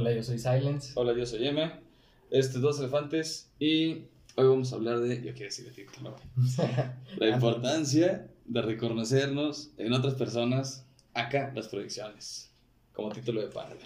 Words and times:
Hola, 0.00 0.14
yo 0.14 0.22
soy 0.22 0.38
Silence. 0.38 0.92
Hola, 0.94 1.12
yo 1.12 1.26
soy 1.26 1.46
M. 1.46 1.70
Este, 2.30 2.58
dos 2.58 2.78
elefantes. 2.80 3.50
Y 3.58 4.06
hoy 4.34 4.48
vamos 4.48 4.72
a 4.72 4.76
hablar 4.76 4.98
de. 5.00 5.16
Yo 5.16 5.34
quiero 5.34 5.50
decir 5.50 5.66
de 5.66 5.72
título. 5.72 6.16
La 7.18 7.28
importancia 7.28 8.26
de 8.46 8.62
reconocernos 8.62 9.72
en 9.76 9.92
otras 9.92 10.14
personas. 10.14 10.86
Acá, 11.12 11.52
las 11.54 11.68
proyecciones. 11.68 12.50
Como 12.94 13.10
título 13.10 13.42
de 13.42 13.48
panel. 13.48 13.76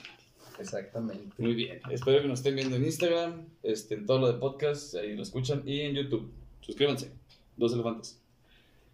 Exactamente. 0.60 1.34
Muy 1.36 1.54
bien. 1.54 1.80
Espero 1.90 2.22
que 2.22 2.28
nos 2.28 2.38
estén 2.38 2.54
viendo 2.54 2.76
en 2.76 2.84
Instagram, 2.84 3.48
este, 3.64 3.96
en 3.96 4.06
todo 4.06 4.20
lo 4.20 4.32
de 4.32 4.38
podcast, 4.38 4.94
ahí 4.94 5.16
lo 5.16 5.22
escuchan. 5.24 5.64
Y 5.66 5.80
en 5.80 5.96
YouTube. 5.96 6.32
Suscríbanse. 6.60 7.10
Dos 7.56 7.72
elefantes. 7.72 8.22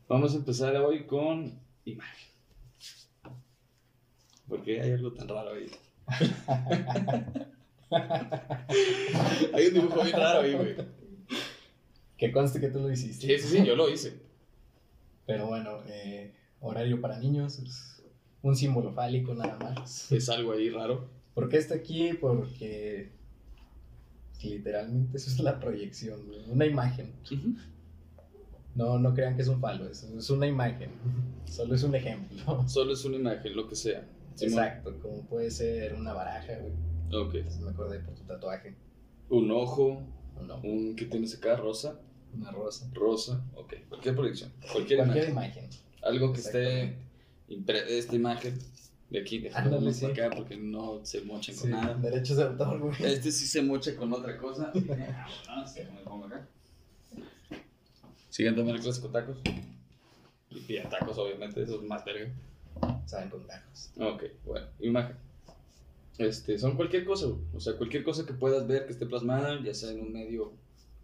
Vamos 0.08 0.32
a 0.32 0.36
empezar 0.36 0.74
hoy 0.76 1.04
con 1.04 1.60
imagen. 1.84 2.28
¿Por 4.48 4.62
qué 4.62 4.80
hay 4.80 4.92
algo 4.92 5.12
tan 5.12 5.28
raro 5.28 5.52
ahí? 5.52 5.70
hay 9.54 9.66
un 9.66 9.74
dibujo 9.74 10.02
bien 10.02 10.16
raro 10.16 10.40
ahí, 10.40 10.54
güey. 10.54 10.76
Que 12.16 12.32
conste 12.32 12.60
que 12.60 12.68
tú 12.68 12.80
lo 12.80 12.90
hiciste. 12.90 13.26
Sí, 13.26 13.38
sí, 13.38 13.58
sí, 13.58 13.64
yo 13.64 13.76
lo 13.76 13.88
hice. 13.88 14.20
Pero 15.26 15.46
bueno, 15.46 15.82
eh, 15.86 16.34
horario 16.60 17.00
para 17.00 17.18
niños 17.18 17.58
es 17.58 18.02
un 18.42 18.56
símbolo 18.56 18.92
fálico 18.92 19.34
nada 19.34 19.58
más. 19.58 20.10
Es 20.12 20.28
algo 20.28 20.52
ahí 20.52 20.70
raro. 20.70 21.08
¿Por 21.34 21.48
qué 21.48 21.56
está 21.56 21.74
aquí? 21.74 22.12
Porque 22.14 23.10
literalmente 24.42 25.16
eso 25.16 25.30
es 25.30 25.38
la 25.40 25.60
proyección, 25.60 26.26
güey, 26.26 26.40
una 26.48 26.66
imagen. 26.66 27.12
No, 28.74 28.98
no 28.98 29.14
crean 29.14 29.36
que 29.36 29.42
es 29.42 29.48
un 29.48 29.60
falo, 29.60 29.88
es, 29.88 30.04
es 30.04 30.30
una 30.30 30.46
imagen. 30.46 30.90
Solo 31.44 31.74
es 31.74 31.82
un 31.82 31.94
ejemplo. 31.94 32.68
Solo 32.68 32.92
es 32.92 33.04
una 33.04 33.16
imagen, 33.16 33.56
lo 33.56 33.68
que 33.68 33.76
sea. 33.76 34.06
Simón. 34.40 34.64
Exacto, 34.64 34.98
como 35.00 35.22
puede 35.26 35.50
ser 35.50 35.94
una 35.94 36.12
baraja, 36.12 36.54
güey. 36.58 36.72
Ok. 37.22 37.34
Entonces 37.34 37.60
me 37.62 37.70
acordé 37.70 37.98
por 38.00 38.14
tu 38.14 38.22
tatuaje. 38.24 38.74
Un 39.28 39.50
ojo, 39.50 40.02
¿O 40.38 40.42
no? 40.42 40.56
un 40.62 40.96
que 40.96 41.04
tienes 41.06 41.36
acá, 41.36 41.56
rosa. 41.56 42.00
Una 42.34 42.50
rosa. 42.50 42.88
Rosa, 42.94 43.44
ok. 43.54 43.74
Cualquier 43.88 44.14
proyección. 44.16 44.52
Cualquier, 44.72 45.00
Cualquier 45.00 45.30
imagen. 45.30 45.64
imagen. 45.64 45.80
Algo 46.02 46.32
que 46.32 46.40
esté 46.40 46.96
impre- 47.48 47.84
esta 47.88 48.14
imagen 48.16 48.58
de 49.10 49.20
aquí, 49.20 49.40
de 49.40 49.50
Ándale, 49.52 49.92
sí. 49.92 50.06
acá, 50.06 50.30
porque 50.34 50.56
no 50.56 51.04
se 51.04 51.22
mochen 51.22 51.54
con 51.56 51.64
Sí, 51.64 51.70
nada. 51.70 51.94
derechos 51.94 52.36
de 52.36 52.44
autor, 52.44 52.78
güey. 52.78 52.94
Este 53.12 53.32
sí 53.32 53.46
se 53.46 53.60
mocha 53.62 53.96
con 53.96 54.12
otra 54.12 54.36
cosa. 54.38 54.72
Vámonos, 55.46 55.74
déjame 55.74 56.00
pongo 56.02 56.26
acá. 56.26 56.46
También 58.36 58.68
el 58.70 58.80
clásico 58.80 59.08
tacos. 59.08 59.38
Y 60.50 60.60
pida 60.60 60.88
tacos, 60.88 61.18
obviamente, 61.18 61.62
eso 61.62 61.76
es 61.80 61.82
más 61.88 62.04
verga. 62.04 62.32
Saben 63.06 63.28
con 63.30 63.46
tacos. 63.46 63.90
Ok, 63.98 64.24
bueno, 64.46 64.66
imagen. 64.80 65.16
Este, 66.18 66.58
son 66.58 66.76
cualquier 66.76 67.04
cosa, 67.04 67.26
güey. 67.26 67.38
o 67.54 67.60
sea, 67.60 67.76
cualquier 67.76 68.04
cosa 68.04 68.26
que 68.26 68.34
puedas 68.34 68.66
ver 68.66 68.86
que 68.86 68.92
esté 68.92 69.06
plasmada, 69.06 69.58
ya 69.62 69.72
sea 69.74 69.90
en 69.90 70.00
un 70.00 70.12
medio 70.12 70.52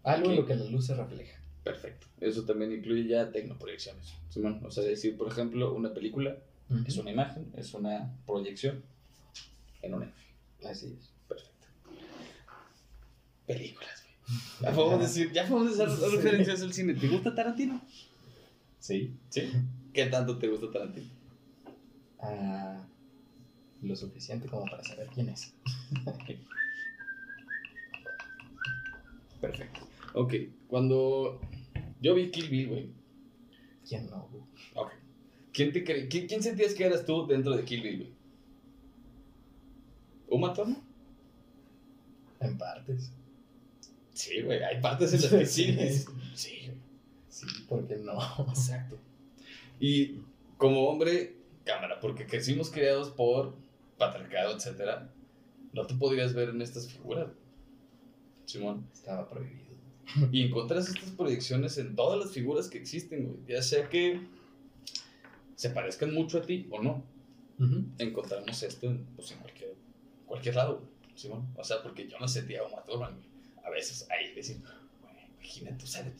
Algo 0.03 0.29
en 0.29 0.35
lo 0.37 0.45
que 0.45 0.55
la 0.55 0.65
luz 0.65 0.85
se 0.85 0.95
refleja. 0.95 1.37
perfecto. 1.63 2.07
Eso 2.21 2.43
también 2.43 2.71
incluye 2.71 3.07
ya 3.07 3.31
tecnoproyecciones. 3.31 4.13
Simón, 4.29 4.61
O 4.65 4.71
sea, 4.71 4.83
decir, 4.83 5.17
por 5.17 5.27
ejemplo, 5.31 5.73
una 5.73 5.93
película 5.93 6.37
es 6.85 6.97
una 6.97 7.11
imagen, 7.11 7.51
es 7.55 7.73
una 7.73 8.13
proyección 8.25 8.83
en 9.81 9.93
una 9.95 10.05
imagen. 10.05 10.25
Así 10.69 10.95
es. 10.99 11.09
Perfecto. 11.27 11.67
Películas, 13.45 14.03
güey. 14.03 14.07
Ya 14.61 14.71
podemos 14.75 14.99
decir, 15.01 15.31
ya 15.31 15.47
podemos 15.47 15.79
hacer 15.79 15.89
Sí. 15.89 16.15
referencias 16.17 16.61
al 16.61 16.73
cine. 16.73 16.93
¿Te 16.95 17.07
gusta 17.07 17.33
Tarantino? 17.33 17.81
Sí. 18.79 19.15
Sí. 19.29 19.51
¿Qué 19.93 20.05
tanto 20.07 20.37
te 20.37 20.47
gusta 20.47 20.69
Tarantino? 20.71 21.07
Ah, 22.19 22.83
lo 23.81 23.95
suficiente 23.95 24.47
como 24.47 24.65
para 24.65 24.83
saber 24.83 25.07
quién 25.13 25.29
es. 25.29 25.53
Perfecto. 29.41 29.79
Ok, 30.13 30.33
cuando 30.67 31.39
yo 32.01 32.15
vi 32.15 32.31
Kill 32.31 32.49
Bill, 32.49 32.67
güey. 32.69 32.89
¿Quién 33.87 34.09
no, 34.09 34.27
güey? 34.31 34.43
Ok. 34.75 34.91
¿Quién, 35.53 35.71
te 35.71 35.83
cre- 35.85 36.07
quién, 36.09 36.27
quién 36.27 36.41
sentías 36.43 36.73
que 36.73 36.85
eras 36.85 37.05
tú 37.05 37.25
dentro 37.27 37.55
de 37.55 37.63
Kill 37.63 37.81
Bill, 37.81 37.97
güey? 37.97 38.11
¿Uma 40.29 40.53
Thurman? 40.53 40.81
En 42.39 42.57
partes. 42.57 43.11
Sí, 44.13 44.41
güey, 44.41 44.61
hay 44.63 44.81
partes 44.81 45.13
en 45.13 45.21
las 45.21 45.29
que 45.31 45.45
sí. 45.45 45.65
Sí. 45.77 46.05
Sí, 46.35 46.57
güey. 46.65 46.77
Sí, 47.29 47.45
¿por 47.69 47.87
qué 47.87 47.97
no? 47.97 48.19
Exacto. 48.49 48.97
Y 49.79 50.15
como 50.57 50.87
hombre, 50.89 51.35
cámara, 51.67 51.99
porque 51.99 52.25
crecimos 52.25 52.71
criados 52.71 53.11
por 53.11 53.55
patriarcado, 53.97 54.55
etcétera, 54.55 55.11
no 55.73 55.85
te 55.85 55.93
podrías 55.95 56.33
ver 56.33 56.49
en 56.49 56.61
estas 56.61 56.89
figuras. 56.89 57.27
Simón. 58.45 58.87
Estaba 58.93 59.29
prohibido. 59.29 59.67
Y 60.31 60.43
encontrás 60.43 60.87
estas 60.87 61.11
proyecciones 61.11 61.77
en 61.77 61.95
todas 61.95 62.17
las 62.17 62.31
figuras 62.31 62.69
que 62.69 62.77
existen, 62.77 63.25
güey. 63.25 63.39
Ya 63.45 63.61
sea 63.61 63.89
que 63.89 64.21
se 65.55 65.69
parezcan 65.71 66.13
mucho 66.13 66.37
a 66.37 66.41
ti 66.41 66.67
o 66.71 66.81
no. 66.81 67.03
Encontramos 67.97 68.63
esto 68.63 68.87
en, 68.87 69.05
pues, 69.15 69.31
en 69.31 69.39
cualquier, 69.39 69.75
cualquier 70.25 70.55
lado, 70.55 70.77
güey. 70.77 70.89
Simón. 71.15 71.47
O 71.57 71.63
sea, 71.63 71.81
porque 71.81 72.07
yo 72.07 72.17
no 72.19 72.27
sentía 72.27 72.61
como 72.63 72.77
a 72.77 73.09
güey. 73.09 73.27
Veces 73.71 74.07
ahí 74.09 74.33
decir, 74.33 74.59
güey, 75.01 75.13
imagínate, 75.35 75.83
o 75.83 75.87
sea, 75.87 76.11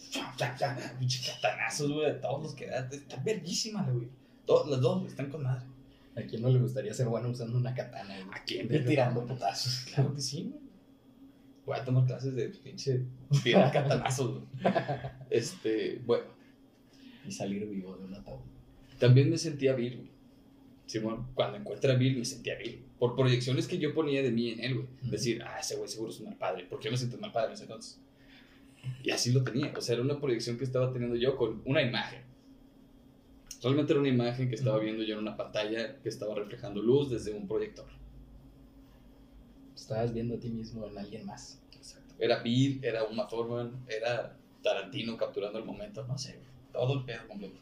pinche 0.99 1.25
catanazos, 1.25 1.91
güey, 1.91 2.11
de 2.11 2.19
todos 2.19 2.43
los 2.43 2.53
que 2.53 2.67
da. 2.67 2.87
Está 2.91 3.15
verguísima, 3.23 3.83
güey. 3.83 4.09
Todas 4.47 4.67
las 4.69 4.81
dos, 4.81 5.05
están 5.05 5.29
con 5.29 5.43
madre. 5.43 5.67
¿A 6.15 6.21
quién 6.23 6.41
no 6.41 6.49
le 6.49 6.57
gustaría 6.57 6.91
ser 6.95 7.05
bueno 7.07 7.29
usando 7.29 7.57
una 7.57 7.75
katana? 7.75 8.15
güey? 8.15 8.27
¿A 8.39 8.43
quién, 8.43 8.65
Y 8.73 8.79
tirando 8.79 9.23
putazos. 9.27 9.85
Claro 9.93 10.15
que 10.15 10.21
sí, 10.21 10.49
güey. 10.49 10.67
Voy 11.67 11.77
a 11.77 11.83
tomar 11.83 12.05
clases 12.07 12.33
de 12.33 12.47
pinche 12.49 13.03
tirar 13.43 13.71
catanazos, 13.71 14.41
güey. 14.61 14.73
Este, 15.29 16.01
bueno, 16.05 16.23
Y 17.27 17.31
salir 17.31 17.67
vivo 17.67 17.95
de 17.97 18.05
un 18.05 18.15
ataúd. 18.15 18.39
también 18.97 19.29
me 19.29 19.37
sentía 19.37 19.75
vil, 19.75 19.97
güey. 19.97 20.17
Simón, 20.87 21.27
cuando 21.35 21.57
encuentra 21.57 21.91
a 21.93 21.97
Bill 21.97 22.17
me 22.17 22.23
sentía 22.23 22.55
vil. 22.55 22.85
Por 22.97 23.13
proyecciones 23.17 23.67
que 23.67 23.77
yo 23.77 23.93
ponía 23.93 24.23
de 24.23 24.31
mí 24.31 24.51
en 24.51 24.61
él, 24.61 24.73
güey. 24.75 24.87
Decir, 25.11 25.43
ah, 25.43 25.59
ese 25.59 25.75
güey 25.75 25.89
seguro 25.89 26.11
es 26.11 26.19
un 26.21 26.27
mal 26.27 26.37
padre. 26.37 26.63
¿Por 26.63 26.79
qué 26.79 26.85
yo 26.85 26.91
me 26.91 26.97
siento 26.97 27.17
un 27.17 27.21
mal 27.23 27.33
padre 27.33 27.49
en 27.49 27.53
ese 27.55 27.63
entonces? 27.63 27.99
Y 29.03 29.11
así 29.11 29.33
lo 29.33 29.43
tenía. 29.43 29.73
O 29.75 29.81
sea, 29.81 29.95
era 29.95 30.03
una 30.03 30.17
proyección 30.21 30.57
que 30.57 30.63
estaba 30.63 30.93
teniendo 30.93 31.17
yo 31.17 31.35
con 31.35 31.61
una 31.65 31.81
imagen. 31.81 32.21
Realmente 33.67 33.91
era 33.91 33.99
una 33.99 34.07
imagen 34.07 34.47
que 34.47 34.55
estaba 34.55 34.79
viendo 34.79 35.03
yo 35.03 35.15
en 35.15 35.19
una 35.19 35.35
pantalla 35.35 35.99
que 35.99 36.07
estaba 36.07 36.33
reflejando 36.33 36.81
luz 36.81 37.09
desde 37.09 37.33
un 37.33 37.49
proyector. 37.49 37.85
Estabas 39.75 40.13
viendo 40.13 40.35
a 40.35 40.39
ti 40.39 40.49
mismo 40.49 40.87
en 40.87 40.97
alguien 40.97 41.25
más. 41.25 41.61
Exacto. 41.73 42.15
Era 42.17 42.41
Bill, 42.41 42.79
era 42.81 43.03
Uma 43.03 43.27
Thurman, 43.27 43.83
era 43.89 44.37
Tarantino 44.63 45.17
capturando 45.17 45.59
el 45.59 45.65
momento, 45.65 46.07
no 46.07 46.17
sé, 46.17 46.39
todo 46.71 46.93
el 46.93 47.03
pedo 47.03 47.27
completo. 47.27 47.59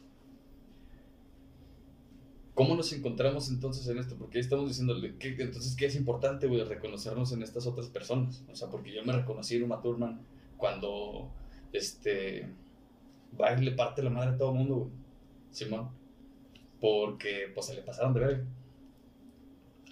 ¿Cómo 2.54 2.76
nos 2.76 2.92
encontramos 2.92 3.48
entonces 3.48 3.88
en 3.88 3.98
esto? 3.98 4.14
Porque 4.14 4.38
ahí 4.38 4.44
estamos 4.44 4.68
diciéndole, 4.68 5.16
que, 5.16 5.30
entonces, 5.30 5.74
¿qué 5.74 5.86
es 5.86 5.96
importante, 5.96 6.46
güey? 6.46 6.62
Reconocernos 6.62 7.32
en 7.32 7.42
estas 7.42 7.66
otras 7.66 7.88
personas. 7.88 8.44
O 8.48 8.54
sea, 8.54 8.68
porque 8.68 8.94
yo 8.94 9.04
me 9.04 9.12
reconocí 9.12 9.56
en 9.56 9.64
Uma 9.64 9.82
Thurman 9.82 10.20
cuando, 10.56 11.32
este, 11.72 12.48
va 13.38 13.52
y 13.52 13.64
le 13.64 13.72
parte 13.72 14.04
la 14.04 14.10
madre 14.10 14.36
a 14.36 14.38
todo 14.38 14.52
el 14.52 14.58
mundo, 14.58 14.74
güey. 14.76 15.05
Simón. 15.56 15.88
Porque, 16.80 17.50
pues, 17.54 17.66
se 17.66 17.74
le 17.74 17.80
pasaron 17.80 18.12
de 18.12 18.20
ver. 18.20 18.44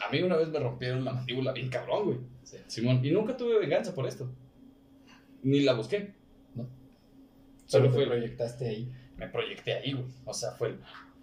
A 0.06 0.10
mí 0.12 0.20
una 0.22 0.36
vez 0.36 0.48
me 0.48 0.58
rompieron 0.58 1.04
la 1.04 1.12
mandíbula 1.14 1.52
bien 1.52 1.70
cabrón, 1.70 2.04
güey. 2.04 2.18
Sí. 2.42 2.58
Simón, 2.66 3.02
y 3.02 3.10
nunca 3.10 3.34
tuve 3.34 3.58
venganza 3.58 3.94
por 3.94 4.06
esto. 4.06 4.30
Ni 5.42 5.60
la 5.60 5.72
busqué. 5.72 6.12
¿No? 6.54 6.64
Solo 7.64 7.86
Solo 7.86 7.90
fue, 7.94 8.02
te 8.04 8.10
proyectaste 8.10 8.68
ahí. 8.68 8.92
me 9.16 9.28
proyecté 9.28 9.72
ahí, 9.72 9.92
güey. 9.94 10.04
O 10.26 10.34
sea, 10.34 10.50
fue 10.52 10.68
el, 10.68 10.80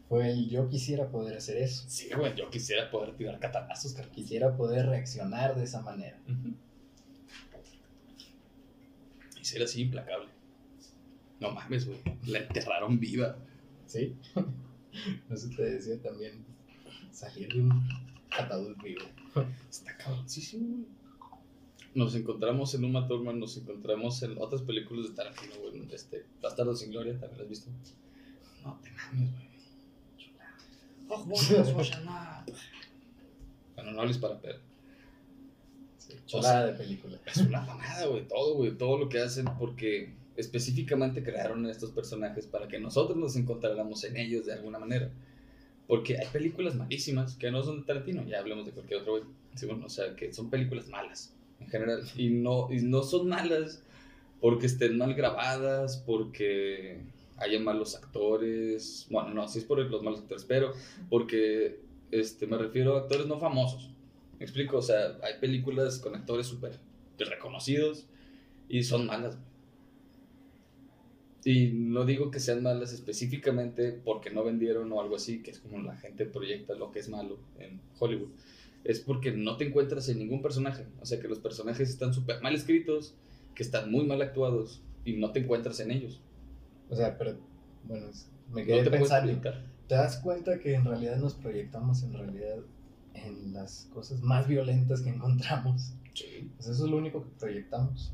Fue 0.09 0.31
el 0.31 0.49
yo 0.49 0.67
quisiera 0.69 1.07
poder 1.11 1.37
hacer 1.37 1.57
eso. 1.57 1.83
sí, 1.87 2.09
güey, 2.17 2.33
yo 2.35 2.49
quisiera 2.49 2.89
poder 2.89 3.15
tirar 3.15 3.37
catanazos, 3.39 3.93
carquis. 3.93 4.23
Quisiera 4.23 4.57
poder 4.57 4.87
reaccionar 4.87 5.55
de 5.55 5.65
esa 5.65 5.81
manera. 5.83 6.17
Y 9.39 9.45
ser 9.45 9.61
así 9.61 9.81
implacable. 9.83 10.29
No 11.39 11.51
mames, 11.51 11.85
güey. 11.85 11.99
La 12.25 12.39
enterraron 12.39 12.99
viva. 12.99 13.37
¿Sí? 13.91 14.15
Eso 15.29 15.49
te 15.55 15.63
decía 15.63 16.01
también. 16.01 16.45
Salir 17.11 17.49
de 17.53 17.59
un 17.59 17.89
ataúd 18.31 18.73
vivo. 18.81 19.01
Está 19.69 19.97
cabroncísimo, 19.97 20.77
güey. 20.77 21.01
Nos 21.93 22.15
encontramos 22.15 22.73
en 22.73 22.85
Uma 22.85 23.05
Thurman, 23.05 23.37
nos 23.37 23.57
encontramos 23.57 24.23
en 24.23 24.37
otras 24.37 24.61
películas 24.61 25.09
de 25.09 25.15
Tarantino, 25.15 25.55
güey. 25.59 25.93
Este, 25.93 26.25
Bastardo 26.41 26.73
sin 26.73 26.91
Gloria, 26.91 27.19
¿también 27.19 27.39
lo 27.39 27.43
has 27.43 27.49
visto? 27.49 27.69
No 28.63 28.79
te 28.81 28.91
mames, 28.91 29.29
güey. 29.29 29.51
Oh, 31.09 31.25
bueno, 31.25 31.77
Oshana. 31.77 32.45
Bueno, 33.75 33.91
no 33.91 34.01
hables 34.01 34.17
para 34.19 34.39
perro. 34.39 34.61
Sí, 35.97 36.13
chulada 36.25 36.67
de 36.67 36.73
película. 36.73 37.19
Es 37.25 37.37
una 37.37 37.59
mamada, 37.59 38.05
güey. 38.05 38.25
Todo, 38.25 38.55
güey. 38.55 38.77
Todo 38.77 38.97
lo 38.97 39.09
que 39.09 39.19
hacen 39.19 39.45
porque 39.59 40.13
específicamente 40.41 41.23
crearon 41.23 41.65
estos 41.67 41.91
personajes 41.91 42.45
para 42.45 42.67
que 42.67 42.79
nosotros 42.79 43.17
nos 43.17 43.35
encontráramos 43.35 44.03
en 44.03 44.17
ellos 44.17 44.45
de 44.45 44.53
alguna 44.53 44.79
manera. 44.79 45.09
Porque 45.87 46.17
hay 46.17 46.27
películas 46.27 46.75
malísimas 46.75 47.35
que 47.35 47.51
no 47.51 47.63
son 47.63 47.81
de 47.81 47.85
Tarantino, 47.85 48.25
ya 48.25 48.39
hablemos 48.39 48.65
de 48.65 48.71
cualquier 48.71 49.01
otro 49.01 49.13
güey. 49.13 49.83
o 49.83 49.89
sea, 49.89 50.15
que 50.15 50.33
son 50.33 50.49
películas 50.49 50.87
malas 50.89 51.33
en 51.59 51.67
general. 51.67 52.03
Y 52.15 52.29
no, 52.29 52.67
y 52.71 52.81
no 52.81 53.03
son 53.03 53.27
malas 53.27 53.83
porque 54.39 54.65
estén 54.65 54.97
mal 54.97 55.13
grabadas, 55.13 55.97
porque 56.05 56.99
haya 57.37 57.59
malos 57.59 57.95
actores. 57.95 59.07
Bueno, 59.09 59.33
no, 59.33 59.47
sí 59.47 59.59
es 59.59 59.65
por 59.65 59.79
los 59.79 60.03
malos 60.03 60.21
actores, 60.21 60.45
pero 60.45 60.73
porque 61.09 61.79
este, 62.11 62.47
me 62.47 62.57
refiero 62.57 62.95
a 62.95 63.01
actores 63.01 63.27
no 63.27 63.39
famosos. 63.39 63.89
¿Me 64.39 64.45
explico? 64.45 64.77
O 64.77 64.81
sea, 64.81 65.17
hay 65.23 65.39
películas 65.39 65.99
con 65.99 66.15
actores 66.15 66.47
súper 66.47 66.79
reconocidos 67.19 68.05
y 68.69 68.83
son 68.83 69.05
malas. 69.05 69.37
Y 71.43 71.71
no 71.73 72.05
digo 72.05 72.29
que 72.29 72.39
sean 72.39 72.61
malas 72.61 72.93
específicamente 72.93 73.91
porque 73.91 74.29
no 74.29 74.43
vendieron 74.43 74.91
o 74.91 75.01
algo 75.01 75.15
así, 75.15 75.41
que 75.41 75.51
es 75.51 75.59
como 75.59 75.81
la 75.81 75.97
gente 75.97 76.25
proyecta 76.25 76.75
lo 76.75 76.91
que 76.91 76.99
es 76.99 77.09
malo 77.09 77.39
en 77.57 77.81
Hollywood. 77.99 78.29
Es 78.83 78.99
porque 78.99 79.31
no 79.31 79.57
te 79.57 79.67
encuentras 79.67 80.07
en 80.09 80.19
ningún 80.19 80.41
personaje. 80.41 80.85
O 80.99 81.05
sea, 81.05 81.19
que 81.19 81.27
los 81.27 81.39
personajes 81.39 81.89
están 81.89 82.13
súper 82.13 82.41
mal 82.41 82.53
escritos, 82.53 83.15
que 83.55 83.63
están 83.63 83.91
muy 83.91 84.05
mal 84.05 84.21
actuados 84.21 84.83
y 85.03 85.13
no 85.13 85.31
te 85.31 85.39
encuentras 85.39 85.79
en 85.79 85.91
ellos. 85.91 86.21
O 86.89 86.95
sea, 86.95 87.17
pero 87.17 87.37
bueno, 87.87 88.07
me 88.51 88.65
quedé 88.65 88.77
no 88.77 88.83
te 88.83 88.97
pensando. 88.97 89.41
¿Te 89.87 89.95
das 89.95 90.17
cuenta 90.17 90.59
que 90.59 90.75
en 90.75 90.85
realidad 90.85 91.17
nos 91.17 91.33
proyectamos 91.33 92.03
en 92.03 92.13
realidad 92.13 92.57
en 93.13 93.53
las 93.53 93.89
cosas 93.93 94.21
más 94.21 94.47
violentas 94.47 95.01
que 95.01 95.09
encontramos? 95.15 95.93
Sí. 96.13 96.51
Pues 96.55 96.69
eso 96.69 96.85
es 96.85 96.91
lo 96.91 96.97
único 96.97 97.23
que 97.23 97.29
proyectamos. 97.39 98.13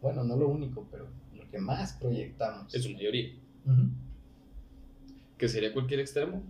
Bueno, 0.00 0.22
no 0.22 0.36
lo 0.36 0.48
único, 0.48 0.86
pero 0.90 1.08
que 1.50 1.58
más 1.58 1.94
proyectamos. 1.94 2.74
Es 2.74 2.82
su 2.82 2.90
mayoría. 2.90 3.32
¿Que 5.36 5.48
sería 5.48 5.72
cualquier 5.72 6.00
extremo? 6.00 6.42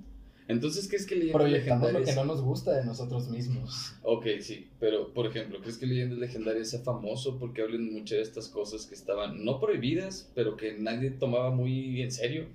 Entonces, 0.48 0.88
¿crees 0.88 1.04
que 1.04 1.14
leyendas 1.14 1.42
Proyectamos 1.42 1.82
legendarias... 1.82 2.16
lo 2.16 2.22
que 2.22 2.26
no 2.26 2.34
nos 2.34 2.42
gusta 2.42 2.72
de 2.72 2.86
nosotros 2.86 3.28
mismos. 3.28 3.94
Ok, 4.02 4.26
sí, 4.40 4.68
pero 4.80 5.12
por 5.12 5.26
ejemplo, 5.26 5.60
¿crees 5.60 5.76
que 5.76 5.84
Leyendas 5.84 6.18
Legendarias 6.18 6.70
sea 6.70 6.80
famoso 6.80 7.38
porque 7.38 7.60
hablan 7.60 7.92
mucho 7.92 8.14
de 8.14 8.22
estas 8.22 8.48
cosas 8.48 8.86
que 8.86 8.94
estaban 8.94 9.44
no 9.44 9.60
prohibidas, 9.60 10.30
pero 10.34 10.56
que 10.56 10.72
nadie 10.78 11.10
tomaba 11.10 11.50
muy 11.50 12.00
en 12.00 12.10
serio? 12.10 12.46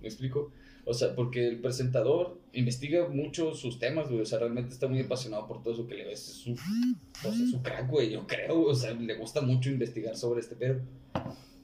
¿Me 0.00 0.08
explico? 0.08 0.50
O 0.84 0.94
sea, 0.94 1.14
porque 1.14 1.46
el 1.46 1.60
presentador 1.60 2.40
investiga 2.54 3.06
mucho 3.08 3.54
sus 3.54 3.78
temas, 3.78 4.08
güey. 4.08 4.22
O 4.22 4.26
sea, 4.26 4.38
realmente 4.38 4.72
está 4.72 4.88
muy 4.88 5.00
apasionado 5.00 5.46
por 5.46 5.62
todo 5.62 5.74
eso 5.74 5.86
que 5.86 5.94
le 5.94 6.06
ves. 6.06 6.28
Es 6.28 6.34
su, 6.34 6.52
o 6.52 7.32
sea, 7.32 7.46
su 7.50 7.62
crack, 7.62 7.88
güey, 7.88 8.10
yo 8.10 8.26
creo. 8.26 8.62
O 8.62 8.74
sea, 8.74 8.92
le 8.94 9.14
gusta 9.14 9.42
mucho 9.42 9.70
investigar 9.70 10.16
sobre 10.16 10.40
este 10.40 10.56
pedo. 10.56 10.80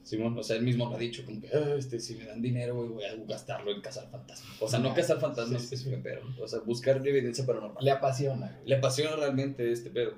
Simón, 0.08 0.38
o 0.38 0.43
sea, 0.43 0.56
él 0.56 0.62
mismo 0.62 0.88
lo 0.88 0.96
ha 0.96 0.99
dicho, 0.99 1.22
como 1.26 1.38
que, 1.38 1.49
ah, 1.49 1.75
este, 1.76 2.00
si 2.00 2.14
me 2.14 2.25
dan 2.25 2.40
dinero, 2.40 2.75
güey, 2.76 2.88
voy 2.88 3.05
a 3.05 3.14
gastarlo 3.26 3.70
en 3.70 3.82
cazar 3.82 4.08
fantasmas. 4.10 4.56
O 4.58 4.66
sea, 4.66 4.78
no 4.78 4.94
cazar 4.94 5.20
fantasmas 5.20 5.64
específicamente, 5.64 6.08
pero, 6.08 6.43
o 6.43 6.49
sea, 6.49 6.60
buscar 6.60 7.06
evidencia 7.06 7.44
paranormal. 7.44 7.84
Le 7.84 7.90
apasiona. 7.90 8.58
Le 8.64 8.76
apasiona 8.76 9.16
realmente 9.16 9.70
este 9.70 9.90
pedo. 9.90 10.14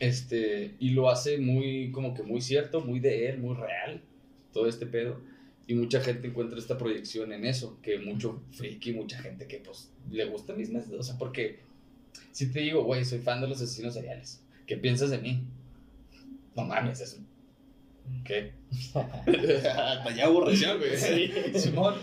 Este, 0.00 0.74
y 0.80 0.90
lo 0.90 1.10
hace 1.10 1.38
muy, 1.38 1.92
como 1.92 2.12
que 2.12 2.24
muy 2.24 2.40
cierto, 2.40 2.80
muy 2.80 2.98
de 2.98 3.28
él, 3.28 3.38
muy 3.38 3.54
real, 3.54 4.02
todo 4.52 4.66
este 4.66 4.86
pedo. 4.86 5.20
Y 5.68 5.74
mucha 5.74 6.00
gente 6.00 6.26
encuentra 6.26 6.58
esta 6.58 6.76
proyección 6.76 7.32
en 7.32 7.44
eso, 7.44 7.78
que 7.82 8.00
mucho 8.00 8.42
friki, 8.50 8.94
mucha 8.94 9.16
gente 9.22 9.46
que, 9.46 9.58
pues, 9.58 9.92
le 10.10 10.24
gusta 10.24 10.54
mis 10.54 10.70
meses. 10.70 10.92
O 10.94 11.04
sea, 11.04 11.16
porque, 11.18 11.60
si 12.32 12.50
te 12.50 12.58
digo, 12.58 12.82
güey, 12.82 13.04
soy 13.04 13.20
fan 13.20 13.40
de 13.40 13.46
los 13.46 13.62
asesinos 13.62 13.94
seriales, 13.94 14.42
¿qué 14.66 14.76
piensas 14.76 15.10
de 15.10 15.18
mí? 15.18 15.44
No 16.56 16.64
mames, 16.64 17.00
es 17.00 17.20
¿Qué? 18.24 18.52
Hasta 18.94 20.16
ya 20.16 20.26
aborreció, 20.26 20.78
güey. 20.78 20.96
Sí. 20.96 21.32
Simón, 21.58 21.94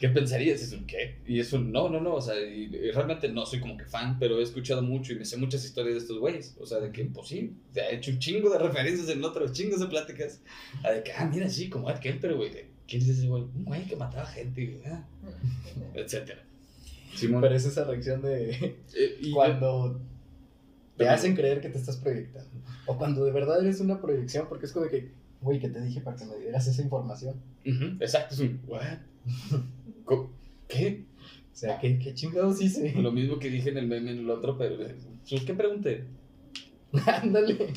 ¿qué 0.00 0.08
pensarías? 0.08 0.62
Es 0.62 0.72
un 0.72 0.86
qué. 0.86 1.18
Y 1.26 1.40
es 1.40 1.52
un 1.52 1.70
no, 1.70 1.88
no, 1.88 2.00
no. 2.00 2.14
O 2.14 2.20
sea, 2.20 2.38
y, 2.40 2.68
realmente 2.90 3.28
no 3.28 3.44
soy 3.44 3.60
como 3.60 3.76
que 3.76 3.84
fan, 3.84 4.18
pero 4.18 4.40
he 4.40 4.42
escuchado 4.42 4.82
mucho 4.82 5.12
y 5.12 5.16
me 5.16 5.24
sé 5.24 5.36
muchas 5.36 5.64
historias 5.64 5.94
de 5.94 6.00
estos 6.00 6.18
güeyes. 6.18 6.56
O 6.58 6.66
sea, 6.66 6.78
de 6.80 6.90
que, 6.90 7.04
pues 7.04 7.28
sí, 7.28 7.54
te 7.72 7.82
ha 7.82 7.90
hecho 7.90 8.10
un 8.10 8.18
chingo 8.18 8.50
de 8.50 8.58
referencias 8.58 9.08
en 9.08 9.22
otros 9.24 9.52
chingos 9.52 9.80
de 9.80 9.86
pláticas. 9.86 10.40
A 10.84 10.90
de 10.90 11.02
que, 11.02 11.12
ah, 11.12 11.28
mira, 11.32 11.48
sí, 11.48 11.68
como 11.68 11.88
aquel, 11.88 12.18
pero 12.18 12.36
güey, 12.36 12.50
¿quién 12.86 13.02
es 13.02 13.08
ese 13.08 13.26
güey? 13.26 13.42
Un 13.42 13.64
güey 13.64 13.84
que 13.84 13.96
mataba 13.96 14.26
gente, 14.26 14.80
ah, 14.86 15.04
etcétera. 15.94 16.44
Simón. 17.14 17.40
Pero 17.40 17.54
es 17.54 17.64
esa 17.64 17.84
reacción 17.84 18.22
de 18.22 18.50
eh, 18.94 19.30
cuando 19.32 20.00
te 20.96 21.08
hacen 21.08 21.34
creer 21.34 21.60
que 21.60 21.68
te 21.68 21.78
estás 21.78 21.96
proyectando. 21.96 22.50
O 22.86 22.96
cuando 22.96 23.24
de 23.24 23.32
verdad 23.32 23.60
eres 23.60 23.80
una 23.80 24.00
proyección, 24.00 24.48
porque 24.48 24.66
es 24.66 24.72
como 24.72 24.88
que 24.88 25.10
Güey, 25.40 25.60
¿qué 25.60 25.68
te 25.68 25.80
dije 25.80 26.00
para 26.00 26.16
que 26.16 26.24
me 26.24 26.36
dieras 26.36 26.66
esa 26.66 26.82
información? 26.82 27.36
Exacto, 27.64 28.34
es 28.34 28.40
un, 28.40 28.60
¿what? 28.66 28.98
¿Qué? 30.66 31.04
O 31.52 31.56
sea, 31.56 31.78
¿qué, 31.78 31.98
qué 31.98 32.14
chingados 32.14 32.60
hice? 32.60 32.92
Lo 32.94 33.12
mismo 33.12 33.38
que 33.38 33.50
dije 33.50 33.70
en 33.70 33.78
el 33.78 33.86
meme 33.86 34.12
en 34.12 34.18
el 34.18 34.30
otro, 34.30 34.56
pero 34.56 34.76
pues, 34.76 35.42
¿qué 35.44 35.54
pregunté? 35.54 36.04
Ándale. 37.06 37.72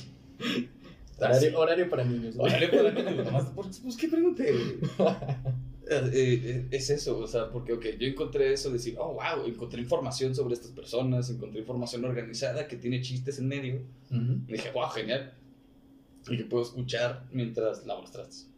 Horario, 1.18 1.60
horario, 1.60 1.90
para 1.90 2.04
niños. 2.04 2.36
Horario 2.38 2.72
para 2.72 2.92
niños. 2.92 3.26
Nomás, 3.26 3.52
pues, 3.56 3.98
¿qué 3.98 4.08
pregunté? 4.08 4.54
Eh, 5.94 6.10
eh, 6.14 6.68
es 6.72 6.90
eso, 6.90 7.20
o 7.20 7.28
sea, 7.28 7.50
porque, 7.52 7.74
ok, 7.74 7.86
yo 8.00 8.08
encontré 8.08 8.54
eso, 8.54 8.72
decir, 8.72 8.96
oh, 8.98 9.16
wow, 9.16 9.46
encontré 9.46 9.82
información 9.82 10.34
sobre 10.34 10.54
estas 10.54 10.72
personas, 10.72 11.30
encontré 11.30 11.60
información 11.60 12.06
organizada 12.06 12.66
que 12.66 12.78
tiene 12.78 13.02
chistes 13.02 13.40
en 13.40 13.50
medio. 13.50 13.82
Y 14.10 14.54
dije, 14.54 14.72
wow, 14.72 14.88
genial 14.88 15.34
y 16.30 16.38
que 16.38 16.44
puedo 16.46 16.64
escuchar 16.64 17.26
mientras 17.32 17.86
lavo 17.86 18.02
los 18.02 18.12
trastes. 18.12 18.50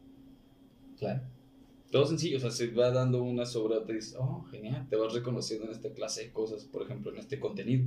Claro. 0.98 1.21
Todo 1.92 2.07
sencillo, 2.07 2.38
o 2.38 2.39
sea, 2.39 2.50
se 2.50 2.71
va 2.71 2.89
dando 2.89 3.21
una 3.21 3.45
sobre 3.45 3.80
te 3.81 3.94
dices, 3.94 4.15
oh, 4.18 4.44
genial, 4.50 4.88
te 4.89 4.95
vas 4.95 5.13
reconociendo 5.13 5.65
en 5.65 5.74
esta 5.74 5.89
clase 5.92 6.24
de 6.24 6.31
cosas, 6.31 6.65
por 6.65 6.81
ejemplo, 6.81 7.12
en 7.12 7.19
este 7.19 7.39
contenido, 7.39 7.86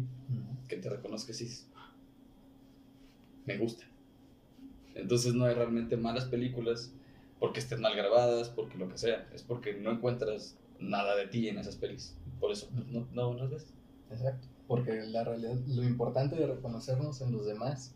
que 0.69 0.77
te 0.77 0.89
reconozcas 0.89 1.41
y 1.41 1.49
me 3.45 3.59
gusta. 3.59 3.85
Entonces 4.95 5.35
no 5.35 5.45
hay 5.45 5.55
realmente 5.55 5.97
malas 5.97 6.27
películas 6.27 6.93
porque 7.41 7.59
estén 7.59 7.81
mal 7.81 7.97
grabadas, 7.97 8.49
porque 8.49 8.79
lo 8.79 8.89
que 8.89 8.97
sea, 8.97 9.29
es 9.35 9.43
porque 9.43 9.75
no 9.75 9.91
encuentras 9.91 10.57
nada 10.79 11.17
de 11.17 11.27
ti 11.27 11.49
en 11.49 11.59
esas 11.59 11.75
pelis. 11.75 12.15
Por 12.39 12.53
eso 12.53 12.69
pues, 12.73 12.87
no, 12.87 13.09
no 13.13 13.35
las 13.35 13.51
ves. 13.51 13.67
Exacto, 14.11 14.47
porque 14.69 15.03
la 15.07 15.25
realidad, 15.25 15.57
lo 15.67 15.83
importante 15.83 16.37
de 16.37 16.47
reconocernos 16.47 17.21
en 17.23 17.33
los 17.33 17.45
demás 17.45 17.96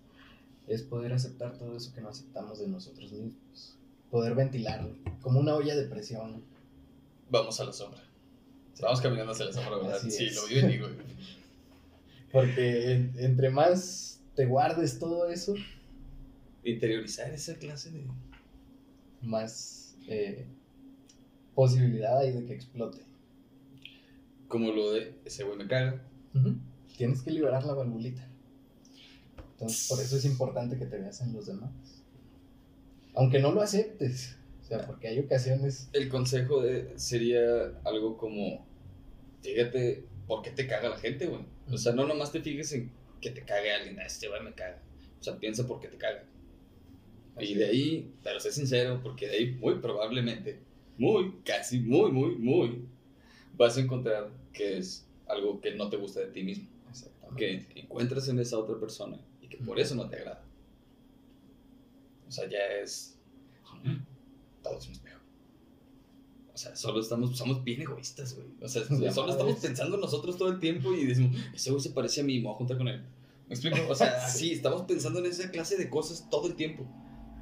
es 0.70 0.82
poder 0.82 1.12
aceptar 1.12 1.58
todo 1.58 1.76
eso 1.76 1.92
que 1.92 2.00
no 2.00 2.08
aceptamos 2.10 2.60
de 2.60 2.68
nosotros 2.68 3.12
mismos. 3.12 3.76
Poder 4.08 4.36
ventilarlo, 4.36 4.94
como 5.20 5.40
una 5.40 5.54
olla 5.56 5.74
de 5.74 5.84
presión. 5.84 6.44
Vamos 7.28 7.58
a 7.60 7.64
la 7.64 7.72
sombra. 7.72 8.00
Vamos 8.80 9.00
caminando 9.00 9.32
hacia 9.32 9.46
la 9.46 9.52
sombra, 9.52 9.78
¿verdad? 9.78 9.98
sí, 10.08 10.30
lo 10.30 10.46
vi 10.46 10.62
digo. 10.62 10.86
Porque 12.32 13.10
entre 13.16 13.50
más 13.50 14.20
te 14.36 14.46
guardes 14.46 15.00
todo 15.00 15.28
eso, 15.28 15.54
interiorizar 16.64 17.32
esa 17.32 17.56
clase 17.56 17.90
de. 17.90 18.06
Más 19.22 19.96
eh, 20.06 20.46
posibilidad 21.54 22.18
hay 22.18 22.32
de 22.32 22.46
que 22.46 22.54
explote. 22.54 23.00
Como 24.46 24.70
lo 24.70 24.92
de 24.92 25.14
ese 25.24 25.42
güey 25.42 25.58
me 25.58 25.66
caga. 25.66 26.00
Tienes 26.96 27.22
que 27.22 27.32
liberar 27.32 27.64
la 27.64 27.74
valvulita. 27.74 28.29
Entonces, 29.60 29.88
por 29.88 30.00
eso 30.00 30.16
es 30.16 30.24
importante 30.24 30.78
que 30.78 30.86
te 30.86 30.96
veas 30.96 31.20
en 31.20 31.34
los 31.34 31.46
demás. 31.46 31.70
Aunque 33.14 33.40
no 33.40 33.52
lo 33.52 33.60
aceptes. 33.60 34.38
O 34.62 34.64
sea, 34.64 34.86
porque 34.86 35.08
hay 35.08 35.18
ocasiones. 35.18 35.90
El 35.92 36.08
consejo 36.08 36.62
de, 36.62 36.98
sería 36.98 37.78
algo 37.84 38.16
como: 38.16 38.66
fíjate 39.42 40.06
por 40.26 40.40
qué 40.40 40.50
te 40.50 40.66
caga 40.66 40.88
la 40.88 40.96
gente, 40.96 41.26
güey. 41.26 41.44
O 41.70 41.76
sea, 41.76 41.92
no 41.92 42.06
nomás 42.06 42.32
te 42.32 42.40
fijes 42.40 42.72
en 42.72 42.90
que 43.20 43.32
te 43.32 43.44
cague 43.44 43.70
alguien, 43.70 43.98
a 43.98 44.02
ah, 44.02 44.06
este 44.06 44.28
güey 44.28 44.42
me 44.42 44.54
caga. 44.54 44.80
O 45.20 45.22
sea, 45.22 45.36
piensa 45.36 45.66
por 45.66 45.78
qué 45.78 45.88
te 45.88 45.98
caga. 45.98 46.24
y 47.38 47.52
de 47.54 47.66
ahí, 47.66 48.14
pero 48.22 48.40
sé 48.40 48.52
sincero, 48.52 49.00
porque 49.02 49.28
de 49.28 49.36
ahí 49.36 49.50
muy 49.60 49.78
probablemente, 49.80 50.58
muy, 50.96 51.34
casi, 51.44 51.80
muy, 51.80 52.10
muy, 52.12 52.36
muy, 52.36 52.88
vas 53.58 53.76
a 53.76 53.80
encontrar 53.80 54.30
que 54.54 54.78
es 54.78 55.06
algo 55.28 55.60
que 55.60 55.74
no 55.74 55.90
te 55.90 55.98
gusta 55.98 56.20
de 56.20 56.28
ti 56.28 56.44
mismo. 56.44 56.66
Que 57.36 57.66
encuentras 57.74 58.28
en 58.28 58.38
esa 58.38 58.58
otra 58.58 58.80
persona 58.80 59.20
que 59.50 59.58
por 59.58 59.78
eso 59.78 59.94
no 59.94 60.08
te 60.08 60.16
agrada. 60.16 60.42
O 62.26 62.30
sea, 62.30 62.48
ya 62.48 62.64
es. 62.80 63.18
Todo 64.62 64.78
es 64.78 64.86
un 64.86 64.92
espejo. 64.92 65.20
O 66.54 66.56
sea, 66.56 66.76
solo 66.76 67.00
estamos, 67.00 67.36
somos 67.36 67.64
bien 67.64 67.82
egoístas, 67.82 68.34
güey. 68.34 68.48
O 68.62 68.68
sea, 68.68 68.84
solo 69.12 69.32
estamos 69.32 69.58
pensando 69.58 69.96
en 69.96 70.00
nosotros 70.00 70.36
todo 70.36 70.48
el 70.48 70.60
tiempo 70.60 70.92
y 70.92 71.06
decimos, 71.06 71.36
ese 71.54 71.70
güey 71.70 71.82
se 71.82 71.90
parece 71.90 72.20
a 72.20 72.24
mí, 72.24 72.38
me 72.38 72.44
voy 72.44 72.54
a 72.54 72.56
juntar 72.56 72.78
con 72.78 72.88
él. 72.88 73.02
¿Me 73.48 73.54
explico? 73.54 73.78
O 73.88 73.94
sea, 73.94 74.28
sí. 74.28 74.52
estamos 74.52 74.82
pensando 74.82 75.18
en 75.18 75.26
esa 75.26 75.50
clase 75.50 75.76
de 75.76 75.90
cosas 75.90 76.28
todo 76.30 76.46
el 76.46 76.54
tiempo. 76.54 76.86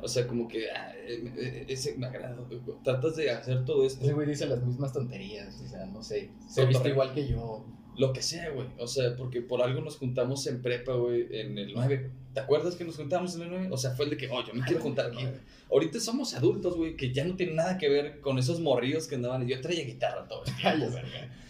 O 0.01 0.09
sea, 0.09 0.27
como 0.27 0.49
que 0.49 0.71
ah, 0.71 0.95
eh, 0.97 1.33
eh, 1.37 1.67
ese 1.69 1.99
me 1.99 2.07
agrada. 2.07 2.39
Tratas 2.85 3.17
de 3.17 3.31
hacer 3.31 3.65
todo 3.65 3.85
esto. 3.85 4.05
Ese 4.05 4.15
güey 4.15 4.27
dice 4.27 4.47
las 4.47 4.63
mismas 4.63 4.93
tonterías. 4.93 5.61
O 5.61 5.69
sea, 5.69 5.85
no 5.87 6.03
sé. 6.03 6.31
Se 6.49 6.65
viste 6.65 6.89
igual 6.89 7.13
que 7.13 7.29
yo. 7.29 7.67
Lo 7.99 8.13
que 8.13 8.23
sea, 8.23 8.51
güey. 8.51 8.69
O 8.79 8.87
sea, 8.87 9.17
porque 9.17 9.43
por 9.43 9.61
algo 9.61 9.81
nos 9.81 9.97
juntamos 9.97 10.47
en 10.47 10.63
prepa, 10.63 10.93
güey, 10.95 11.27
en 11.33 11.59
el 11.59 11.73
9. 11.75 12.11
¿Te 12.33 12.41
acuerdas 12.41 12.77
que 12.77 12.85
nos 12.85 12.97
juntamos 12.97 13.35
en 13.35 13.43
el 13.43 13.51
9? 13.51 13.69
O 13.73 13.77
sea, 13.77 13.91
fue 13.91 14.05
el 14.05 14.13
de 14.13 14.17
que, 14.17 14.29
oh, 14.29 14.45
yo 14.47 14.55
me 14.55 14.65
quiero 14.65 14.81
juntar 14.81 15.07
aquí. 15.07 15.27
Ahorita 15.71 16.01
somos 16.01 16.33
adultos, 16.35 16.77
güey, 16.77 16.97
que 16.97 17.13
ya 17.13 17.25
no 17.25 17.37
tienen 17.37 17.57
nada 17.57 17.77
que 17.77 17.89
ver 17.89 18.21
con 18.21 18.39
esos 18.39 18.61
morrillos 18.61 19.07
que 19.09 19.17
andaban. 19.17 19.47
Yo 19.47 19.61
traía 19.61 19.85
guitarra 19.85 20.27
todo 20.29 20.45
el 20.45 20.55
tiempo, 20.55 20.97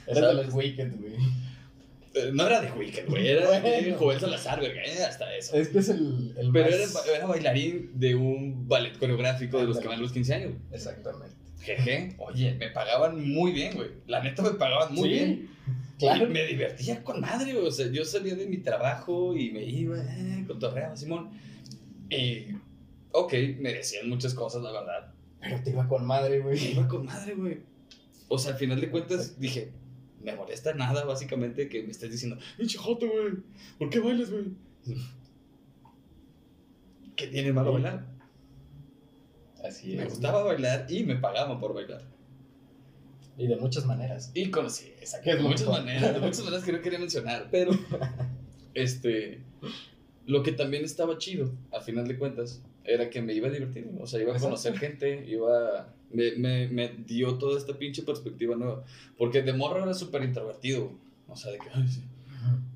Era 0.07 0.29
de 0.29 0.35
los 0.35 0.55
Weekend, 0.55 1.01
güey. 1.01 1.13
Eh, 2.15 2.31
no 2.33 2.47
era 2.47 2.63
de 2.63 2.73
Weekend, 2.73 3.11
güey, 3.11 3.29
era 3.29 3.61
de 3.61 3.93
Joel 3.93 4.19
Salazar, 4.19 4.61
verga, 4.61 4.83
eh, 4.83 5.05
hasta 5.05 5.37
eso. 5.37 5.55
Es 5.55 5.69
que 5.69 5.79
es 5.79 5.91
el, 5.91 6.35
el 6.39 6.51
Pero 6.51 6.69
era, 6.69 6.85
era, 7.15 7.27
bailarín 7.27 7.91
de 7.95 8.15
un 8.15 8.67
ballet 8.67 8.99
coreográfico 8.99 9.59
de 9.59 9.67
los 9.67 9.79
que 9.79 9.87
van 9.87 10.01
los 10.01 10.13
15 10.13 10.35
años. 10.35 10.53
Exactamente. 10.73 11.37
Jeje, 11.61 12.17
oye, 12.19 12.55
me 12.55 12.71
pagaban 12.71 13.29
muy 13.29 13.53
bien, 13.53 13.75
güey. 13.75 13.91
La 14.07 14.23
neta 14.23 14.43
me 14.43 14.53
pagaban 14.53 14.95
muy 14.95 15.09
bien. 15.11 15.51
Claro. 15.99 16.29
me 16.29 16.47
divertía 16.47 17.03
con 17.03 17.21
madre, 17.21 17.57
O 17.57 17.71
sea, 17.71 17.89
yo 17.89 18.05
salía 18.05 18.35
de 18.37 18.47
mi 18.47 18.59
trabajo 18.59 19.37
y 19.37 19.51
me 19.51 19.65
iba, 19.65 19.99
eh, 19.99 20.45
cotorreaba, 20.47 20.97
Simón. 20.97 21.31
Y, 22.09 22.55
ok, 23.13 23.33
me 23.59 23.73
decían 23.73 24.09
muchas 24.09 24.35
cosas, 24.35 24.63
la 24.63 24.73
verdad. 24.73 25.13
Pero 25.41 25.63
te 25.63 25.71
iba 25.71 25.89
con 25.89 26.07
madre, 26.07 26.41
güey. 26.41 26.61
Me 26.61 26.71
iba 26.71 26.89
con 26.89 27.05
madre, 27.05 27.35
güey. 27.35 27.59
O 28.29 28.39
sea, 28.39 28.53
al 28.53 28.59
final 28.59 28.81
de 28.81 28.91
cuentas 28.91 29.41
dije, 29.41 29.73
me 30.23 30.35
molesta 30.35 30.75
nada, 30.75 31.05
básicamente, 31.05 31.69
que 31.69 31.83
me 31.83 31.91
estés 31.91 32.11
diciendo, 32.11 32.39
pinche 32.57 32.79
joto, 32.79 33.07
güey, 33.07 33.35
¿por 33.79 33.91
qué 33.91 34.01
bailas, 34.01 34.31
güey? 34.31 34.47
¿Qué 37.17 37.27
tiene 37.27 37.53
malo 37.53 37.73
bailar? 37.73 38.07
Así 39.65 39.93
es. 39.93 39.99
Me 39.99 40.05
gustaba 40.05 40.45
bailar 40.45 40.87
y 40.89 41.03
me 41.03 41.17
pagaban 41.17 41.59
por 41.59 41.75
bailar. 41.75 42.03
Y 43.39 43.47
de 43.47 43.57
muchas 43.57 43.87
maneras. 43.87 44.33
Y 44.35 44.51
conocí, 44.51 44.87
exacto. 45.01 45.31
De 45.31 45.41
muchas 45.41 45.69
maneras, 45.69 46.13
de 46.13 46.21
muchas 46.21 46.45
maneras 46.45 46.65
que 46.65 46.73
no 46.73 46.83
quería 46.83 46.99
mencionar, 46.99 47.49
pero 47.51 47.71
este, 48.75 49.41
lo 50.27 50.43
que 50.43 50.53
también 50.53 50.85
estaba 50.85 51.17
chido, 51.19 51.53
a 51.73 51.81
final 51.81 52.09
de 52.09 52.19
cuentas, 52.19 52.63
era 52.85 53.11
que 53.11 53.23
me 53.23 53.35
iba 53.35 53.49
a 53.49 53.51
divertir, 53.51 53.89
o 54.01 54.07
sea, 54.07 54.21
iba 54.21 54.37
a 54.37 54.41
conocer 54.41 54.77
gente, 54.77 55.25
iba, 55.29 55.95
me, 56.11 56.33
me, 56.33 56.69
me, 56.69 56.89
dio 56.89 57.39
toda 57.39 57.59
esta 57.59 57.79
pinche 57.79 58.03
perspectiva 58.03 58.57
nueva, 58.57 58.85
porque 59.17 59.43
de 59.43 59.53
morro 59.53 59.83
era 59.83 59.95
súper 59.95 60.25
introvertido, 60.25 60.91
o 61.29 61.37
sea, 61.37 61.53
de 61.53 61.59
que, 61.59 61.67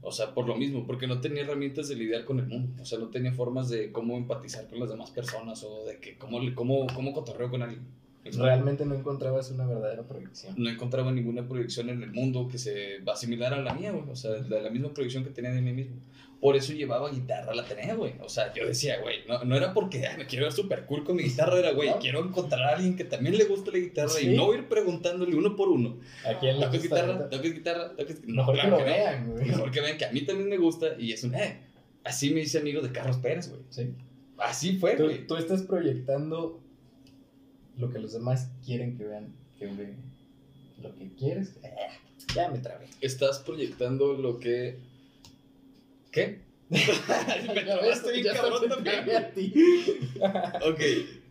o 0.03 0.13
sea, 0.13 0.35
por 0.35 0.47
lo 0.47 0.57
mismo, 0.57 0.87
porque 0.87 1.07
no 1.07 1.21
tenía 1.21 1.43
herramientas 1.43 1.89
de 1.89 1.97
lidiar 1.97 2.25
con 2.25 2.39
el 2.39 2.47
mundo, 2.47 2.83
o 2.83 2.85
sea, 2.85 2.99
no 2.99 3.09
tenía 3.09 3.33
formas 3.33 3.69
de 3.69 3.91
cómo 3.91 4.17
empatizar 4.17 4.69
con 4.69 4.79
las 4.79 4.91
demás 4.91 5.11
personas 5.11 5.65
o 5.65 5.85
de 5.87 5.99
que 5.99 6.17
cómo, 6.19 6.41
cómo, 6.55 6.87
cómo 6.95 7.13
cotorreo 7.13 7.51
con 7.51 7.63
alguien. 7.63 7.87
Realmente 8.25 8.87
no 8.87 8.95
encontrabas 8.95 9.51
una 9.51 9.67
verdadera 9.67 10.03
proyección. 10.05 10.55
No 10.57 10.71
encontraba 10.71 11.11
ninguna 11.11 11.47
proyección 11.47 11.91
en 11.91 12.03
el 12.03 12.13
mundo 12.13 12.49
que 12.49 12.59
se 12.59 13.01
va 13.01 13.13
a 13.13 13.15
asimilar 13.15 13.53
a 13.53 13.61
la 13.61 13.75
mía, 13.75 13.91
güey. 13.91 14.09
O 14.09 14.17
sea, 14.17 14.31
la, 14.49 14.61
la 14.61 14.71
misma 14.71 14.95
proyección 14.95 15.25
que 15.25 15.31
tenía 15.31 15.51
de 15.51 15.61
mí 15.61 15.73
mismo. 15.73 15.97
Por 16.43 16.57
eso 16.57 16.73
llevaba 16.73 17.09
guitarra, 17.09 17.55
la 17.55 17.65
tenía, 17.65 17.95
güey. 17.95 18.15
O 18.21 18.29
sea, 18.29 18.53
yo 18.53 18.67
decía, 18.67 19.01
güey, 19.01 19.19
no, 19.29 19.45
no 19.45 19.57
era 19.57 19.73
porque 19.73 20.05
me 20.19 20.27
quiero 20.27 20.47
ver 20.47 20.53
súper 20.53 20.87
cool 20.87 21.05
con 21.05 21.15
mi 21.15 21.23
guitarra, 21.23 21.57
era, 21.57 21.71
güey, 21.73 21.91
quiero 22.01 22.25
encontrar 22.25 22.63
a 22.63 22.69
alguien 22.75 22.97
que 22.97 23.05
también 23.05 23.39
le 23.39 23.45
guste 23.45 23.71
la 23.71 23.79
guitarra 23.79 24.21
y 24.21 24.35
no 24.35 24.53
ir 24.53 24.67
preguntándole 24.67 25.37
uno 25.37 25.55
por 25.55 25.69
uno. 25.69 26.01
¿A 26.27 26.39
quién 26.41 26.59
le 26.59 26.67
gusta 26.67 26.83
guitarra? 26.83 27.31
¿Toques 27.31 27.55
guitarra? 27.55 27.97
¿Toques 27.97 28.25
No, 28.27 28.43
Mejor 28.43 28.55
claro 28.55 28.77
que 28.77 28.83
lo 28.83 28.89
vean, 28.89 29.31
güey. 29.31 29.45
Mejor 29.47 29.71
que 29.71 29.81
vean 29.83 29.99
que 29.99 30.05
a 30.05 30.11
mí 30.11 30.23
también 30.23 30.49
me 30.49 30.59
gusta 30.59 30.97
y 30.99 31.13
es 31.13 31.23
un, 31.23 31.37
eh. 31.37 31.61
Así 32.03 32.35
me 32.35 32.41
hice 32.41 32.59
amigo 32.59 32.81
de 32.81 32.91
Carlos 32.91 33.19
Pérez, 33.19 33.49
güey. 33.49 33.63
Sí. 33.69 33.95
Así 34.39 34.79
fue, 34.79 34.97
güey. 34.97 35.19
Tú, 35.19 35.35
tú 35.35 35.37
estás 35.37 35.63
proyectando 35.63 36.62
lo 37.77 37.91
que 37.91 37.99
los 37.99 38.13
demás 38.13 38.51
quieren 38.65 38.97
que 38.97 39.05
vean, 39.05 39.35
que 39.59 39.67
vean. 39.67 39.97
Lo 40.83 40.95
que 40.95 41.13
quieres. 41.15 41.57
Eh, 41.63 41.71
ya 42.35 42.51
me 42.51 42.59
trabé. 42.59 42.87
Estás 43.01 43.39
proyectando 43.41 44.15
lo 44.15 44.39
que. 44.39 44.79
¿Qué? 46.11 46.41
me 46.73 47.63
trabaste 47.65 48.13
bien 48.13 48.35
cabrón 48.35 48.69
también. 48.69 49.17
a 49.17 49.29
ti. 49.31 49.53
ok. 50.21 50.81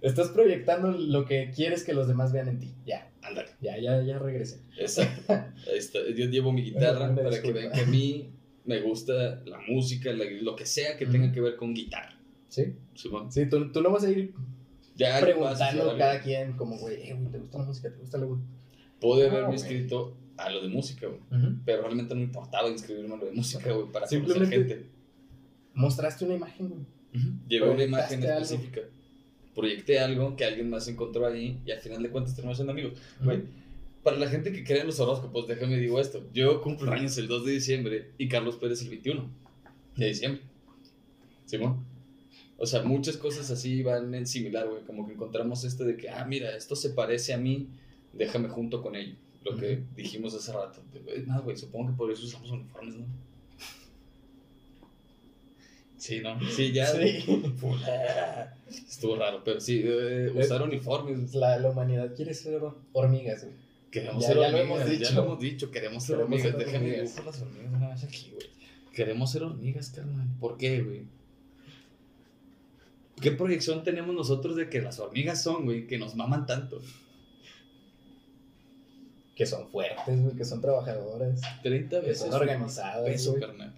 Estás 0.02 0.30
proyectando 0.30 0.92
lo 0.92 1.26
que 1.26 1.52
quieres 1.54 1.84
que 1.84 1.94
los 1.94 2.08
demás 2.08 2.32
vean 2.32 2.48
en 2.48 2.60
ti. 2.60 2.72
Ya. 2.86 3.12
Ándale. 3.24 3.50
Ya, 3.62 3.78
ya, 3.78 4.02
ya 4.02 4.20
regresé. 4.20 4.62
Exacto. 4.78 5.34
Ahí 5.34 5.78
está. 5.78 6.00
Yo 6.16 6.26
llevo 6.26 6.52
mi 6.52 6.64
guitarra 6.64 7.14
para 7.16 7.42
que 7.42 7.52
vean 7.52 7.72
que 7.72 7.82
a 7.82 7.86
mí 7.86 8.30
me 8.66 8.82
gusta 8.82 9.42
la 9.46 9.60
música, 9.68 10.12
lo 10.14 10.56
que 10.56 10.66
sea 10.66 10.98
que 10.98 11.06
tenga 11.06 11.32
que 11.32 11.42
ver 11.42 11.56
con 11.56 11.74
guitarra. 11.74 12.18
Sí. 12.48 12.74
Sí, 12.96 13.10
sí 13.30 13.50
tú, 13.50 13.72
tú 13.72 13.82
no 13.82 13.92
vas 13.92 14.04
a 14.04 14.12
ir 14.12 14.34
ya 14.96 15.20
preguntando 15.20 15.92
a 15.92 15.98
cada 15.98 16.22
quien, 16.22 16.54
como, 16.54 16.78
güey, 16.78 17.10
eh, 17.10 17.18
¿te 17.32 17.40
gusta 17.40 17.60
la 17.60 17.66
música? 17.66 17.92
¿Te 17.92 17.98
gusta 17.98 18.18
la 18.18 18.26
música? 18.26 18.48
Pude 19.00 19.30
haberme 19.30 19.54
inscrito 19.54 20.18
a 20.38 20.50
lo 20.50 20.62
de 20.62 20.70
música, 20.70 21.08
güey. 21.08 21.22
Pero 21.66 21.84
realmente 21.84 22.14
no 22.14 22.20
me 22.20 22.26
importaba 22.26 22.70
inscribirme 22.70 23.16
a 23.16 23.18
lo 23.18 23.26
de 23.26 23.32
música, 23.32 23.72
güey, 23.72 23.92
para 23.92 24.08
conocer 24.08 24.48
gente. 24.48 24.90
Mostraste 25.74 26.26
una 26.26 26.36
imagen, 26.36 26.70
güey. 26.70 26.86
Llevé 27.48 27.70
una 27.70 27.84
imagen 27.84 28.24
específica. 28.24 28.82
Proyecté 29.56 30.00
algo 30.00 30.36
que 30.36 30.46
alguien 30.46 30.70
más 30.70 30.88
encontró 30.88 31.28
ahí 31.28 31.60
y 31.66 31.72
al 31.72 31.80
final 31.80 32.02
de 32.02 32.10
cuentas 32.10 32.36
terminamos 32.36 32.58
siendo 32.58 32.72
amigos. 32.72 32.94
Güey, 33.22 33.44
para 34.04 34.18
la 34.18 34.28
gente 34.28 34.52
que 34.52 34.64
cree 34.64 34.82
en 34.82 34.88
los 34.88 35.00
horóscopos, 35.00 35.48
déjame 35.48 35.78
digo 35.78 36.00
esto. 36.00 36.24
Yo 36.34 36.62
cumplo 36.62 36.92
años 36.92 37.18
el 37.18 37.28
2 37.28 37.46
de 37.46 37.52
diciembre 37.52 38.12
y 38.18 38.28
Carlos 38.28 38.56
Pérez 38.56 38.82
el 38.82 38.90
21 38.90 39.30
de 39.98 40.08
diciembre. 40.08 40.42
¿Simón? 41.46 41.86
O 42.62 42.68
sea, 42.68 42.84
muchas 42.84 43.18
cosas 43.18 43.50
así 43.50 43.82
van 43.82 44.14
en 44.14 44.28
similar, 44.28 44.70
güey. 44.70 44.84
Como 44.84 45.08
que 45.08 45.14
encontramos 45.14 45.64
esto 45.64 45.84
de 45.84 45.98
que, 45.98 46.12
ah, 46.12 46.24
mira, 46.26 46.56
esto 46.56 46.76
se 46.76 46.92
parece 46.92 47.34
a 47.34 47.38
mí, 47.38 47.68
déjame 48.14 48.50
junto 48.50 48.84
con 48.84 48.96
ello. 48.96 49.16
Lo 49.44 49.58
que 49.58 49.82
dijimos 49.96 50.36
hace 50.36 50.54
rato. 50.54 50.80
Nada, 51.26 51.42
güey, 51.42 51.58
supongo 51.58 51.90
que 51.90 51.98
por 51.98 52.12
eso 52.12 52.24
usamos 52.24 52.52
uniformes, 52.52 52.98
¿no? 52.98 53.06
Sí, 55.98 56.20
¿no? 56.20 56.40
Sí, 56.52 56.72
ya. 56.72 56.86
Sí. 56.86 57.26
Estuvo 58.88 59.16
raro, 59.16 59.42
pero 59.44 59.60
sí, 59.60 59.82
eh, 59.84 60.32
usar 60.36 60.62
uniformes. 60.62 61.34
La, 61.34 61.58
la, 61.58 61.72
humanidad 61.72 62.14
quiere 62.16 62.36
ser 62.36 62.62
hormigas, 62.94 63.44
güey. 63.44 63.56
Queremos 63.90 64.24
ser 64.24 64.38
hormigas, 64.38 64.54
lo 64.54 64.60
hemos 64.60 64.86
dicho. 64.86 65.04
ya 65.04 65.12
lo 65.16 65.24
hemos 65.24 65.40
dicho, 65.40 65.72
queremos 65.72 66.04
ser 66.04 66.18
hormigas. 66.18 66.56
Déjame 66.56 67.10
por 67.16 67.26
las 67.26 67.42
hormigas 67.42 67.74
una 67.74 67.90
vez 67.90 68.04
aquí, 68.04 68.30
güey. 68.36 68.46
Queremos 68.94 69.32
ser 69.32 69.42
hormigas, 69.42 69.90
carnal. 69.90 70.28
¿Por 70.40 70.58
qué, 70.58 70.82
güey? 70.84 71.21
¿Qué 73.22 73.32
proyección 73.32 73.84
tenemos 73.84 74.16
nosotros 74.16 74.56
de 74.56 74.70
que 74.70 74.82
las 74.82 75.00
hormigas 75.00 75.42
son, 75.44 75.66
güey, 75.66 75.88
que 75.88 75.98
nos 75.98 76.16
maman 76.16 76.46
tanto? 76.46 76.82
Que 79.36 79.46
son 79.46 79.70
fuertes, 79.70 80.22
güey, 80.22 80.36
que 80.36 80.44
son 80.44 80.60
trabajadoras. 80.60 81.40
30 81.64 82.00
veces. 82.00 82.24
Que 82.24 82.30
son 82.30 82.34
organizadas. 82.34 83.06
Peso, 83.06 83.36
carnal. 83.40 83.74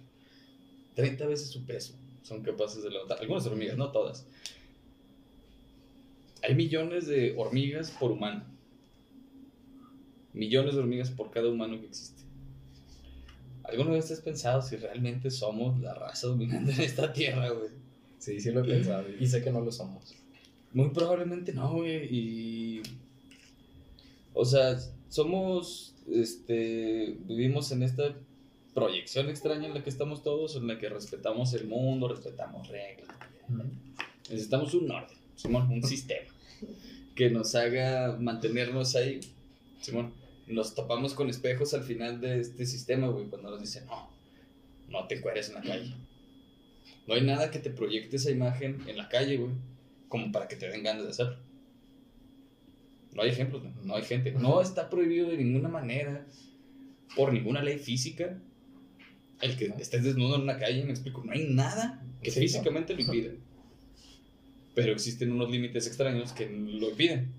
30 0.94 1.26
veces 1.26 1.48
su 1.48 1.64
peso 1.66 1.94
son 2.22 2.42
capaces 2.42 2.82
de 2.82 2.90
levantar. 2.90 3.18
Algunas 3.20 3.46
hormigas, 3.46 3.76
no 3.76 3.92
todas. 3.92 4.26
Hay 6.42 6.54
millones 6.54 7.06
de 7.06 7.34
hormigas 7.36 7.90
por 7.90 8.12
humano. 8.12 8.44
Millones 10.32 10.74
de 10.74 10.80
hormigas 10.80 11.10
por 11.10 11.30
cada 11.30 11.48
humano 11.48 11.78
que 11.80 11.86
existe. 11.86 12.22
¿Alguna 13.64 13.90
vez 13.90 14.10
has 14.10 14.20
pensado 14.20 14.60
si 14.62 14.76
realmente 14.76 15.30
somos 15.30 15.78
la 15.80 15.94
raza 15.94 16.26
dominante 16.26 16.72
en 16.72 16.80
esta 16.80 17.12
tierra, 17.12 17.50
güey? 17.50 17.83
Sí, 18.24 18.40
sí 18.40 18.50
lo 18.52 18.64
he 18.64 18.64
pensado 18.64 19.04
y 19.20 19.26
sé 19.26 19.42
que 19.42 19.50
no 19.50 19.60
lo 19.60 19.70
somos. 19.70 20.14
Muy 20.72 20.88
probablemente 20.90 21.52
no, 21.52 21.74
güey. 21.74 22.06
Y. 22.10 22.82
O 24.32 24.46
sea, 24.46 24.78
somos. 25.10 25.94
Este. 26.10 27.18
Vivimos 27.26 27.70
en 27.72 27.82
esta 27.82 28.14
proyección 28.72 29.28
extraña 29.28 29.66
en 29.66 29.74
la 29.74 29.84
que 29.84 29.90
estamos 29.90 30.22
todos, 30.22 30.56
en 30.56 30.66
la 30.66 30.78
que 30.78 30.88
respetamos 30.88 31.52
el 31.52 31.66
mundo, 31.66 32.08
respetamos 32.08 32.66
reglas. 32.68 33.14
Necesitamos 34.30 34.72
un 34.72 34.90
orden, 34.90 35.18
Simón, 35.36 35.70
un 35.70 35.82
sistema 35.82 36.26
que 37.14 37.28
nos 37.28 37.54
haga 37.54 38.16
mantenernos 38.18 38.96
ahí. 38.96 39.20
Simón, 39.82 40.14
nos 40.46 40.74
topamos 40.74 41.12
con 41.12 41.28
espejos 41.28 41.74
al 41.74 41.82
final 41.82 42.22
de 42.22 42.40
este 42.40 42.64
sistema, 42.64 43.06
güey, 43.08 43.26
cuando 43.26 43.50
nos 43.50 43.60
dicen, 43.60 43.84
no, 43.84 44.08
no 44.88 45.06
te 45.06 45.16
encueres 45.16 45.50
en 45.50 45.56
la 45.56 45.60
calle. 45.60 45.94
No 47.06 47.14
hay 47.14 47.22
nada 47.22 47.50
que 47.50 47.58
te 47.58 47.70
proyecte 47.70 48.16
esa 48.16 48.30
imagen 48.30 48.82
en 48.86 48.96
la 48.96 49.08
calle, 49.08 49.36
güey, 49.36 49.52
como 50.08 50.32
para 50.32 50.48
que 50.48 50.56
te 50.56 50.68
den 50.68 50.82
ganas 50.82 51.04
de 51.04 51.10
hacerlo. 51.10 51.36
No 53.12 53.22
hay 53.22 53.30
ejemplos, 53.30 53.62
no, 53.82 53.94
hay 53.94 54.02
gente. 54.02 54.32
No 54.32 54.60
está 54.60 54.88
prohibido 54.90 55.28
de 55.28 55.36
ninguna 55.36 55.68
manera, 55.68 56.26
por 57.14 57.32
ninguna 57.32 57.62
ley 57.62 57.78
física, 57.78 58.38
el 59.40 59.56
que 59.56 59.72
estés 59.78 60.02
desnudo 60.02 60.36
en 60.36 60.42
una 60.42 60.58
calle, 60.58 60.84
me 60.84 60.90
explico. 60.90 61.22
No 61.24 61.32
hay 61.32 61.46
nada 61.48 62.02
que 62.22 62.30
físicamente 62.30 62.94
lo 62.94 63.02
impida. 63.02 63.32
Pero 64.74 64.92
existen 64.92 65.30
unos 65.30 65.50
límites 65.50 65.86
extraños 65.86 66.32
que 66.32 66.48
lo 66.48 66.90
impiden. 66.90 67.32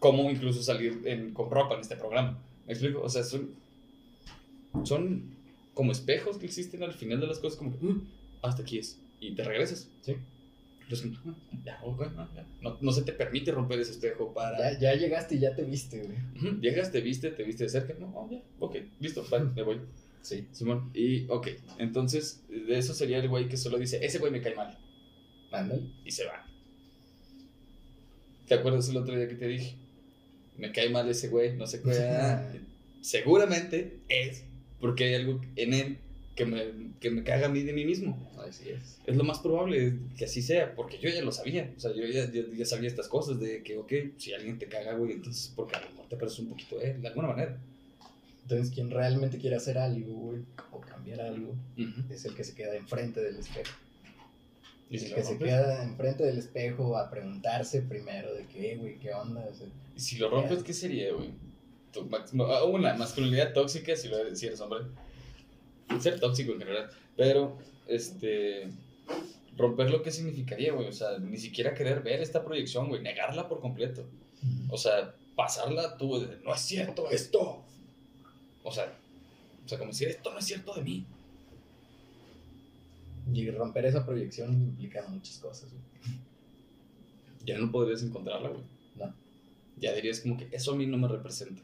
Como 0.00 0.30
incluso 0.30 0.62
salir 0.62 1.02
con 1.32 1.50
ropa 1.50 1.76
en 1.76 1.80
este 1.80 1.96
programa. 1.96 2.38
¿Me 2.66 2.72
explico? 2.72 3.00
O 3.00 3.08
sea, 3.08 3.22
son, 3.22 3.54
son 4.82 5.34
como 5.72 5.92
espejos 5.92 6.36
que 6.36 6.44
existen 6.44 6.82
al 6.82 6.92
final 6.92 7.20
de 7.20 7.28
las 7.28 7.38
cosas, 7.38 7.58
como 7.58 7.72
que, 7.78 7.86
uh, 7.86 8.02
hasta 8.42 8.62
aquí 8.62 8.78
es 8.78 8.98
y 9.28 9.34
te 9.34 9.44
regresas. 9.44 9.90
Sí. 10.02 10.16
Entonces, 10.82 11.12
ya, 11.64 11.80
No, 12.60 12.78
no, 12.80 12.92
se 12.92 13.02
te 13.02 13.12
permite 13.12 13.50
romper 13.52 13.80
ese 13.80 13.92
espejo 13.92 14.34
para... 14.34 14.72
Ya, 14.72 14.78
ya 14.78 14.94
llegaste 14.94 15.36
y 15.36 15.38
ya 15.40 15.56
te 15.56 15.64
viste, 15.64 16.02
güey. 16.02 16.60
Llegas, 16.60 16.92
te 16.92 17.00
viste, 17.00 17.30
te 17.30 17.42
viste 17.42 17.64
de 17.64 17.70
cerca. 17.70 17.94
No, 17.98 18.28
ya, 18.30 18.42
ok, 18.58 18.76
listo, 19.00 19.24
vale, 19.30 19.46
me 19.54 19.62
voy. 19.62 19.80
Sí. 20.20 20.46
Simón. 20.52 20.90
Y, 20.94 21.26
ok, 21.28 21.48
entonces, 21.78 22.44
de 22.48 22.78
eso 22.78 22.92
sería 22.92 23.18
el 23.18 23.28
güey 23.28 23.48
que 23.48 23.56
solo 23.56 23.78
dice, 23.78 24.04
ese 24.04 24.18
güey 24.18 24.30
me 24.30 24.42
cae 24.42 24.54
mal. 24.54 24.78
Ándale. 25.52 25.82
Y 26.04 26.10
se 26.10 26.26
va. 26.26 26.46
¿Te 28.46 28.54
acuerdas 28.54 28.88
el 28.90 28.96
otro 28.98 29.16
día 29.16 29.28
que 29.28 29.36
te 29.36 29.46
dije? 29.46 29.76
Me 30.58 30.70
cae 30.70 30.90
mal 30.90 31.08
ese 31.08 31.28
güey, 31.28 31.56
no 31.56 31.66
sé 31.66 31.80
qué. 31.80 32.60
Seguramente 33.00 34.00
es 34.08 34.44
porque 34.80 35.04
hay 35.04 35.14
algo 35.14 35.40
en 35.56 35.72
él 35.72 35.98
que 36.34 36.44
me, 36.46 36.92
que 37.00 37.10
me 37.10 37.22
caga 37.22 37.46
a 37.46 37.48
mí 37.48 37.62
de 37.62 37.72
mí 37.72 37.84
mismo. 37.84 38.30
Así 38.46 38.70
es. 38.70 38.98
Es 39.06 39.16
lo 39.16 39.24
más 39.24 39.38
probable 39.38 39.98
que 40.16 40.24
así 40.24 40.42
sea, 40.42 40.74
porque 40.74 40.98
yo 40.98 41.08
ya 41.08 41.22
lo 41.22 41.32
sabía. 41.32 41.72
O 41.76 41.80
sea, 41.80 41.92
yo 41.94 42.04
ya, 42.06 42.30
ya, 42.30 42.66
sabía 42.66 42.88
estas 42.88 43.08
cosas 43.08 43.38
de 43.38 43.62
que, 43.62 43.76
ok, 43.76 43.92
si 44.16 44.34
alguien 44.34 44.58
te 44.58 44.66
caga, 44.66 44.94
güey, 44.94 45.12
entonces 45.12 45.52
porque 45.54 45.76
a 45.76 45.80
lo 45.80 45.90
mejor 45.90 46.08
te 46.08 46.16
pareces 46.16 46.40
un 46.40 46.48
poquito 46.48 46.78
de 46.78 46.90
él, 46.90 47.02
de 47.02 47.08
alguna 47.08 47.28
manera. 47.28 47.58
Entonces, 48.42 48.74
quien 48.74 48.90
realmente 48.90 49.38
quiere 49.38 49.56
hacer 49.56 49.78
algo, 49.78 50.12
güey, 50.12 50.42
o 50.70 50.80
cambiar 50.80 51.20
algo, 51.22 51.54
es 52.10 52.24
el 52.26 52.34
que 52.34 52.44
se 52.44 52.54
queda 52.54 52.76
enfrente 52.76 53.22
del 53.22 53.36
espejo. 53.36 53.72
¿Y 54.90 54.98
el 54.98 55.14
que 55.14 55.22
se 55.22 55.38
queda 55.38 55.82
enfrente 55.82 56.24
del 56.24 56.38
espejo 56.38 56.98
a 56.98 57.10
preguntarse 57.10 57.80
primero 57.82 58.34
de 58.34 58.44
qué, 58.46 58.76
güey, 58.76 58.98
qué 58.98 59.14
onda. 59.14 59.48
¿Y 59.96 60.00
si 60.00 60.18
lo 60.18 60.28
rompes, 60.28 60.62
qué 60.62 60.74
sería, 60.74 61.12
güey? 61.12 61.30
Ah, 62.40 62.64
una 62.64 62.94
masculinidad 62.94 63.52
tóxica, 63.52 63.96
si, 63.96 64.08
lo, 64.08 64.34
si 64.36 64.46
eres 64.46 64.60
hombre. 64.60 64.84
Ser 66.00 66.20
tóxico 66.20 66.52
en 66.52 66.58
general. 66.58 66.90
Pero, 67.16 67.58
este. 67.86 68.68
Romper 69.56 69.90
lo 69.90 70.02
que 70.02 70.10
significaría, 70.10 70.72
güey. 70.72 70.88
O 70.88 70.92
sea, 70.92 71.18
ni 71.18 71.36
siquiera 71.38 71.74
querer 71.74 72.02
ver 72.02 72.20
esta 72.20 72.44
proyección, 72.44 72.88
güey. 72.88 73.02
Negarla 73.02 73.48
por 73.48 73.60
completo. 73.60 74.04
O 74.68 74.76
sea, 74.76 75.14
pasarla 75.36 75.96
tú, 75.96 76.20
de, 76.20 76.38
no 76.44 76.54
es 76.54 76.60
cierto 76.60 77.10
esto. 77.10 77.62
O 78.62 78.72
sea, 78.72 78.92
o 79.64 79.68
sea, 79.68 79.78
como 79.78 79.90
decir, 79.90 80.08
esto 80.08 80.32
no 80.32 80.38
es 80.38 80.44
cierto 80.44 80.74
de 80.74 80.82
mí. 80.82 81.06
Y 83.32 83.50
romper 83.50 83.86
esa 83.86 84.04
proyección 84.04 84.52
implica 84.52 85.06
muchas 85.08 85.38
cosas, 85.38 85.70
güey. 85.70 86.18
Ya 87.46 87.58
no 87.58 87.70
podrías 87.70 88.02
encontrarla, 88.02 88.48
güey. 88.48 88.62
No. 88.96 89.14
Ya 89.76 89.92
dirías 89.92 90.20
como 90.20 90.38
que 90.38 90.48
eso 90.50 90.72
a 90.72 90.76
mí 90.76 90.86
no 90.86 90.96
me 90.96 91.08
representa. 91.08 91.60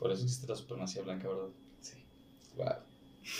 Por 0.00 0.10
eso 0.10 0.24
existe 0.24 0.48
la 0.48 0.56
supremacía 0.56 1.02
blanca, 1.02 1.28
¿verdad? 1.28 1.48
Sí. 1.80 1.94
Wow. 2.56 2.74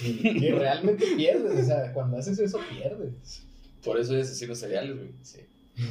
Y, 0.02 0.50
realmente 0.50 1.06
pierdes, 1.16 1.64
o 1.64 1.66
sea, 1.66 1.92
cuando 1.92 2.18
haces 2.18 2.38
eso 2.38 2.58
pierdes. 2.70 3.42
Por 3.84 4.00
eso 4.00 4.14
hay 4.14 4.22
asesinos 4.22 4.58
seriales, 4.58 4.96
güey. 4.96 5.10
Sí. 5.22 5.40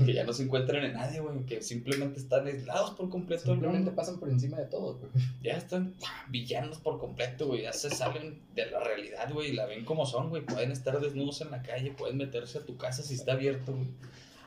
Que 0.03 0.13
ya 0.13 0.23
no 0.23 0.33
se 0.33 0.43
encuentran 0.43 0.83
en 0.83 0.93
nadie, 0.93 1.19
güey. 1.19 1.45
Que 1.45 1.61
simplemente 1.61 2.19
están 2.19 2.47
aislados 2.47 2.91
por 2.91 3.09
completo. 3.09 3.45
Simplemente 3.45 3.91
pasan 3.91 4.19
por 4.19 4.29
encima 4.29 4.57
de 4.57 4.65
todo, 4.65 4.97
güey. 4.97 5.11
Ya 5.43 5.53
están 5.53 5.93
villanos 6.29 6.79
por 6.79 6.99
completo, 6.99 7.47
güey. 7.47 7.61
Ya 7.61 7.71
se 7.71 7.91
salen 7.91 8.41
de 8.55 8.65
la 8.65 8.83
realidad, 8.83 9.31
güey. 9.31 9.51
Y 9.51 9.53
la 9.53 9.65
ven 9.65 9.85
como 9.85 10.05
son, 10.05 10.29
güey. 10.29 10.43
Pueden 10.43 10.71
estar 10.71 10.99
desnudos 10.99 11.41
en 11.41 11.51
la 11.51 11.61
calle, 11.61 11.91
pueden 11.91 12.17
meterse 12.17 12.57
a 12.57 12.65
tu 12.65 12.77
casa 12.77 13.03
si 13.03 13.13
está 13.13 13.33
abierto, 13.33 13.73
güey. 13.73 13.87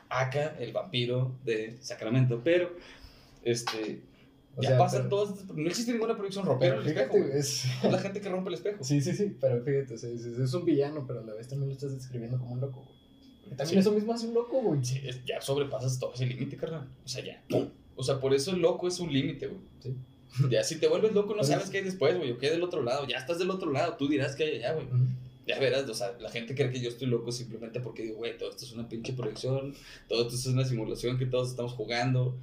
Acá, 0.09 0.55
el 0.59 0.73
vampiro 0.73 1.31
de 1.45 1.77
Sacramento. 1.81 2.41
Pero, 2.43 2.75
este, 3.43 4.01
ya 4.61 4.77
pasan 4.77 5.09
todas 5.09 5.45
No 5.53 5.67
existe 5.67 5.91
ninguna 5.91 6.15
proyección 6.15 6.45
romper 6.45 6.75
el 6.75 6.87
espejo. 6.87 7.17
Es... 7.33 7.65
la 7.83 7.99
gente 7.99 8.21
que 8.21 8.29
rompe 8.29 8.49
el 8.49 8.55
espejo. 8.55 8.83
Sí, 8.83 9.01
sí, 9.01 9.13
sí. 9.13 9.37
Pero 9.39 9.63
fíjate, 9.63 9.93
es, 9.95 10.53
un 10.53 10.65
villano, 10.65 11.05
pero 11.07 11.21
a 11.21 11.23
la 11.23 11.33
vez 11.33 11.47
también 11.47 11.69
lo 11.69 11.75
estás 11.75 11.93
describiendo 11.93 12.37
como 12.37 12.53
un 12.53 12.61
loco, 12.61 12.83
güey. 12.83 13.57
También 13.57 13.79
eso 13.79 13.91
mismo 13.91 14.13
hace 14.13 14.27
un 14.27 14.35
loco, 14.35 14.61
güey. 14.61 14.83
Sí, 14.83 15.01
ya 15.25 15.41
sobrepasas 15.41 15.97
todo 15.97 16.13
ese 16.13 16.25
límite, 16.25 16.55
carnal. 16.55 16.87
O 17.03 17.07
sea, 17.07 17.23
ya. 17.23 17.43
O 17.95 18.03
sea, 18.03 18.19
por 18.19 18.33
eso 18.33 18.51
el 18.51 18.59
loco 18.59 18.87
es 18.87 18.99
un 18.99 19.11
límite, 19.11 19.47
güey. 19.47 19.61
Sí. 19.79 19.95
Ya 20.51 20.63
si 20.63 20.75
te 20.75 20.87
vuelves 20.87 21.13
loco, 21.13 21.35
no 21.35 21.43
sabes 21.43 21.71
qué 21.71 21.79
hay 21.79 21.83
después, 21.83 22.15
güey. 22.15 22.31
O 22.31 22.37
qué 22.37 22.47
hay 22.47 22.51
del 22.51 22.63
otro 22.63 22.83
lado. 22.83 23.07
Ya 23.07 23.17
estás 23.17 23.39
del 23.39 23.49
otro 23.49 23.71
lado. 23.71 23.95
Tú 23.97 24.07
dirás 24.07 24.35
que 24.35 24.43
hay 24.43 24.55
allá, 24.57 24.73
güey. 24.73 24.87
Ya 25.47 25.57
verás, 25.59 25.89
o 25.89 25.93
sea, 25.95 26.15
la 26.19 26.29
gente 26.29 26.53
cree 26.53 26.69
que 26.69 26.79
yo 26.79 26.89
estoy 26.89 27.07
loco 27.07 27.31
simplemente 27.31 27.79
porque 27.79 28.03
digo, 28.03 28.17
güey, 28.17 28.37
todo 28.37 28.51
esto 28.51 28.63
es 28.63 28.71
una 28.71 28.87
pinche 28.87 29.13
proyección. 29.13 29.73
Todo 30.07 30.21
esto 30.21 30.35
es 30.35 30.45
una 30.45 30.63
simulación 30.63 31.17
que 31.17 31.25
todos 31.25 31.49
estamos 31.49 31.73
jugando. 31.73 32.37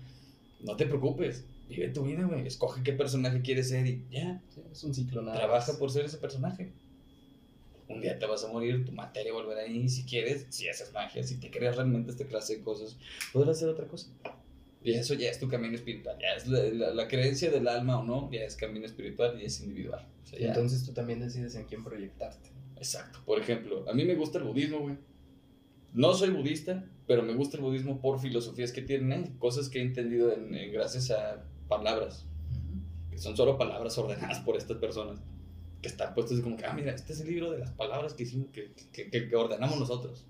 No 0.60 0.74
te 0.74 0.86
preocupes 0.86 1.44
vive 1.68 1.88
tu 1.88 2.04
vida, 2.04 2.24
güey. 2.24 2.46
Escoge 2.46 2.82
qué 2.82 2.92
personaje 2.92 3.42
quieres 3.42 3.68
ser 3.68 3.86
y 3.86 4.04
ya. 4.10 4.42
es 4.70 4.84
un 4.84 4.94
ciclo 4.94 5.22
nada. 5.22 5.38
Trabaja 5.38 5.78
por 5.78 5.90
ser 5.90 6.04
ese 6.04 6.18
personaje. 6.18 6.72
Un 7.88 8.00
día 8.00 8.18
te 8.18 8.26
vas 8.26 8.44
a 8.44 8.48
morir, 8.48 8.84
tu 8.84 8.92
materia 8.92 9.32
volverá 9.32 9.62
ahí. 9.62 9.88
Si 9.88 10.04
quieres, 10.04 10.46
si 10.50 10.68
haces 10.68 10.92
magia, 10.92 11.22
si 11.22 11.38
te 11.38 11.50
creas 11.50 11.76
realmente 11.76 12.10
esta 12.10 12.26
clase 12.26 12.56
de 12.56 12.62
cosas, 12.62 12.98
podrás 13.32 13.56
hacer 13.56 13.68
otra 13.68 13.86
cosa. 13.86 14.08
Y 14.82 14.92
eso 14.92 15.14
ya 15.14 15.30
es 15.30 15.38
tu 15.38 15.48
camino 15.48 15.74
espiritual. 15.74 16.16
Ya 16.20 16.34
es 16.36 16.46
la, 16.46 17.08
creencia 17.08 17.50
del 17.50 17.66
alma 17.68 18.00
o 18.00 18.04
no, 18.04 18.30
ya 18.30 18.40
es 18.40 18.56
camino 18.56 18.86
espiritual 18.86 19.40
y 19.40 19.44
es 19.44 19.60
individual. 19.60 20.06
y 20.38 20.44
entonces 20.44 20.84
tú 20.84 20.92
también 20.92 21.20
decides 21.20 21.54
en 21.54 21.64
quién 21.64 21.84
proyectarte. 21.84 22.50
Exacto. 22.76 23.20
Por 23.24 23.40
ejemplo, 23.40 23.88
a 23.88 23.94
mí 23.94 24.04
me 24.04 24.14
gusta 24.14 24.38
el 24.38 24.44
budismo, 24.44 24.80
güey. 24.80 24.96
No 25.92 26.12
soy 26.12 26.30
budista, 26.30 26.84
pero 27.06 27.22
me 27.22 27.34
gusta 27.34 27.56
el 27.56 27.62
budismo 27.62 28.00
por 28.00 28.20
filosofías 28.20 28.70
que 28.72 28.82
tienen, 28.82 29.38
cosas 29.38 29.68
que 29.68 29.78
he 29.78 29.82
entendido 29.82 30.34
gracias 30.72 31.10
a 31.10 31.42
palabras, 31.68 32.24
que 33.10 33.18
son 33.18 33.36
solo 33.36 33.58
palabras 33.58 33.96
ordenadas 33.98 34.40
por 34.40 34.56
estas 34.56 34.78
personas, 34.78 35.20
que 35.82 35.88
están 35.88 36.14
puestos 36.14 36.34
así 36.34 36.42
como 36.42 36.56
que, 36.56 36.64
ah, 36.64 36.72
mira, 36.72 36.92
este 36.92 37.12
es 37.12 37.20
el 37.20 37.28
libro 37.28 37.50
de 37.50 37.58
las 37.58 37.70
palabras 37.72 38.14
que 38.14 38.24
hicimos, 38.24 38.48
que, 38.50 38.72
que, 38.92 39.10
que 39.10 39.36
ordenamos 39.36 39.78
nosotros. 39.78 40.24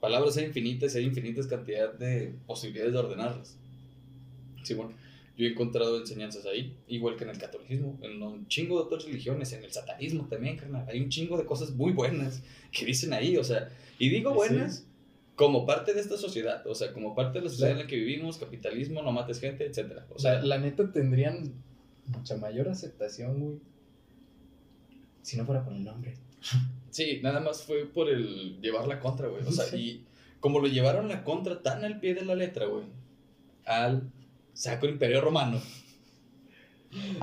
Palabras 0.00 0.36
hay 0.36 0.46
infinitas, 0.46 0.94
hay 0.94 1.04
infinitas 1.04 1.46
cantidad 1.46 1.92
de 1.92 2.34
posibilidades 2.46 2.92
de 2.92 2.98
ordenarlas. 2.98 3.58
Sí, 4.62 4.74
bueno, 4.74 4.94
yo 5.36 5.46
he 5.46 5.50
encontrado 5.50 5.98
enseñanzas 5.98 6.46
ahí, 6.46 6.76
igual 6.88 7.16
que 7.16 7.24
en 7.24 7.30
el 7.30 7.38
catolicismo, 7.38 7.98
en 8.02 8.22
un 8.22 8.46
chingo 8.48 8.78
de 8.78 8.84
otras 8.84 9.04
religiones, 9.04 9.52
en 9.52 9.64
el 9.64 9.72
satanismo 9.72 10.26
también, 10.26 10.56
carnal. 10.56 10.86
Hay 10.88 11.00
un 11.00 11.08
chingo 11.08 11.38
de 11.38 11.46
cosas 11.46 11.70
muy 11.72 11.92
buenas 11.92 12.42
que 12.72 12.84
dicen 12.84 13.12
ahí, 13.12 13.36
o 13.36 13.44
sea, 13.44 13.70
y 13.98 14.08
digo 14.08 14.34
buenas 14.34 14.86
como 15.40 15.64
parte 15.64 15.94
de 15.94 16.02
esta 16.02 16.18
sociedad, 16.18 16.66
o 16.66 16.74
sea, 16.74 16.92
como 16.92 17.14
parte 17.14 17.38
de 17.38 17.44
la 17.44 17.50
sociedad 17.50 17.72
en 17.72 17.78
la 17.78 17.86
que 17.86 17.96
vivimos, 17.96 18.36
capitalismo, 18.36 19.00
no 19.00 19.10
mates 19.10 19.40
gente, 19.40 19.64
etc. 19.64 20.02
O 20.10 20.18
sea, 20.18 20.42
la, 20.42 20.58
neta 20.58 20.92
tendrían 20.92 21.54
mucha 22.08 22.36
mayor 22.36 22.68
aceptación, 22.68 23.40
güey, 23.40 23.58
si 25.22 25.38
no 25.38 25.46
fuera 25.46 25.64
por 25.64 25.72
el 25.72 25.82
nombre. 25.82 26.18
Sí, 26.90 27.20
nada 27.22 27.40
más 27.40 27.62
fue 27.62 27.86
por 27.86 28.10
el 28.10 28.60
llevar 28.60 28.86
la 28.86 29.00
contra, 29.00 29.28
güey. 29.28 29.42
O 29.46 29.50
sea, 29.50 29.74
y 29.74 30.04
como 30.40 30.60
lo 30.60 30.66
llevaron 30.66 31.08
la 31.08 31.24
contra 31.24 31.62
tan 31.62 31.86
al 31.86 32.00
pie 32.00 32.14
de 32.14 32.26
la 32.26 32.34
letra, 32.34 32.66
güey, 32.66 32.84
al 33.64 34.12
Sacro 34.52 34.90
Imperio 34.90 35.22
Romano. 35.22 35.58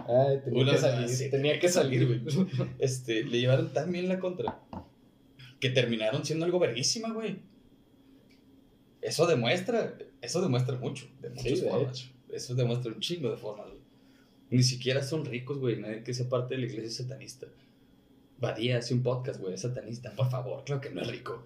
Ay, 0.08 0.39
tenía 0.43 0.71
que 0.71 0.77
salir, 0.80 1.30
tenía 1.30 1.60
que 1.60 1.69
salir, 1.69 2.08
güey. 2.08 2.21
Este, 2.80 3.23
le 3.25 3.41
llevaron 3.41 3.71
tan 3.73 3.91
bien 3.91 4.10
la 4.10 4.17
contra 4.17 4.60
que 5.60 5.69
terminaron 5.69 6.25
siendo 6.25 6.45
algo 6.45 6.58
verguísima, 6.58 7.13
güey. 7.13 7.38
Eso 9.08 9.26
demuestra, 9.26 9.98
eso 10.22 10.41
demuestra 10.41 10.76
mucho, 10.76 11.08
de 11.22 11.30
muchas 11.30 11.62
formas. 11.62 12.10
Eso 12.30 12.56
demuestra 12.56 12.91
un 12.91 13.00
chingo 13.00 13.30
de 13.30 13.38
formas, 13.38 13.67
Ni 14.50 14.63
siquiera 14.63 15.02
son 15.02 15.24
ricos, 15.24 15.60
güey, 15.60 15.78
nadie 15.80 16.04
que 16.04 16.13
sea 16.13 16.28
parte 16.28 16.56
de 16.56 16.62
la 16.62 16.67
iglesia 16.67 17.04
satanista. 17.04 17.48
Badía 18.38 18.80
hace 18.80 18.93
un 18.93 19.04
podcast, 19.04 19.39
güey, 19.39 19.54
es 19.54 19.62
satanista, 19.62 20.12
por 20.12 20.30
favor, 20.30 20.63
claro 20.65 20.82
que 20.82 20.89
no 20.89 21.02
es 21.02 21.08
rico. 21.08 21.41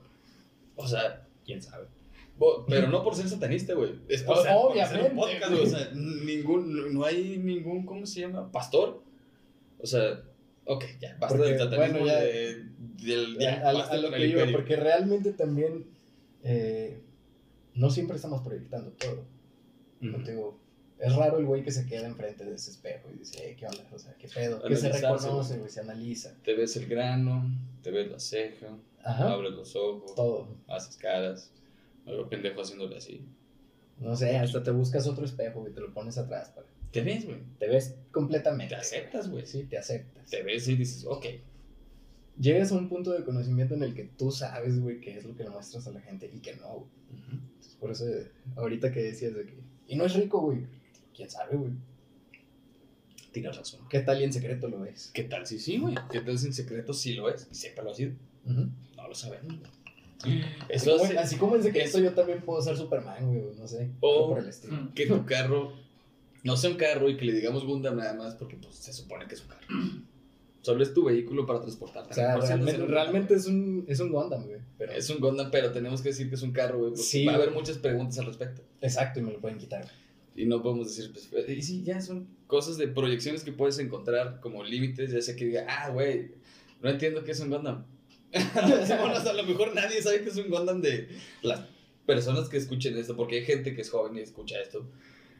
O 0.76 0.88
sea, 0.88 1.28
quién 1.46 1.62
sabe. 1.62 1.86
Pero 2.68 2.88
no 2.88 3.04
por 3.04 3.16
ser 3.16 3.30
satanista, 3.30 3.76
güey. 3.76 3.92
Es 4.10 4.24
por, 4.24 4.42
ser, 4.42 4.56
un 4.56 5.16
podcast, 5.16 5.52
güey. 5.52 5.62
O 5.62 5.68
sea, 5.68 5.92
ningún, 5.94 6.92
no 6.96 7.06
hay 7.06 7.38
ningún, 7.38 7.86
¿cómo 7.86 8.08
se 8.08 8.22
llama? 8.22 8.52
Pastor. 8.52 9.04
O 9.80 9.86
sea, 9.86 10.20
ok, 10.66 10.84
ya, 11.00 11.16
basta 11.20 11.38
del 11.38 11.60
satanismo. 11.60 12.00
Bueno, 12.00 12.08
ya, 12.08 12.22
del, 13.06 13.38
ya, 13.38 13.70
a, 13.70 13.98
lo 13.98 14.10
que 14.10 14.26
iba, 14.26 14.48
porque 14.52 14.76
realmente 14.76 15.34
también 15.34 15.86
eh, 16.44 17.02
no 17.76 17.90
siempre 17.90 18.16
estamos 18.16 18.42
proyectando 18.42 18.92
todo. 18.92 19.26
digo, 20.00 20.60
es 21.00 21.16
raro 21.16 21.40
el 21.40 21.46
güey 21.46 21.64
que 21.64 21.72
se 21.72 21.86
queda 21.86 22.08
enfrente 22.08 22.46
de 22.46 22.54
ese 22.54 22.72
espejo 22.72 23.10
y 23.14 23.18
dice, 23.18 23.56
¿qué 23.58 23.66
onda? 23.66 23.88
O 23.92 23.98
sea, 23.98 24.14
¿qué 24.16 24.28
pedo? 24.28 24.62
Que 24.62 24.76
se 24.76 24.92
reconoce, 24.92 25.58
güey, 25.58 25.70
se 25.70 25.80
analiza. 25.80 26.36
Te 26.44 26.54
ves 26.54 26.76
el 26.78 26.88
grano, 26.88 27.44
te 27.82 27.92
ves 27.92 28.12
la 28.12 28.20
ceja, 28.20 28.78
abres 29.04 29.54
los 29.54 29.76
ojos, 29.76 30.14
todo. 30.16 30.58
haces 30.68 30.98
caras, 30.98 31.52
algo 32.06 32.30
pendejo 32.30 32.62
haciéndole 32.62 32.98
así. 32.98 33.26
No 34.00 34.16
sé, 34.16 34.38
hasta 34.38 34.64
te 34.64 34.72
buscas 34.72 35.08
otro 35.08 35.26
espejo 35.26 35.68
y 35.68 35.72
te 35.72 35.82
lo 35.82 35.94
pones 35.94 36.18
atrás 36.18 36.50
para. 36.50 36.68
Te 36.92 37.02
ves, 37.02 37.26
güey. 37.26 37.40
Te 37.58 37.68
ves 37.68 37.96
completamente. 38.12 38.76
Te 38.76 38.82
aceptas, 38.82 39.30
güey. 39.30 39.46
Sí, 39.46 39.64
te 39.64 39.78
aceptas. 39.78 40.30
Te 40.30 40.44
ves 40.44 40.68
y 40.68 40.76
dices, 40.76 41.06
ok. 41.06 41.26
Llegas 42.40 42.72
a 42.72 42.76
un 42.76 42.90
punto 42.90 43.12
de 43.12 43.24
conocimiento 43.24 43.76
en 43.76 43.84
el 43.84 43.94
que 43.94 44.04
tú 44.04 44.32
sabes, 44.32 44.80
güey, 44.80 45.00
qué 45.00 45.18
es 45.18 45.26
lo 45.26 45.36
que 45.36 45.44
le 45.44 45.50
muestras 45.50 45.88
a 45.88 45.92
la 45.92 46.02
gente 46.02 46.30
y 46.34 46.40
que 46.40 46.56
no, 46.56 46.88
por 47.82 47.92
eso, 47.92 48.06
ahorita 48.56 48.92
que 48.92 49.02
decías 49.02 49.36
de 49.36 49.44
que. 49.44 49.56
Y 49.88 49.96
no 49.96 50.06
es 50.06 50.14
rico, 50.14 50.40
güey. 50.40 50.68
Quién 51.16 51.30
sabe, 51.30 51.58
güey. 51.58 51.72
Tienes 53.32 53.58
razón. 53.58 53.82
¿Qué 53.90 54.02
tal 54.02 54.22
y 54.22 54.24
en 54.24 54.32
secreto 54.32 54.68
lo 54.68 54.86
es? 54.86 55.10
¿Qué 55.14 55.24
tal 55.24 55.48
si 55.48 55.58
sí, 55.58 55.80
güey? 55.80 55.96
¿Qué 56.12 56.22
tal 56.22 56.38
si 56.38 56.48
en 56.48 56.54
secreto 56.54 56.94
sí 56.94 57.14
lo 57.14 57.28
es? 57.28 57.48
Y 57.52 57.56
siempre 57.56 57.84
lo 57.84 57.92
ha 57.92 57.96
sido. 57.96 58.14
No 58.46 59.08
lo 59.08 59.16
sabemos, 59.16 59.58
así, 61.18 61.38
como, 61.38 61.56
en 61.56 61.64
secreto 61.64 61.98
yo 61.98 62.14
también 62.14 62.42
puedo 62.42 62.62
ser 62.62 62.78
Superman, 62.78 63.26
güey, 63.26 63.56
no 63.58 63.68
sé. 63.68 63.90
O 64.00 64.30
por 64.30 64.40
el 64.40 64.50
estilo. 64.50 64.94
que 64.94 65.08
tu 65.08 65.26
carro 65.26 65.74
no 66.44 66.56
sea 66.58 66.70
un 66.70 66.78
carro 66.78 67.10
y 67.10 67.18
que 67.18 67.26
le 67.26 67.34
digamos 67.34 67.66
Gundam 67.66 67.98
nada 67.98 68.14
más 68.14 68.36
porque 68.36 68.58
pues, 68.58 68.76
se 68.76 68.94
supone 68.94 69.26
que 69.28 69.34
es 69.34 69.42
un 69.42 69.48
carro. 69.48 69.68
Solo 70.62 70.84
es 70.84 70.94
tu 70.94 71.04
vehículo 71.06 71.46
para 71.46 71.60
transportarte. 71.60 72.12
O 72.12 72.14
sea, 72.14 72.38
realmente, 72.38 73.34
es, 73.34 73.48
un, 73.48 73.84
es 73.88 74.00
un 74.00 74.12
Gundam, 74.12 74.46
güey. 74.46 74.60
Pero... 74.78 74.92
Es 74.92 75.10
un 75.10 75.20
Gundam, 75.20 75.50
pero 75.50 75.72
tenemos 75.72 76.02
que 76.02 76.10
decir 76.10 76.30
que 76.30 76.36
es 76.36 76.42
un 76.44 76.52
carro, 76.52 76.78
güey. 76.80 76.96
Sí, 76.96 77.26
va 77.26 77.34
a 77.34 77.36
haber 77.36 77.52
muchas 77.52 77.80
preguntas 77.80 78.20
al 78.20 78.28
respecto. 78.28 78.62
Exacto, 78.80 79.20
y 79.20 79.24
me 79.24 79.32
lo 79.32 79.40
pueden 79.40 79.58
quitar. 79.58 79.88
Y 80.36 80.46
no 80.46 80.62
podemos 80.62 80.96
decir, 80.96 81.12
pues, 81.12 81.50
y 81.50 81.62
sí, 81.62 81.84
ya 81.84 82.00
son 82.00 82.28
cosas 82.48 82.78
de 82.78 82.88
proyecciones 82.88 83.44
que 83.44 83.52
puedes 83.52 83.80
encontrar 83.80 84.40
como 84.40 84.64
límites, 84.64 85.12
ya 85.12 85.22
sea 85.22 85.36
que 85.36 85.46
diga, 85.46 85.66
ah, 85.68 85.90
güey, 85.90 86.32
no 86.82 86.90
entiendo 86.90 87.24
qué 87.24 87.32
es 87.32 87.40
un 87.40 87.50
Gundam. 87.50 87.86
bueno, 88.32 89.16
a 89.16 89.34
lo 89.34 89.44
mejor 89.44 89.76
nadie 89.76 90.02
sabe 90.02 90.22
que 90.22 90.30
es 90.30 90.38
un 90.38 90.50
Gundam 90.50 90.82
de 90.82 91.10
las 91.42 91.66
personas 92.06 92.50
que 92.50 92.58
escuchen 92.58 92.98
esto, 92.98 93.16
porque 93.16 93.38
hay 93.40 93.46
gente 93.46 93.74
que 93.74 93.82
es 93.82 93.90
joven 93.90 94.18
y 94.18 94.22
escucha 94.22 94.60
esto. 94.62 94.88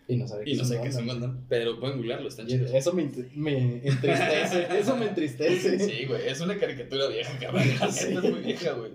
Y 0.08 0.18
no 0.18 0.28
sabe 0.28 0.44
y 0.46 0.56
no 0.56 0.66
sabe 0.66 0.82
que 0.82 0.88
es 0.90 0.96
un. 0.96 1.46
Pero 1.48 1.80
pueden 1.80 1.98
googlearlo, 1.98 2.28
están 2.28 2.48
chidos. 2.48 2.72
Eso 2.74 2.94
me, 2.94 3.10
me 3.36 3.88
entristece. 3.88 4.68
eso 4.80 4.98
me 4.98 5.08
entristece. 5.08 5.80
Sí, 5.80 6.06
güey. 6.06 6.28
Es 6.28 6.42
una 6.42 6.58
caricatura 6.58 7.08
vieja, 7.08 7.38
cabrón. 7.40 7.64
es 7.88 8.24
muy 8.24 8.42
vieja, 8.42 8.74
güey. 8.74 8.92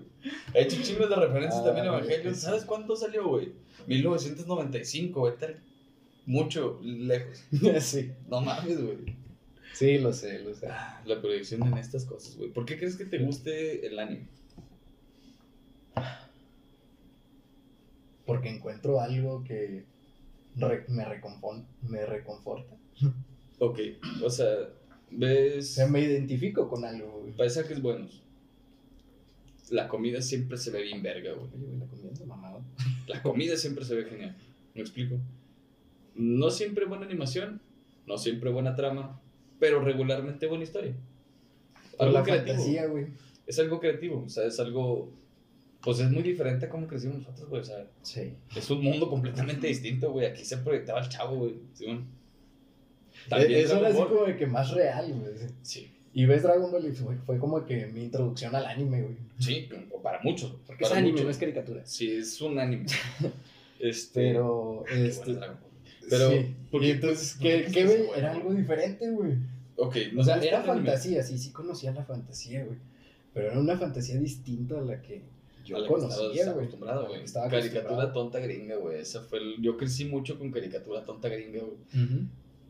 Ha 0.53 0.59
hecho 0.59 0.81
chingos 0.81 1.09
de 1.09 1.15
referencias 1.15 1.63
también 1.63 1.87
a 1.87 1.91
ah, 1.91 1.97
Evangelion. 1.97 2.35
¿Sabes 2.35 2.65
cuánto 2.65 2.95
salió, 2.95 3.27
güey? 3.27 3.51
1995, 3.87 5.19
güey. 5.19 5.33
Mucho 6.25 6.79
lejos. 6.83 7.43
sí. 7.81 8.11
No 8.27 8.41
mames, 8.41 8.81
güey. 8.81 9.15
Sí, 9.73 9.97
lo 9.99 10.11
sé, 10.11 10.39
lo 10.39 10.53
sé. 10.53 10.67
Ah, 10.67 11.01
la 11.05 11.21
proyección 11.21 11.65
en 11.65 11.77
estas 11.77 12.05
cosas, 12.05 12.35
güey. 12.35 12.49
¿Por 12.49 12.65
qué 12.65 12.77
crees 12.77 12.95
que 12.95 13.05
te 13.05 13.19
guste 13.19 13.85
el 13.87 13.97
anime? 13.97 14.27
Porque 18.25 18.49
encuentro 18.49 18.99
algo 18.99 19.43
que 19.43 19.85
me, 20.57 21.05
me 21.89 22.05
reconforta. 22.05 22.75
Ok, 23.59 23.79
o 24.23 24.29
sea, 24.29 24.69
ves... 25.11 25.79
me 25.89 26.01
identifico 26.01 26.67
con 26.67 26.85
algo, 26.85 27.21
güey. 27.21 27.33
Paisajes 27.33 27.81
buenos. 27.81 28.23
La 29.69 29.87
comida 29.87 30.21
siempre 30.21 30.57
se 30.57 30.71
ve 30.71 30.83
bien 30.83 31.01
verga, 31.01 31.33
güey. 31.33 31.49
la 31.79 31.85
comida 31.87 32.11
es 32.11 32.25
mamado. 32.25 32.61
La 33.07 33.21
comida 33.21 33.57
siempre 33.57 33.83
se 33.83 33.95
ve 33.95 34.05
genial. 34.05 34.35
¿Me 34.73 34.81
explico? 34.81 35.17
No 36.15 36.49
siempre 36.49 36.85
buena 36.85 37.05
animación, 37.05 37.61
no 38.05 38.17
siempre 38.17 38.49
buena 38.49 38.75
trama, 38.75 39.21
pero 39.59 39.81
regularmente 39.81 40.47
buena 40.47 40.63
historia. 40.63 40.95
Algo 41.99 42.13
la 42.13 42.23
creativo. 42.23 42.55
fantasía, 42.55 42.85
güey. 42.87 43.07
Es 43.45 43.59
algo 43.59 43.79
creativo, 43.79 44.23
o 44.25 44.29
sea, 44.29 44.45
es 44.45 44.59
algo 44.59 45.11
pues 45.87 46.01
es 46.01 46.11
muy 46.11 46.21
diferente 46.21 46.65
a 46.65 46.69
cómo 46.69 46.85
crecimos 46.85 47.19
nosotros, 47.19 47.47
güey. 47.47 47.61
O 47.61 47.63
sea, 47.63 47.87
sí. 48.01 48.33
es 48.53 48.69
un 48.69 48.83
mundo 48.83 49.09
completamente 49.09 49.67
distinto, 49.67 50.11
güey. 50.11 50.25
Aquí 50.25 50.43
se 50.43 50.57
proyectaba 50.57 50.99
el 50.99 51.07
chavo, 51.07 51.37
güey. 51.37 51.53
¿sí, 51.73 51.85
También 53.29 53.53
Eso 53.53 53.77
era 53.77 53.87
así 53.87 53.97
como 53.97 54.25
de 54.25 54.35
que 54.35 54.47
más 54.47 54.71
real, 54.71 55.13
güey. 55.13 55.33
Sí. 55.61 55.89
Y 56.13 56.25
ves 56.25 56.43
Dragon 56.43 56.69
Ball 56.69 56.87
y 56.87 56.91
fue, 56.91 57.37
como 57.37 57.65
que 57.65 57.85
mi 57.85 58.03
introducción 58.03 58.53
al 58.53 58.65
anime, 58.65 59.01
güey. 59.01 59.15
Sí, 59.39 59.69
para 60.03 60.19
muchos. 60.23 60.57
Porque 60.67 60.83
es 60.83 60.91
anime, 60.91 61.23
no 61.23 61.29
es 61.29 61.37
caricatura. 61.37 61.85
Sí, 61.85 62.11
es 62.17 62.41
un 62.41 62.59
anime. 62.59 62.85
este, 63.79 64.33
pero, 64.33 64.83
este, 64.89 65.39
pero, 66.09 66.31
sí. 66.31 66.55
y 66.81 66.91
entonces, 66.91 67.37
¿qué, 67.39 67.65
qué 67.71 68.09
Era 68.13 68.33
algo 68.33 68.53
diferente, 68.53 69.09
güey. 69.09 69.35
Ok, 69.77 69.95
no 70.11 70.19
o 70.19 70.23
sea, 70.25 70.35
era 70.35 70.63
fantasía, 70.63 71.23
sí, 71.23 71.37
sí 71.37 71.51
conocía 71.51 71.93
la 71.93 72.03
fantasía, 72.03 72.65
güey. 72.65 72.77
Pero 73.33 73.51
era 73.51 73.59
una 73.61 73.77
fantasía 73.77 74.19
distinta 74.19 74.79
a 74.79 74.81
la 74.81 75.01
que 75.01 75.36
yo 75.67 75.87
conocía, 75.87 76.51
güey. 76.51 76.65
acostumbrado, 76.65 77.07
güey. 77.07 77.23
Caricatura 77.49 78.13
tonta 78.13 78.39
gringa, 78.39 78.75
güey. 78.77 78.99
Esa 78.99 79.21
fue 79.21 79.39
el... 79.39 79.61
Yo 79.61 79.77
crecí 79.77 80.05
mucho 80.05 80.37
con 80.37 80.51
caricatura 80.51 81.03
tonta 81.03 81.29
gringa, 81.29 81.59
güey. 81.59 82.27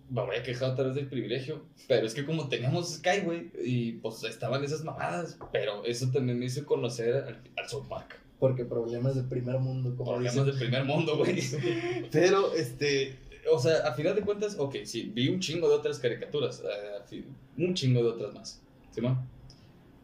Me 0.10 0.21
voy 0.21 0.38
a 0.38 0.43
quejar 0.43 0.71
otra 0.71 0.86
vez 0.86 0.95
del 0.95 1.07
privilegio, 1.07 1.65
pero 1.89 2.07
es 2.07 2.13
que 2.13 2.25
como 2.25 2.47
teníamos 2.47 2.93
Sky, 2.95 3.19
güey, 3.25 3.51
y 3.62 3.91
pues 3.93 4.23
estaban 4.23 4.63
esas 4.63 4.81
mamadas, 4.81 5.38
pero 5.51 5.83
eso 5.83 6.10
también 6.13 6.39
me 6.39 6.45
hizo 6.45 6.65
conocer 6.65 7.13
al, 7.13 7.41
al 7.57 7.69
South 7.69 7.88
Park. 7.89 8.17
Porque 8.39 8.63
problemas 8.63 9.15
de 9.15 9.23
primer 9.23 9.60
mundo, 9.60 9.93
como 9.97 10.13
Problemas 10.13 10.45
de 10.45 10.53
primer 10.53 10.86
mundo, 10.86 11.17
güey. 11.17 11.41
pero, 12.12 12.53
este, 12.53 13.17
o 13.51 13.60
sea, 13.60 13.79
a 13.79 13.93
final 13.93 14.15
de 14.15 14.21
cuentas, 14.21 14.55
ok, 14.57 14.77
sí, 14.86 15.12
vi 15.13 15.27
un 15.27 15.41
chingo 15.41 15.67
de 15.67 15.75
otras 15.75 15.99
caricaturas, 15.99 16.63
uh, 16.63 17.62
un 17.62 17.73
chingo 17.73 18.01
de 18.01 18.10
otras 18.10 18.33
más, 18.33 18.62
¿sí, 18.91 19.01
man? 19.01 19.27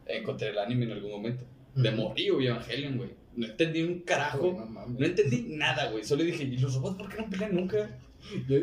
Encontré 0.04 0.50
el 0.50 0.58
anime 0.58 0.84
en 0.84 0.92
algún 0.92 1.12
momento 1.12 1.44
de 1.74 1.90
morío 1.90 2.40
y 2.40 2.46
Evangelion, 2.46 2.96
güey. 2.96 3.10
No 3.36 3.46
entendí 3.46 3.82
un 3.82 4.00
carajo. 4.00 4.66
no, 4.98 5.04
entendí 5.04 5.46
nada, 5.50 5.90
güey. 5.90 6.04
Solo 6.04 6.22
dije, 6.22 6.44
¿y 6.44 6.56
los 6.58 6.74
robots 6.74 6.96
por 6.96 7.08
qué 7.08 7.22
no 7.22 7.30
pelean 7.30 7.54
nunca? 7.54 7.98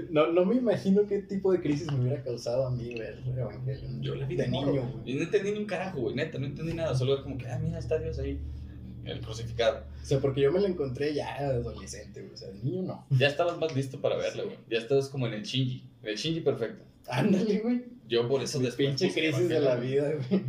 no, 0.10 0.32
no 0.32 0.46
me 0.46 0.56
imagino 0.56 1.06
qué 1.06 1.20
tipo 1.20 1.52
de 1.52 1.62
crisis 1.62 1.92
me 1.92 2.00
hubiera 2.00 2.24
causado 2.24 2.66
a 2.66 2.72
mí 2.72 2.96
ver 2.96 3.20
Evangelion. 3.26 4.02
Yo 4.02 4.16
la 4.16 4.26
vi 4.26 4.36
de, 4.36 4.48
niño, 4.48 4.72
güey. 4.72 5.16
no 5.16 5.24
entendí 5.24 5.52
ni 5.52 5.60
un 5.60 5.66
carajo, 5.66 6.00
güey. 6.02 6.16
Neta, 6.16 6.40
no 6.40 6.46
entendí 6.46 6.74
nada. 6.74 6.96
Solo 6.96 7.14
era 7.16 7.24
como 7.24 7.38
que, 7.38 7.48
ah, 7.48 7.60
mira, 7.60 7.80
está 7.80 8.00
Dios 8.00 8.18
ahí. 8.20 8.40
El 9.04 9.20
crucificado. 9.20 9.84
O 10.02 10.06
sea, 10.06 10.20
porque 10.20 10.42
yo 10.42 10.52
me 10.52 10.60
lo 10.60 10.68
encontré 10.68 11.14
ya 11.14 11.36
adolescente, 11.36 12.22
güey. 12.22 12.34
O 12.34 12.38
sea, 12.38 12.50
de 12.50 12.60
niño 12.60 12.84
no. 12.84 13.06
Ya 13.10 13.28
estabas 13.28 13.58
más 13.58 13.76
listo 13.76 14.00
para 14.00 14.16
verlo, 14.16 14.46
güey. 14.46 14.58
Ya 14.70 14.78
estabas 14.78 15.10
como 15.10 15.28
en 15.28 15.34
el 15.34 15.44
Shinji. 15.44 15.84
En 16.04 16.10
el 16.10 16.16
Shinji 16.16 16.42
perfecto. 16.42 16.84
Ándale, 17.08 17.60
güey. 17.60 17.84
Yo 18.08 18.28
por 18.28 18.42
eso 18.42 18.60
después. 18.60 18.90
Pinche 18.90 19.12
crisis 19.12 19.50
de 19.50 19.60
la 19.60 19.76
vida, 19.76 20.12
güey. 20.30 20.44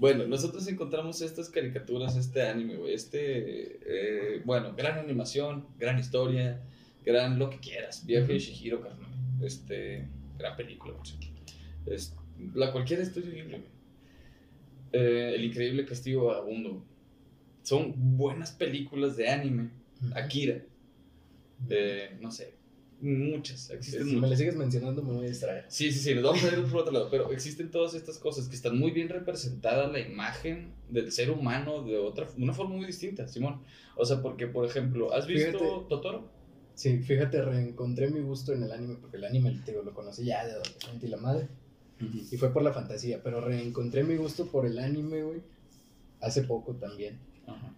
Bueno, 0.00 0.26
nosotros 0.26 0.66
encontramos 0.66 1.20
estas 1.20 1.50
caricaturas, 1.50 2.16
este 2.16 2.40
anime, 2.40 2.76
güey. 2.76 2.94
Este, 2.94 3.80
eh, 3.84 4.40
bueno, 4.46 4.74
gran 4.74 4.98
animación, 4.98 5.66
gran 5.78 5.98
historia, 5.98 6.62
gran 7.04 7.38
lo 7.38 7.50
que 7.50 7.58
quieras. 7.58 8.06
Viaje 8.06 8.32
de 8.32 8.38
Shihiro, 8.38 8.80
carnal. 8.80 9.10
Este, 9.42 10.08
gran 10.38 10.56
película, 10.56 10.94
es, 11.84 12.16
La 12.54 12.72
cualquiera 12.72 13.02
estudio 13.02 13.44
güey. 13.44 13.62
Eh, 14.92 15.34
el 15.36 15.44
increíble 15.44 15.84
castigo 15.84 16.28
vagabundo. 16.28 16.82
Son 17.62 17.92
buenas 18.16 18.52
películas 18.52 19.18
de 19.18 19.28
anime. 19.28 19.68
Akira. 20.14 20.62
De, 21.58 22.16
no 22.22 22.30
sé, 22.30 22.54
Muchas, 23.00 23.70
existen 23.70 24.06
si 24.06 24.16
me 24.16 24.28
le 24.28 24.36
sigues 24.36 24.56
mencionando 24.56 25.02
me 25.02 25.14
voy 25.14 25.24
a 25.24 25.28
distraer. 25.28 25.64
Sí, 25.68 25.90
sí, 25.90 26.00
sí, 26.00 26.14
nos 26.14 26.24
vamos 26.24 26.44
a 26.44 26.48
ir 26.48 26.62
por 26.64 26.82
otro 26.82 26.92
lado, 26.92 27.08
pero 27.10 27.32
existen 27.32 27.70
todas 27.70 27.94
estas 27.94 28.18
cosas 28.18 28.46
que 28.48 28.54
están 28.54 28.78
muy 28.78 28.90
bien 28.90 29.08
representadas 29.08 29.90
la 29.90 30.00
imagen 30.00 30.74
del 30.90 31.10
ser 31.10 31.30
humano 31.30 31.82
de 31.82 31.96
otra 31.96 32.28
una 32.36 32.52
forma 32.52 32.76
muy 32.76 32.84
distinta, 32.84 33.26
Simón. 33.26 33.62
O 33.96 34.04
sea, 34.04 34.20
porque 34.20 34.46
por 34.46 34.66
ejemplo, 34.66 35.14
¿has 35.14 35.26
visto 35.26 35.86
Totoro? 35.88 36.30
Sí, 36.74 36.98
fíjate, 36.98 37.42
reencontré 37.42 38.10
mi 38.10 38.20
gusto 38.20 38.52
en 38.52 38.62
el 38.62 38.72
anime 38.72 38.96
porque 39.00 39.16
el 39.16 39.24
anime 39.24 39.58
digo, 39.66 39.82
lo 39.82 39.94
conocí 39.94 40.24
ya 40.24 40.44
de 40.44 40.52
adolescente 40.52 41.06
y 41.06 41.10
la 41.10 41.16
madre. 41.16 41.48
Y 42.00 42.36
fue 42.38 42.52
por 42.52 42.62
la 42.62 42.72
fantasía, 42.72 43.22
pero 43.22 43.42
reencontré 43.42 44.04
mi 44.04 44.16
gusto 44.16 44.46
por 44.46 44.64
el 44.64 44.78
anime, 44.78 45.22
güey, 45.22 45.42
hace 46.20 46.42
poco 46.42 46.74
también. 46.74 47.18
Ajá. 47.46 47.74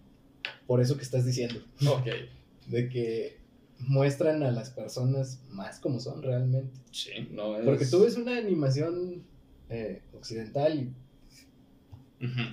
Por 0.65 0.81
eso 0.81 0.95
que 0.95 1.03
estás 1.03 1.25
diciendo. 1.25 1.61
Ok. 1.85 2.07
De 2.67 2.87
que 2.87 3.42
muestran 3.87 4.43
a 4.43 4.51
las 4.51 4.69
personas 4.69 5.41
más 5.49 5.79
como 5.79 5.99
son 5.99 6.21
realmente. 6.21 6.79
Sí, 6.91 7.11
no 7.31 7.57
es... 7.57 7.65
Porque 7.65 7.85
tú 7.85 8.03
ves 8.03 8.17
una 8.17 8.37
animación 8.37 9.23
eh, 9.69 10.01
occidental 10.13 10.79
y... 10.79 10.93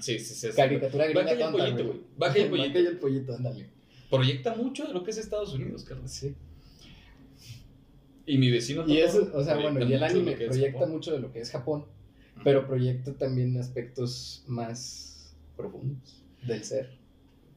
Sí, 0.01 0.19
sí, 0.19 0.35
sí. 0.35 0.49
Caricatura 0.57 1.07
gringa 1.07 1.39
tonta, 1.39 1.45
el 1.47 1.53
pollito, 1.53 1.87
güey. 1.87 2.01
Baja 2.17 2.39
el 2.39 2.51
pollito. 2.51 2.79
el 2.79 2.99
pollito, 2.99 3.37
ándale. 3.37 3.67
Proyecta 4.11 4.55
mucho 4.57 4.87
de 4.87 4.93
lo 4.93 5.05
que 5.05 5.13
es 5.13 5.19
Estados 5.19 5.55
Unidos, 5.55 5.85
Carlos. 5.85 6.11
Sí. 6.11 6.35
Y 8.27 8.39
mi 8.39 8.51
vecino 8.51 8.85
Y 8.87 8.99
eso, 8.99 9.31
o 9.33 9.45
sea, 9.45 9.57
bueno, 9.57 9.85
y 9.85 9.93
el 9.93 10.03
anime 10.03 10.33
proyecta 10.33 10.87
mucho 10.87 11.13
de 11.13 11.21
lo 11.21 11.33
que 11.33 11.41
es 11.41 11.51
Japón, 11.51 11.85
pero 12.43 12.67
proyecta 12.67 13.13
también 13.15 13.57
aspectos 13.57 14.45
más 14.47 15.35
profundos 15.57 16.25
del 16.47 16.65
ser. 16.65 17.00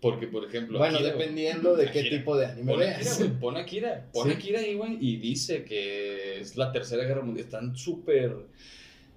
Porque, 0.04 0.28
por 0.28 0.44
ejemplo. 0.44 0.80
Bueno, 0.80 1.00
dependiendo 1.02 1.78
de 1.78 1.90
qué 1.90 2.04
tipo 2.04 2.36
de 2.36 2.46
anime 2.48 2.76
veas. 2.76 3.24
Pon 3.40 3.56
Akira, 3.56 4.06
pon 4.12 4.30
Akira 4.30 4.60
ahí, 4.60 4.76
güey, 4.76 4.98
y 5.00 5.16
dice 5.16 5.64
que 5.64 6.42
es 6.42 6.58
la 6.58 6.74
tercera 6.74 7.06
guerra 7.06 7.22
mundial. 7.22 7.46
Están 7.46 7.74
súper. 7.74 8.36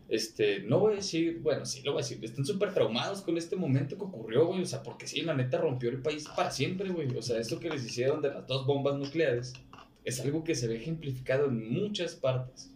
Este, 0.09 0.61
no 0.61 0.79
voy 0.79 0.92
a 0.92 0.96
decir, 0.99 1.40
bueno, 1.42 1.66
sí 1.66 1.83
lo 1.83 1.90
voy 1.90 2.03
a 2.03 2.05
decir, 2.05 2.25
están 2.25 2.46
súper 2.46 2.72
traumados 2.72 3.22
con 3.22 3.37
este 3.37 3.57
momento 3.57 3.99
que 3.99 4.05
ocurrió, 4.05 4.46
güey. 4.46 4.62
O 4.62 4.64
sea, 4.64 4.85
porque 4.85 5.09
sí, 5.09 5.22
la 5.22 5.35
neta 5.35 5.59
rompió 5.59 5.90
el 5.90 6.01
país 6.01 6.25
para 6.37 6.53
siempre, 6.53 6.88
güey. 6.90 7.09
O 7.16 7.22
sea, 7.22 7.40
esto 7.40 7.59
que 7.59 7.68
les 7.68 7.85
hicieron 7.85 8.22
de 8.22 8.29
las 8.29 8.46
dos 8.46 8.64
bombas 8.64 8.96
nucleares 8.96 9.55
es 10.05 10.20
algo 10.20 10.44
que 10.44 10.55
se 10.55 10.68
ve 10.68 10.77
ejemplificado 10.77 11.46
en 11.46 11.68
muchas 11.72 12.14
partes 12.14 12.70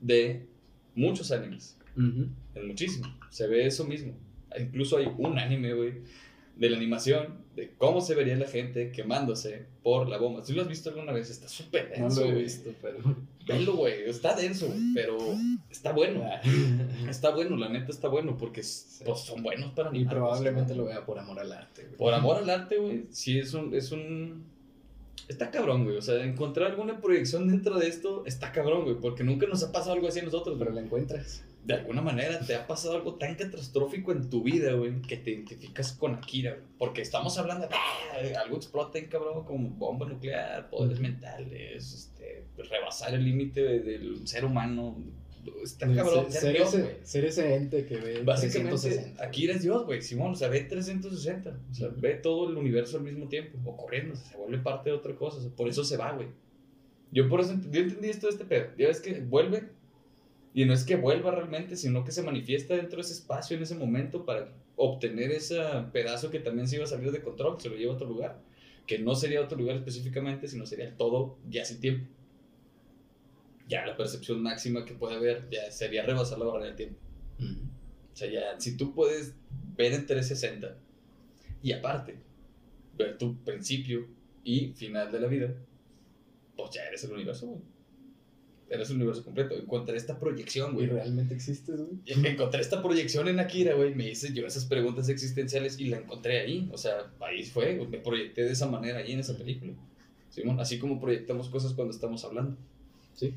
de 0.00 0.46
muchos 0.94 1.32
animes. 1.32 1.76
En 1.96 2.68
muchísimo. 2.68 3.12
Se 3.28 3.48
ve 3.48 3.66
eso 3.66 3.84
mismo. 3.84 4.16
Incluso 4.56 4.98
hay 4.98 5.08
un 5.18 5.36
anime, 5.36 5.74
güey, 5.74 5.94
de 6.56 6.70
la 6.70 6.76
animación 6.78 7.44
de 7.54 7.72
cómo 7.76 8.00
se 8.00 8.14
vería 8.14 8.36
la 8.36 8.46
gente 8.46 8.90
quemándose 8.92 9.66
por 9.82 10.08
la 10.08 10.18
bomba. 10.18 10.44
Si 10.44 10.52
lo 10.52 10.62
has 10.62 10.68
visto 10.68 10.90
alguna 10.90 11.12
vez, 11.12 11.30
está 11.30 11.48
súper 11.48 11.90
denso. 11.90 12.20
No 12.20 12.26
lo 12.26 12.36
he 12.36 12.42
visto, 12.42 12.70
pero. 12.82 12.98
Velo, 13.46 13.76
güey. 13.76 14.08
Está 14.08 14.34
denso, 14.34 14.68
pero 14.94 15.16
está 15.70 15.92
bueno. 15.92 16.22
Está 17.08 17.30
bueno, 17.30 17.56
la 17.56 17.68
neta 17.68 17.92
está 17.92 18.08
bueno, 18.08 18.36
porque 18.36 18.60
pues, 18.60 19.24
son 19.24 19.42
buenos 19.42 19.72
para 19.72 19.90
mí. 19.90 20.00
Y 20.00 20.04
probablemente 20.04 20.74
lo 20.74 20.86
vea 20.86 21.06
por 21.06 21.18
amor 21.18 21.38
al 21.38 21.52
arte, 21.52 21.82
güey. 21.82 21.96
Por 21.96 22.12
amor 22.12 22.38
al 22.38 22.50
arte, 22.50 22.76
güey. 22.76 23.06
Sí, 23.10 23.38
es 23.38 23.54
un, 23.54 23.72
es 23.74 23.92
un. 23.92 24.44
Está 25.28 25.50
cabrón, 25.50 25.84
güey. 25.84 25.96
O 25.96 26.02
sea, 26.02 26.22
encontrar 26.24 26.72
alguna 26.72 27.00
proyección 27.00 27.48
dentro 27.48 27.78
de 27.78 27.86
esto 27.86 28.24
está 28.26 28.50
cabrón, 28.52 28.84
güey. 28.84 28.96
Porque 28.96 29.22
nunca 29.22 29.46
nos 29.46 29.62
ha 29.62 29.70
pasado 29.70 29.92
algo 29.92 30.08
así 30.08 30.18
a 30.18 30.24
nosotros, 30.24 30.56
Pero 30.58 30.72
la 30.72 30.80
encuentras. 30.80 31.44
De 31.66 31.74
alguna 31.74 32.00
manera 32.00 32.38
te 32.38 32.54
ha 32.54 32.64
pasado 32.64 32.94
algo 32.94 33.16
tan 33.16 33.34
catastrófico 33.34 34.12
en 34.12 34.30
tu 34.30 34.44
vida, 34.44 34.72
güey, 34.74 35.02
que 35.02 35.16
te 35.16 35.32
identificas 35.32 35.92
con 35.92 36.14
Akira, 36.14 36.52
güey. 36.52 36.64
Porque 36.78 37.02
estamos 37.02 37.36
hablando 37.38 37.66
de 37.66 37.74
¡ah! 37.74 38.40
algo 38.40 38.56
explota 38.56 39.00
en 39.00 39.08
cabrón, 39.08 39.44
como 39.44 39.70
bomba 39.70 40.06
nuclear, 40.06 40.70
poderes 40.70 41.00
mentales, 41.00 41.92
este, 41.92 42.44
rebasar 42.56 43.14
el 43.14 43.24
límite 43.24 43.80
del 43.80 44.28
ser 44.28 44.44
humano. 44.44 44.96
Está 45.60 45.92
cabrón, 45.92 46.30
ser, 46.30 46.40
ser, 46.40 46.56
ese, 46.56 47.00
ser, 47.02 47.24
ese, 47.24 47.54
ente 47.56 47.84
que 47.84 47.96
ve 47.96 48.22
Básicamente, 48.22 48.70
360. 48.70 49.24
Akira 49.24 49.54
es 49.54 49.62
Dios, 49.62 49.84
güey, 49.86 50.02
Simón, 50.02 50.32
o 50.32 50.36
sea, 50.36 50.48
ve 50.48 50.60
360, 50.60 51.50
o 51.50 51.74
sea, 51.74 51.88
ve 51.96 52.14
todo 52.14 52.48
el 52.48 52.56
universo 52.56 52.98
al 52.98 53.02
mismo 53.02 53.26
tiempo, 53.26 53.58
ocurriendo, 53.68 54.14
o 54.14 54.16
sea, 54.16 54.26
se 54.26 54.36
vuelve 54.36 54.58
parte 54.58 54.90
de 54.90 54.96
otra 54.96 55.16
cosa, 55.16 55.38
o 55.38 55.40
sea, 55.40 55.50
por 55.50 55.68
eso 55.68 55.82
se 55.82 55.96
va, 55.96 56.12
güey. 56.12 56.28
Yo 57.10 57.28
por 57.28 57.40
eso 57.40 57.54
yo 57.70 57.80
entendí 57.80 58.08
esto 58.08 58.26
de 58.26 58.32
este 58.32 58.44
pedo. 58.44 58.66
Ya 58.76 58.88
ves 58.88 59.00
que 59.00 59.20
vuelve 59.20 59.75
y 60.56 60.64
no 60.64 60.72
es 60.72 60.84
que 60.84 60.96
vuelva 60.96 61.32
realmente, 61.32 61.76
sino 61.76 62.02
que 62.02 62.12
se 62.12 62.22
manifiesta 62.22 62.74
dentro 62.74 62.96
de 62.96 63.02
ese 63.02 63.12
espacio 63.12 63.58
en 63.58 63.62
ese 63.62 63.74
momento 63.74 64.24
para 64.24 64.54
obtener 64.76 65.30
ese 65.30 65.60
pedazo 65.92 66.30
que 66.30 66.40
también 66.40 66.66
se 66.66 66.76
iba 66.76 66.84
a 66.84 66.88
salir 66.88 67.12
de 67.12 67.20
control, 67.20 67.60
se 67.60 67.68
lo 67.68 67.76
lleva 67.76 67.92
a 67.92 67.96
otro 67.96 68.08
lugar. 68.08 68.40
Que 68.86 68.98
no 68.98 69.14
sería 69.14 69.42
otro 69.42 69.58
lugar 69.58 69.76
específicamente, 69.76 70.48
sino 70.48 70.64
sería 70.64 70.86
el 70.86 70.96
todo 70.96 71.36
ya 71.46 71.62
sin 71.66 71.78
tiempo. 71.78 72.08
Ya 73.68 73.84
la 73.84 73.98
percepción 73.98 74.42
máxima 74.42 74.86
que 74.86 74.94
puede 74.94 75.16
haber 75.16 75.46
ya 75.50 75.70
sería 75.70 76.06
rebasar 76.06 76.38
la 76.38 76.46
barrera 76.46 76.68
del 76.68 76.76
tiempo. 76.76 77.00
O 78.14 78.16
sea, 78.16 78.30
ya 78.30 78.58
si 78.58 78.78
tú 78.78 78.94
puedes 78.94 79.34
ver 79.76 79.92
en 79.92 80.06
360 80.06 80.74
y 81.62 81.72
aparte 81.72 82.16
ver 82.96 83.18
tu 83.18 83.36
principio 83.44 84.08
y 84.42 84.68
final 84.68 85.12
de 85.12 85.20
la 85.20 85.26
vida, 85.26 85.54
pues 86.56 86.70
ya 86.70 86.82
eres 86.84 87.04
el 87.04 87.12
universo, 87.12 87.60
güey 88.66 88.76
eres 88.76 88.90
un 88.90 88.96
universo 88.96 89.24
completo. 89.24 89.54
Encontré 89.54 89.96
esta 89.96 90.18
proyección, 90.18 90.74
güey. 90.74 90.86
¿Y 90.86 90.90
realmente 90.90 91.34
existes, 91.34 91.80
güey? 91.80 92.00
Encontré 92.26 92.60
esta 92.60 92.82
proyección 92.82 93.28
en 93.28 93.40
Akira, 93.40 93.74
güey. 93.74 93.94
Me 93.94 94.08
hice 94.08 94.32
yo 94.32 94.46
esas 94.46 94.64
preguntas 94.64 95.08
existenciales 95.08 95.78
y 95.78 95.86
la 95.86 95.98
encontré 95.98 96.40
ahí. 96.40 96.68
O 96.72 96.78
sea, 96.78 97.12
ahí 97.20 97.44
fue, 97.44 97.74
me 97.88 97.98
proyecté 97.98 98.44
de 98.44 98.52
esa 98.52 98.66
manera 98.66 98.98
ahí 98.98 99.12
en 99.12 99.20
esa 99.20 99.36
película. 99.36 99.72
Simón, 100.30 100.60
así 100.60 100.78
como 100.78 101.00
proyectamos 101.00 101.48
cosas 101.48 101.72
cuando 101.72 101.94
estamos 101.94 102.24
hablando. 102.24 102.56
Sí. 103.14 103.32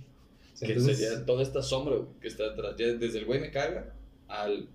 que 0.60 0.80
sería 0.80 1.26
toda 1.26 1.44
esta 1.44 1.62
sombra 1.62 1.96
que 2.22 2.28
está 2.28 2.50
detrás. 2.50 2.76
Desde 2.78 3.20
el 3.20 3.26
güey 3.26 3.40
me 3.40 3.52
caga 3.52 3.94
al 4.28 4.68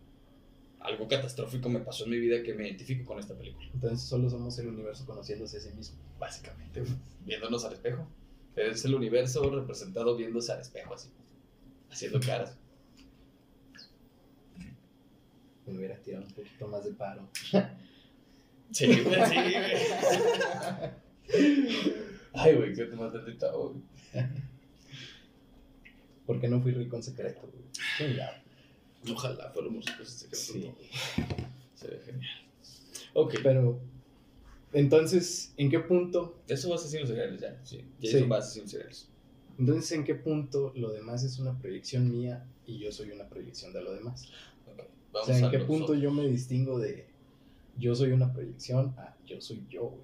algo 0.81 1.09
catastrófico 1.09 1.71
me 1.71 1.81
pasó 1.81 2.05
en 2.05 2.11
mi 2.11 2.19
vida 2.19 2.43
que 2.43 2.53
me 2.53 2.67
identifico 2.67 3.07
con 3.07 3.19
esta 3.19 3.35
película. 3.35 3.67
Entonces 3.73 4.03
solo 4.03 4.29
somos 4.29 4.59
el 4.59 4.69
universo 4.69 5.07
conociéndose 5.07 5.57
a 5.57 5.61
sí 5.61 5.71
mismo. 5.75 5.97
Básicamente, 6.19 6.83
viéndonos 7.25 7.65
al 7.65 7.73
espejo. 7.73 8.07
Es 8.57 8.85
el 8.85 8.95
universo 8.95 9.49
representado 9.51 10.17
viéndose 10.17 10.53
al 10.53 10.61
espejo 10.61 10.95
así, 10.95 11.09
haciendo 11.91 12.21
caras. 12.21 12.57
Me 15.67 15.79
hubiera 15.79 15.97
tirado 15.97 16.25
un 16.25 16.33
poquito 16.33 16.69
más 16.69 16.85
de 16.85 16.93
paro. 16.93 17.29
Sí, 18.71 18.93
sí, 18.93 19.03
güey. 19.03 19.21
Ay, 22.33 22.55
güey, 22.57 22.75
que 22.75 22.85
te 22.87 22.97
mataste 22.97 23.33
todo, 23.33 23.69
güey. 23.69 23.83
¿Por 26.27 26.41
qué 26.41 26.49
no 26.49 26.61
fui 26.61 26.73
rico 26.73 26.97
en 26.97 27.03
secreto, 27.03 27.43
güey? 27.43 28.19
Ojalá 29.13 29.51
fuéramos 29.51 29.85
ricos 29.85 30.11
en 30.11 30.31
secreto. 30.31 30.37
Sí. 30.37 30.75
Sería 31.77 32.01
genial. 32.05 32.43
Ok. 33.13 33.35
Pero 33.43 33.81
entonces, 34.75 35.55
¿en 35.57 35.71
qué 35.71 35.79
punto? 35.79 36.37
Eso 36.49 36.69
va 36.69 36.75
a 36.75 36.79
ser 36.79 37.07
cereales 37.07 37.41
ya, 37.41 37.61
sí. 37.63 37.85
Ya 38.01 38.11
sí. 38.11 38.17
eso 38.17 38.43
ser 38.43 38.69
cereales. 38.69 39.09
Entonces, 39.57 39.93
¿en 39.93 40.03
qué 40.03 40.17
punto 40.17 40.73
lo 40.75 40.91
demás 40.91 41.23
es 41.23 41.39
una 41.39 41.57
proyección 41.57 42.11
mía 42.11 42.45
y 42.67 42.79
yo 42.79 42.91
soy 42.91 43.13
una 43.13 43.29
proyección 43.29 43.73
de 43.73 43.83
lo 43.83 43.95
demás? 43.95 44.29
Okay. 44.73 44.87
Vamos 45.13 45.29
o 45.29 45.33
sea, 45.33 45.39
¿en 45.39 45.51
qué 45.53 45.61
punto 45.61 45.95
yo 45.95 46.11
me 46.11 46.27
distingo 46.27 46.81
de 46.81 47.07
yo 47.79 47.95
soy 47.95 48.11
una 48.11 48.33
proyección 48.33 48.95
a 48.99 49.17
yo 49.25 49.41
soy 49.41 49.65
yo, 49.71 49.91
güey? 49.91 50.03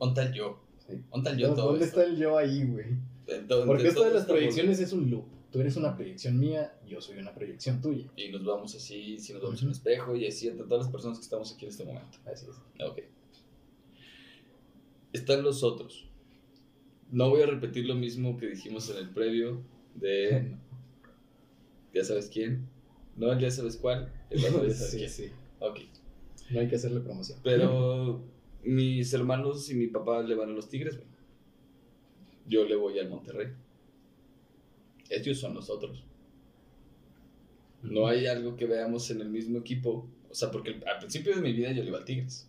¿Dónde 0.00 0.22
está 0.22 0.32
el 0.32 0.34
yo? 0.34 0.60
Sí. 0.86 1.02
¿Dónde 1.12 1.30
el 1.30 1.36
yo 1.36 1.54
todo 1.54 1.70
¿Dónde 1.72 1.84
está 1.84 2.04
el 2.04 2.16
yo 2.16 2.38
ahí, 2.38 2.64
güey? 2.64 2.86
Porque 3.66 3.88
esto 3.88 4.02
de 4.04 4.14
las 4.14 4.24
proyecciones 4.24 4.80
es 4.80 4.92
un 4.94 5.10
loop. 5.10 5.26
Tú 5.52 5.60
eres 5.60 5.76
una 5.76 5.94
proyección 5.94 6.38
mía, 6.38 6.74
yo 6.86 7.02
soy 7.02 7.18
una 7.18 7.34
proyección 7.34 7.82
tuya. 7.82 8.06
Y 8.16 8.30
nos 8.30 8.44
vamos 8.44 8.74
así, 8.74 9.18
si 9.18 9.34
nos 9.34 9.42
vamos 9.42 9.60
en 9.60 9.68
un 9.68 9.72
espejo 9.72 10.16
y 10.16 10.26
así 10.26 10.48
entre 10.48 10.64
todas 10.64 10.84
las 10.84 10.92
personas 10.92 11.18
que 11.18 11.24
estamos 11.24 11.52
aquí 11.52 11.66
en 11.66 11.70
este 11.70 11.84
momento. 11.84 12.18
Así 12.24 12.46
es. 12.46 12.82
Ok 12.82 13.00
están 15.16 15.42
los 15.42 15.62
otros. 15.62 16.06
No 17.10 17.30
voy 17.30 17.42
a 17.42 17.46
repetir 17.46 17.86
lo 17.86 17.94
mismo 17.94 18.36
que 18.36 18.46
dijimos 18.48 18.90
en 18.90 18.98
el 18.98 19.10
previo 19.10 19.62
de... 19.94 20.56
¿Ya 21.94 22.04
sabes 22.04 22.28
quién? 22.32 22.68
No, 23.16 23.38
ya 23.38 23.50
sabes 23.50 23.76
cuál. 23.76 24.12
sí, 24.70 25.08
sí. 25.08 25.30
Ok. 25.60 25.80
No 26.50 26.60
hay 26.60 26.68
que 26.68 26.76
hacerle 26.76 27.00
promoción. 27.00 27.38
Pero 27.42 28.22
mis 28.64 29.12
hermanos 29.12 29.70
y 29.70 29.74
mi 29.74 29.86
papá 29.86 30.22
le 30.22 30.34
van 30.34 30.50
a 30.50 30.52
los 30.52 30.68
Tigres, 30.68 30.98
Yo 32.46 32.64
le 32.64 32.76
voy 32.76 32.98
al 32.98 33.08
Monterrey. 33.08 33.48
Ellos 35.08 35.38
son 35.38 35.54
los 35.54 35.70
otros. 35.70 36.04
No 37.82 38.06
hay 38.08 38.26
algo 38.26 38.56
que 38.56 38.66
veamos 38.66 39.10
en 39.10 39.20
el 39.20 39.30
mismo 39.30 39.58
equipo. 39.58 40.08
O 40.30 40.34
sea, 40.34 40.50
porque 40.50 40.80
al 40.86 40.98
principio 40.98 41.34
de 41.34 41.40
mi 41.40 41.52
vida 41.52 41.72
yo 41.72 41.82
le 41.82 41.88
iba 41.88 41.98
al 41.98 42.04
Tigres. 42.04 42.48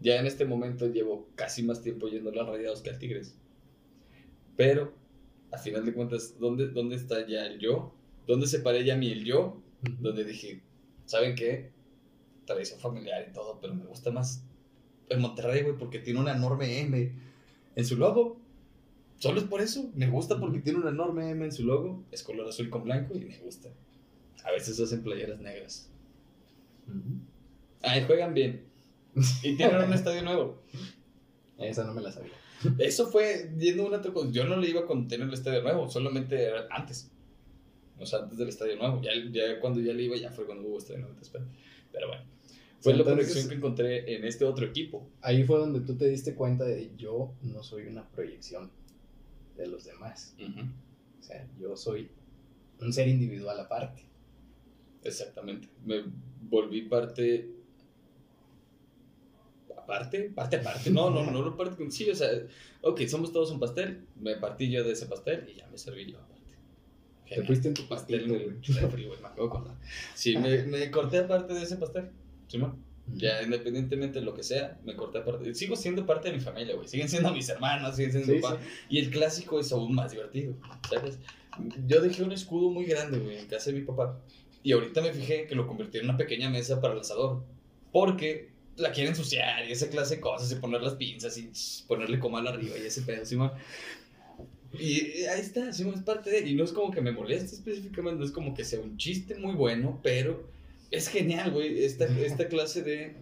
Ya 0.00 0.20
en 0.20 0.26
este 0.26 0.44
momento 0.44 0.86
llevo 0.86 1.28
casi 1.34 1.62
más 1.62 1.82
tiempo 1.82 2.08
yendo 2.08 2.30
a 2.30 2.34
los 2.34 2.48
Rayados 2.48 2.82
que 2.82 2.90
al 2.90 2.98
Tigres. 2.98 3.36
Pero, 4.56 4.92
a 5.50 5.58
final 5.58 5.84
de 5.84 5.92
cuentas, 5.92 6.38
¿dónde, 6.38 6.68
dónde 6.68 6.96
está 6.96 7.26
ya 7.26 7.46
el 7.46 7.58
yo? 7.58 7.94
¿Dónde 8.26 8.46
separé 8.46 8.84
ya 8.84 8.96
mi 8.96 9.10
el 9.10 9.24
yo? 9.24 9.62
Donde 10.00 10.24
dije, 10.24 10.62
¿saben 11.06 11.34
qué? 11.34 11.70
Tradición 12.44 12.80
familiar 12.80 13.26
y 13.28 13.32
todo, 13.32 13.58
pero 13.60 13.74
me 13.74 13.84
gusta 13.84 14.10
más 14.10 14.44
el 15.08 15.20
Monterrey, 15.20 15.62
güey, 15.62 15.76
porque 15.76 15.98
tiene 15.98 16.20
una 16.20 16.36
enorme 16.36 16.80
M 16.80 17.12
en 17.74 17.84
su 17.84 17.96
logo. 17.96 18.40
Solo 19.18 19.40
es 19.40 19.46
por 19.46 19.60
eso. 19.60 19.90
Me 19.94 20.08
gusta 20.08 20.38
porque 20.38 20.60
tiene 20.60 20.78
una 20.78 20.90
enorme 20.90 21.30
M 21.30 21.44
en 21.44 21.52
su 21.52 21.64
logo. 21.64 22.04
Es 22.12 22.22
color 22.22 22.48
azul 22.48 22.70
con 22.70 22.84
blanco 22.84 23.14
y 23.16 23.20
me 23.20 23.38
gusta. 23.38 23.68
A 24.44 24.52
veces 24.52 24.78
hacen 24.80 25.02
playeras 25.02 25.40
negras. 25.40 25.90
Ahí 27.82 28.04
juegan 28.06 28.34
bien. 28.34 28.67
Y 29.42 29.56
tienen 29.56 29.82
un 29.82 29.92
estadio 29.92 30.22
nuevo. 30.22 30.62
Esa 31.58 31.84
no 31.84 31.94
me 31.94 32.02
la 32.02 32.12
sabía. 32.12 32.32
Eso 32.78 33.08
fue 33.08 33.52
yendo 33.58 33.86
una 33.86 34.02
Yo 34.30 34.44
no 34.44 34.56
le 34.56 34.68
iba 34.68 34.86
con 34.86 35.08
tener 35.08 35.28
el 35.28 35.34
estadio 35.34 35.62
nuevo, 35.62 35.88
solamente 35.88 36.48
antes. 36.70 37.10
O 37.98 38.06
sea, 38.06 38.20
antes 38.20 38.38
del 38.38 38.48
estadio 38.48 38.76
nuevo. 38.76 39.00
Ya, 39.02 39.12
ya 39.30 39.60
cuando 39.60 39.80
ya 39.80 39.92
le 39.92 40.04
iba, 40.04 40.16
ya 40.16 40.30
fue 40.30 40.46
cuando 40.46 40.66
hubo 40.66 40.78
estadio 40.78 41.00
nuevo. 41.00 41.16
Pero 41.92 42.08
bueno. 42.08 42.24
Fue 42.80 42.96
la 42.96 43.04
proyección 43.04 43.48
que 43.48 43.56
encontré 43.56 44.14
en 44.14 44.24
este 44.24 44.44
otro 44.44 44.64
equipo. 44.64 45.08
Ahí 45.20 45.42
fue 45.42 45.58
donde 45.58 45.80
tú 45.80 45.96
te 45.96 46.08
diste 46.08 46.34
cuenta 46.34 46.64
de 46.64 46.92
yo 46.96 47.34
no 47.42 47.62
soy 47.64 47.86
una 47.86 48.08
proyección 48.08 48.70
de 49.56 49.66
los 49.66 49.84
demás. 49.84 50.36
O 51.18 51.22
sea, 51.22 51.44
yo 51.60 51.76
soy 51.76 52.08
un 52.80 52.92
ser 52.92 53.08
individual 53.08 53.58
aparte. 53.58 54.02
Exactamente. 55.02 55.68
Me 55.84 56.04
volví 56.48 56.82
parte 56.82 57.50
parte, 59.88 60.30
parte 60.34 60.56
aparte. 60.56 60.90
No, 60.90 61.08
no, 61.08 61.24
no, 61.24 61.42
no 61.42 61.56
parte 61.56 61.76
con 61.76 61.90
sí, 61.90 62.08
o 62.10 62.14
sea, 62.14 62.28
ok, 62.82 63.00
somos 63.06 63.32
todos 63.32 63.50
un 63.50 63.58
pastel, 63.58 64.04
me 64.20 64.36
partí 64.36 64.70
yo 64.70 64.84
de 64.84 64.92
ese 64.92 65.06
pastel 65.06 65.48
y 65.50 65.56
ya 65.56 65.66
me 65.68 65.78
serví 65.78 66.12
yo 66.12 66.18
aparte. 66.18 66.38
Te 67.26 67.42
fuiste 67.42 67.68
en 67.68 67.74
tu 67.74 67.88
pastel 67.88 68.28
güey, 68.28 69.20
me 69.20 69.26
acabo 69.26 69.74
Sí, 70.14 70.36
me, 70.36 70.62
me 70.64 70.90
corté 70.90 71.18
aparte 71.18 71.54
de 71.54 71.62
ese 71.62 71.76
pastel, 71.76 72.10
¿sí, 72.48 72.58
man? 72.58 72.76
Ya 73.14 73.42
independientemente 73.42 74.18
de 74.18 74.26
lo 74.26 74.34
que 74.34 74.42
sea, 74.42 74.78
me 74.84 74.94
corté 74.94 75.18
aparte. 75.18 75.54
Sigo 75.54 75.74
siendo 75.74 76.04
parte 76.04 76.28
de 76.28 76.34
mi 76.34 76.40
familia, 76.40 76.74
güey. 76.74 76.86
Siguen 76.86 77.08
siendo 77.08 77.32
mis 77.32 77.48
hermanos, 77.48 77.96
siguen 77.96 78.12
siendo 78.12 78.32
mi 78.34 78.40
papá. 78.40 78.60
Y 78.90 78.98
el 78.98 79.08
clásico 79.08 79.58
es 79.58 79.72
aún 79.72 79.94
más 79.94 80.10
divertido, 80.10 80.54
¿sabes? 80.90 81.18
Yo 81.86 82.02
dejé 82.02 82.22
un 82.22 82.32
escudo 82.32 82.68
muy 82.70 82.84
grande, 82.84 83.18
güey, 83.18 83.38
en 83.38 83.46
casa 83.46 83.70
de 83.70 83.80
mi 83.80 83.86
papá. 83.86 84.20
Y 84.62 84.72
ahorita 84.72 85.00
me 85.00 85.14
fijé 85.14 85.46
que 85.46 85.54
lo 85.54 85.66
convertí 85.66 85.96
en 85.96 86.04
una 86.04 86.18
pequeña 86.18 86.50
mesa 86.50 86.82
para 86.82 86.92
el 86.92 87.00
asador. 87.00 87.42
Porque 87.90 88.50
la 88.78 88.92
quiere 88.92 89.10
ensuciar 89.10 89.68
y 89.68 89.72
esa 89.72 89.88
clase 89.88 90.16
de 90.16 90.20
cosas 90.20 90.50
y 90.52 90.56
poner 90.56 90.82
las 90.82 90.94
pinzas 90.94 91.36
y 91.38 91.50
ponerle 91.86 92.18
comal 92.18 92.46
arriba 92.46 92.76
y 92.78 92.86
ese 92.86 93.02
pedo, 93.02 93.24
¿sí, 93.24 93.36
Y 94.78 95.24
ahí 95.24 95.40
está, 95.40 95.72
¿sí, 95.72 95.88
es 95.88 96.02
parte 96.02 96.30
de... 96.30 96.48
Y 96.48 96.54
no 96.54 96.64
es 96.64 96.72
como 96.72 96.90
que 96.90 97.00
me 97.00 97.12
moleste 97.12 97.56
específicamente, 97.56 98.18
no 98.18 98.24
es 98.24 98.30
como 98.30 98.54
que 98.54 98.64
sea 98.64 98.80
un 98.80 98.96
chiste 98.96 99.34
muy 99.34 99.54
bueno, 99.54 100.00
pero 100.02 100.48
es 100.90 101.08
genial, 101.08 101.50
güey, 101.50 101.84
esta, 101.84 102.04
esta 102.24 102.48
clase 102.48 102.82
de... 102.82 103.16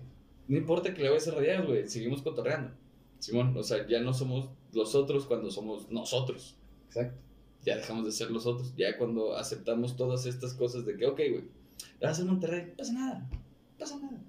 No 0.49 0.57
importa 0.57 0.95
que 0.95 1.03
le 1.03 1.09
vayas 1.09 1.29
a 1.29 1.33
rayar, 1.33 1.67
güey, 1.67 1.89
seguimos 1.89 2.23
cotorreando. 2.23 2.73
Simón, 3.19 3.57
o 3.57 3.63
sea, 3.63 3.87
ya 3.89 4.01
no 4.01 4.15
somos 4.15 4.51
los 4.73 4.95
otros 4.95 5.27
cuando 5.27 5.51
somos 5.51 5.91
nosotros. 5.91 6.57
Exacto. 6.87 7.19
Ya 7.65 7.77
dejamos 7.77 8.05
de 8.05 8.13
ser 8.13 8.31
los 8.31 8.47
otros. 8.47 8.75
Ya 8.77 8.97
cuando 8.97 9.37
aceptamos 9.37 9.97
todas 9.97 10.27
estas 10.27 10.55
cosas 10.55 10.87
de 10.87 10.97
que, 10.97 11.07
ok, 11.07 11.17
güey, 11.17 11.45
vas 12.01 12.21
a 12.21 12.25
Monterrey, 12.25 12.73
pasa 12.77 12.93
nada, 12.93 13.29
pasa 13.79 13.99
nada. 13.99 14.23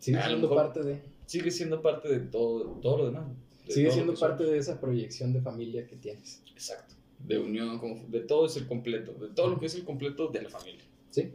Sigue 0.00 0.22
siendo 0.22 0.50
parte 0.50 0.82
de. 0.82 1.02
Sigue 1.26 1.50
siendo 1.50 1.80
parte 1.80 2.08
de 2.08 2.20
todo, 2.20 2.64
todo 2.80 2.98
lo 2.98 3.06
demás. 3.06 3.28
sigue 3.68 3.92
siendo 3.92 4.14
parte 4.14 4.44
de 4.44 4.58
esa 4.58 4.80
proyección 4.80 5.32
de 5.32 5.40
familia 5.40 5.86
que 5.86 5.96
tienes. 5.96 6.42
Exacto. 6.52 6.94
De 7.20 7.38
unión, 7.38 7.80
de 8.10 8.20
todo 8.20 8.46
es 8.46 8.56
el 8.56 8.66
completo. 8.66 9.12
De 9.12 9.28
todo 9.28 9.48
lo 9.48 9.60
que 9.60 9.66
es 9.66 9.74
el 9.74 9.84
completo 9.84 10.28
de 10.28 10.42
la 10.42 10.50
familia. 10.50 10.82
Sí. 11.10 11.32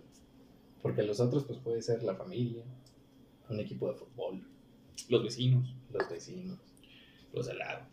Porque 0.81 1.03
los 1.03 1.19
otros, 1.19 1.45
pues 1.45 1.59
puede 1.59 1.81
ser 1.81 2.03
la 2.03 2.15
familia, 2.15 2.63
un 3.49 3.59
equipo 3.59 3.87
de 3.91 3.97
fútbol. 3.97 4.43
Los 5.09 5.23
vecinos. 5.23 5.75
Los 5.91 6.09
vecinos. 6.09 6.59
Los 7.33 7.45
de 7.45 7.51
al 7.53 7.59
lado. 7.59 7.85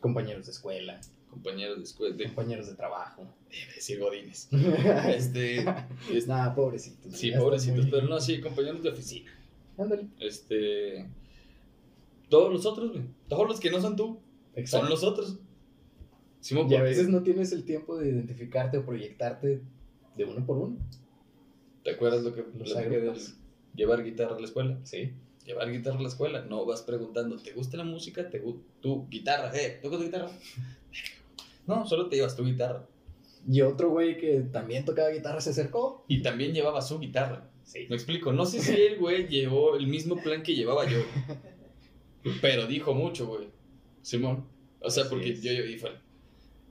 Compañeros 0.00 0.46
de 0.46 0.52
escuela. 0.52 1.00
Compañeros 1.28 1.78
de 1.78 1.84
escuela. 1.84 2.16
Compañeros 2.16 2.68
de 2.68 2.74
trabajo. 2.74 3.26
Debe 3.50 3.74
decir 3.74 3.98
godines. 3.98 4.48
este. 5.08 5.64
es, 6.12 6.26
nada, 6.28 6.54
pobrecitos. 6.54 7.16
Sí, 7.16 7.32
pobrecitos, 7.32 7.86
pero 7.90 8.06
no, 8.06 8.20
sí, 8.20 8.40
compañeros 8.40 8.82
de 8.82 8.90
oficina. 8.90 9.37
Ándale. 9.78 10.08
Este. 10.18 11.08
Todos 12.28 12.52
los 12.52 12.66
otros, 12.66 12.92
güey. 12.92 13.04
Todos 13.28 13.48
los 13.48 13.60
que 13.60 13.70
no 13.70 13.80
son 13.80 13.96
tú. 13.96 14.20
Son 14.66 14.88
los 14.88 15.04
otros. 15.04 15.38
y 16.50 16.74
a 16.74 16.82
veces 16.82 17.08
no 17.08 17.22
tienes 17.22 17.52
el 17.52 17.64
tiempo 17.64 17.96
de 17.96 18.10
identificarte 18.10 18.78
o 18.78 18.84
proyectarte 18.84 19.62
de 20.16 20.24
uno 20.24 20.44
por 20.44 20.58
uno. 20.58 20.76
¿Te 21.84 21.92
acuerdas 21.92 22.22
lo 22.22 22.34
que 22.34 22.44
los 22.58 22.74
de 22.74 23.14
llevar 23.74 24.04
guitarra 24.04 24.36
a 24.36 24.40
la 24.40 24.46
escuela? 24.46 24.78
Sí. 24.82 25.12
Llevar 25.46 25.70
guitarra 25.70 25.98
a 25.98 26.02
la 26.02 26.08
escuela. 26.08 26.44
No 26.44 26.66
vas 26.66 26.82
preguntando, 26.82 27.36
¿te 27.36 27.52
gusta 27.52 27.76
la 27.76 27.84
música? 27.84 28.28
¿Te 28.28 28.42
tu 28.80 29.08
guitarra? 29.08 29.56
¿Eh? 29.56 29.78
¿Tocas 29.80 30.00
guitarra? 30.00 30.30
no, 31.66 31.86
solo 31.86 32.08
te 32.08 32.16
llevas 32.16 32.36
tu 32.36 32.44
guitarra. 32.44 32.84
Y 33.46 33.60
otro 33.60 33.90
güey 33.90 34.16
que 34.16 34.40
también 34.52 34.84
tocaba 34.84 35.10
guitarra 35.10 35.40
se 35.40 35.50
acercó. 35.50 36.04
Y 36.08 36.22
también 36.22 36.52
llevaba 36.52 36.82
su 36.82 36.98
guitarra. 36.98 37.50
Sí. 37.62 37.86
Me 37.88 37.96
explico. 37.96 38.32
No 38.32 38.46
sé 38.46 38.60
si 38.60 38.72
el 38.72 38.98
güey 38.98 39.28
llevó 39.28 39.76
el 39.76 39.86
mismo 39.86 40.16
plan 40.16 40.42
que 40.42 40.54
llevaba 40.54 40.86
yo. 40.86 40.98
pero 42.42 42.66
dijo 42.66 42.94
mucho, 42.94 43.26
güey. 43.26 43.48
Simón. 44.02 44.46
O 44.80 44.90
sea, 44.90 45.08
porque 45.08 45.34
yo, 45.34 45.52
yo 45.52 45.64
y 45.64 45.78
fue. 45.78 45.92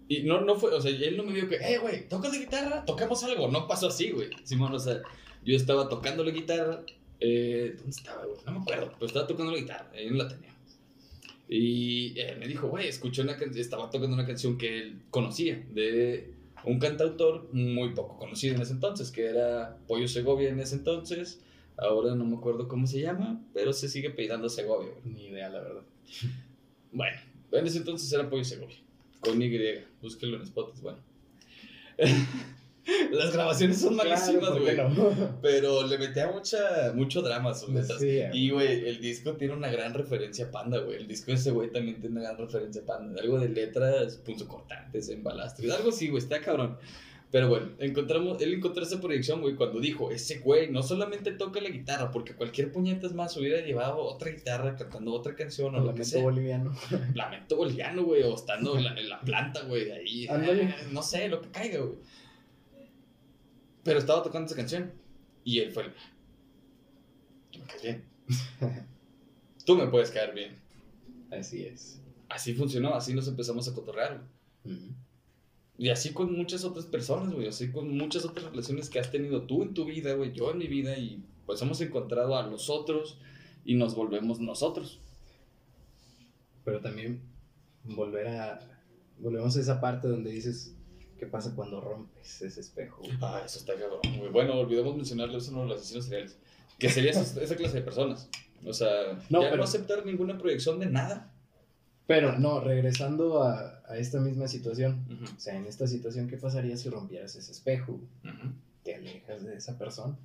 Y 0.10 0.24
no, 0.24 0.42
no 0.42 0.56
fue, 0.56 0.74
o 0.74 0.82
sea, 0.82 0.90
él 0.92 1.18
no 1.18 1.24
me 1.24 1.34
vio 1.34 1.50
que, 1.50 1.56
eh, 1.56 1.80
güey, 1.80 2.08
¿tocas 2.08 2.32
la 2.32 2.40
guitarra? 2.40 2.86
Tocamos 2.86 3.24
algo. 3.24 3.50
No 3.50 3.68
pasó 3.68 3.88
así, 3.88 4.12
güey. 4.12 4.30
Simón, 4.44 4.74
o 4.74 4.80
sea, 4.80 5.02
yo 5.44 5.56
estaba 5.56 5.90
tocando 5.90 6.24
la 6.24 6.32
guitarra. 6.32 6.84
Eh, 7.20 7.74
¿Dónde 7.76 7.92
estaba, 7.92 8.24
güey? 8.26 8.38
No 8.46 8.54
me 8.54 8.60
acuerdo, 8.60 8.92
pero 8.94 9.06
estaba 9.08 9.28
tocando 9.28 9.52
la 9.52 9.60
guitarra. 9.60 9.92
Ahí 9.94 10.10
no 10.10 10.16
la 10.16 10.28
tenía. 10.28 10.56
Y 11.50 12.20
él 12.20 12.40
me 12.40 12.48
dijo, 12.48 12.68
güey, 12.68 12.88
escuché 12.88 13.22
una 13.22 13.38
canción, 13.38 13.60
estaba 13.60 13.90
tocando 13.90 14.16
una 14.16 14.26
canción 14.26 14.58
que 14.58 14.80
él 14.80 15.02
conocía 15.10 15.66
de 15.72 16.34
un 16.68 16.80
cantautor 16.80 17.50
muy 17.54 17.94
poco 17.94 18.18
conocido 18.18 18.56
en 18.56 18.62
ese 18.62 18.74
entonces, 18.74 19.12
que 19.12 19.26
era 19.26 19.78
Pollo 19.88 20.08
Segovia 20.08 20.50
en 20.50 20.60
ese 20.60 20.76
entonces. 20.76 21.42
Ahora 21.78 22.16
no 22.16 22.26
me 22.26 22.36
acuerdo 22.36 22.68
cómo 22.68 22.88
se 22.88 23.00
llama, 23.00 23.42
pero 23.54 23.72
se 23.72 23.88
sigue 23.88 24.10
peinando 24.10 24.50
Segovia. 24.50 24.92
Ni 25.04 25.28
idea, 25.28 25.50
la 25.50 25.62
verdad. 25.62 25.84
Bueno, 26.90 27.18
en 27.52 27.68
ese 27.68 27.80
entonces 27.80 28.12
era 28.12 28.30
Pollo 28.30 28.46
Segovia. 28.46 28.78
Con 29.20 29.42
Y. 29.42 29.60
Búsquenlo 30.02 30.38
en 30.38 30.44
Spotify. 30.44 30.82
Bueno. 30.82 31.00
Las 33.12 33.34
grabaciones 33.34 33.80
son 33.80 33.96
malísimas, 33.96 34.58
güey. 34.60 34.78
Pero 35.42 35.86
le 35.86 35.98
metía 35.98 36.32
mucha, 36.32 36.94
mucho 36.94 37.22
drama 37.22 37.52
a 37.52 37.54
sus 37.56 37.70
letras. 37.70 38.02
y, 38.02 38.50
güey, 38.50 38.88
el 38.88 39.02
disco 39.02 39.34
tiene 39.34 39.54
una 39.54 39.70
gran 39.70 39.94
referencia 39.94 40.46
a 40.46 40.52
Panda, 40.52 40.80
güey. 40.80 40.98
El 40.98 41.08
disco 41.08 41.32
de 41.32 41.38
ese 41.38 41.52
güey 41.52 41.72
también 41.72 42.00
tiene 42.00 42.20
una 42.20 42.30
gran 42.30 42.38
referencia 42.38 42.82
a 42.82 42.86
Panda. 42.86 43.22
Algo 43.22 43.40
de 43.40 43.50
letras 43.50 44.18
punzocortantes, 44.18 45.10
en 45.10 45.24
balastro. 45.24 45.74
Algo 45.74 45.90
así, 45.90 46.08
güey. 46.10 46.22
Está 46.22 46.42
cabrón. 46.42 46.78
Pero 47.30 47.50
bueno, 47.50 47.68
encontramos, 47.80 48.42
él 48.42 48.54
encontró 48.54 48.84
esa 48.84 49.02
proyección, 49.02 49.42
güey, 49.42 49.56
cuando 49.56 49.82
dijo, 49.82 50.12
ese 50.12 50.40
güey 50.40 50.72
no 50.72 50.82
solamente 50.82 51.32
toca 51.32 51.60
la 51.60 51.70
guitarra, 51.70 52.10
porque 52.10 52.34
cualquier 52.34 52.72
puñetas 52.72 53.14
más 53.14 53.36
hubiera 53.36 53.60
llevado 53.66 53.98
otra 53.98 54.32
guitarra 54.32 54.78
cantando 54.78 55.12
otra 55.14 55.36
canción 55.36 55.76
o 55.76 55.82
lo 55.82 55.94
que 55.94 56.06
sea. 56.06 56.24
boliviano. 56.24 56.74
Lamento 57.16 57.58
boliviano, 57.58 58.06
güey, 58.06 58.24
o 58.24 58.34
estando 58.34 58.78
en 58.78 58.86
la, 58.86 58.98
en 58.98 59.10
la 59.10 59.20
planta, 59.20 59.64
güey, 59.64 59.92
ahí. 59.92 60.26
Eh, 60.26 60.76
no 60.94 61.02
sé, 61.02 61.28
lo 61.28 61.42
que 61.42 61.50
caiga, 61.50 61.80
güey. 61.80 61.98
Pero 63.88 64.00
estaba 64.00 64.22
tocando 64.22 64.48
esa 64.48 64.56
canción 64.58 64.92
y 65.46 65.60
él 65.60 65.72
fue 65.72 65.84
el... 65.84 65.94
Tú 67.50 67.60
me 67.60 67.66
caes 67.68 67.82
bien. 67.82 68.04
Tú 69.66 69.78
me 69.78 69.88
puedes 69.88 70.12
caer 70.12 70.34
bien. 70.34 70.58
Así 71.32 71.64
es. 71.64 72.02
Así 72.28 72.54
funcionó, 72.54 72.96
así 72.96 73.14
nos 73.14 73.30
empezamos 73.30 73.66
a 73.66 73.74
cotorrear. 73.74 74.28
Y 75.78 75.88
así 75.88 76.12
con 76.12 76.36
muchas 76.36 76.66
otras 76.66 76.86
personas, 76.86 77.34
güey. 77.34 77.48
Así 77.48 77.72
con 77.72 77.98
muchas 77.98 78.26
otras 78.26 78.48
relaciones 78.48 78.90
que 78.90 79.00
has 79.00 79.10
tenido 79.10 79.44
tú 79.44 79.64
en 79.64 79.74
tu 79.74 79.86
vida, 79.86 80.16
güey. 80.16 80.34
Yo 80.34 80.52
en 80.52 80.58
mi 80.58 80.68
vida. 80.68 80.98
Y 80.98 81.24
pues 81.46 81.62
hemos 81.62 81.80
encontrado 81.80 82.36
a 82.36 82.46
los 82.46 82.70
otros 82.70 83.18
y 83.64 83.76
nos 83.76 83.96
volvemos 83.96 84.42
nosotros. 84.42 85.00
Pero 86.66 86.82
también 86.82 87.22
volver 87.86 88.28
a. 88.28 88.60
Volvemos 89.18 89.56
a 89.56 89.62
esa 89.62 89.80
parte 89.80 90.10
donde 90.10 90.32
dices. 90.32 90.77
¿Qué 91.18 91.26
pasa 91.26 91.54
cuando 91.56 91.82
rompes 91.82 92.42
ese 92.42 92.62
espejo? 92.62 93.02
Ah, 93.22 93.42
eso 93.46 93.60
está 93.60 93.74
cabrón. 93.74 94.02
Bueno, 94.32 94.60
olvidemos 94.60 94.96
mencionarle 94.96 95.38
eso 95.38 95.60
a 95.60 95.66
los 95.66 95.80
asesinos 95.80 96.06
seriales. 96.06 96.38
Que 96.78 96.90
sería 96.90 97.12
esa, 97.12 97.42
esa, 97.42 97.56
clase 97.56 97.78
de 97.78 97.82
personas. 97.82 98.30
O 98.64 98.74
sea, 98.74 99.20
no, 99.30 99.42
ya 99.42 99.56
no 99.56 99.64
aceptar 99.64 100.06
ninguna 100.06 100.38
proyección 100.38 100.80
de 100.80 100.86
nada. 100.86 101.34
Pero 102.06 102.38
no, 102.38 102.62
regresando 102.62 103.44
a, 103.44 103.82
a 103.88 103.98
esta 103.98 104.20
misma 104.20 104.48
situación, 104.48 105.06
o 105.36 105.40
sea, 105.40 105.56
en 105.56 105.66
esta 105.66 105.88
situación, 105.88 106.28
¿qué 106.28 106.38
pasaría 106.38 106.78
si 106.78 106.90
rompieras 106.90 107.36
ese 107.36 107.52
espejo? 107.52 108.00
Te 108.84 108.96
alejas 108.96 109.44
de 109.44 109.56
esa 109.56 109.78
persona. 109.78 110.18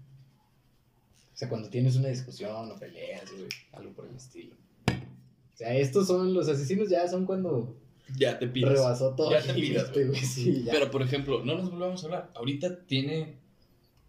O 1.33 1.37
sea, 1.37 1.49
cuando 1.49 1.71
tienes 1.71 1.97
una 1.97 2.09
discusión 2.09 2.71
o 2.71 2.79
peleas, 2.79 3.25
algo 3.73 3.93
por 3.93 4.07
el 4.07 4.15
estilo. 4.15 4.55
O 4.87 5.57
sea, 5.57 5.75
estos 5.75 6.07
son 6.07 6.35
los 6.35 6.49
asesinos, 6.49 6.89
ya 6.89 7.09
son 7.09 7.25
cuando 7.25 7.82
ya 8.17 8.39
te 8.39 8.47
pides. 8.49 8.71
Rebasó 8.71 9.15
todo. 9.15 9.31
Ya 9.31 9.43
te 9.43 9.55
pides, 9.55 9.91
güey. 9.93 10.65
Pero, 10.71 10.91
por 10.91 11.03
ejemplo, 11.03 11.45
no 11.45 11.57
nos 11.57 11.71
volvamos 11.71 12.03
a 12.03 12.07
hablar. 12.07 12.31
Ahorita 12.35 12.85
tiene 12.87 13.37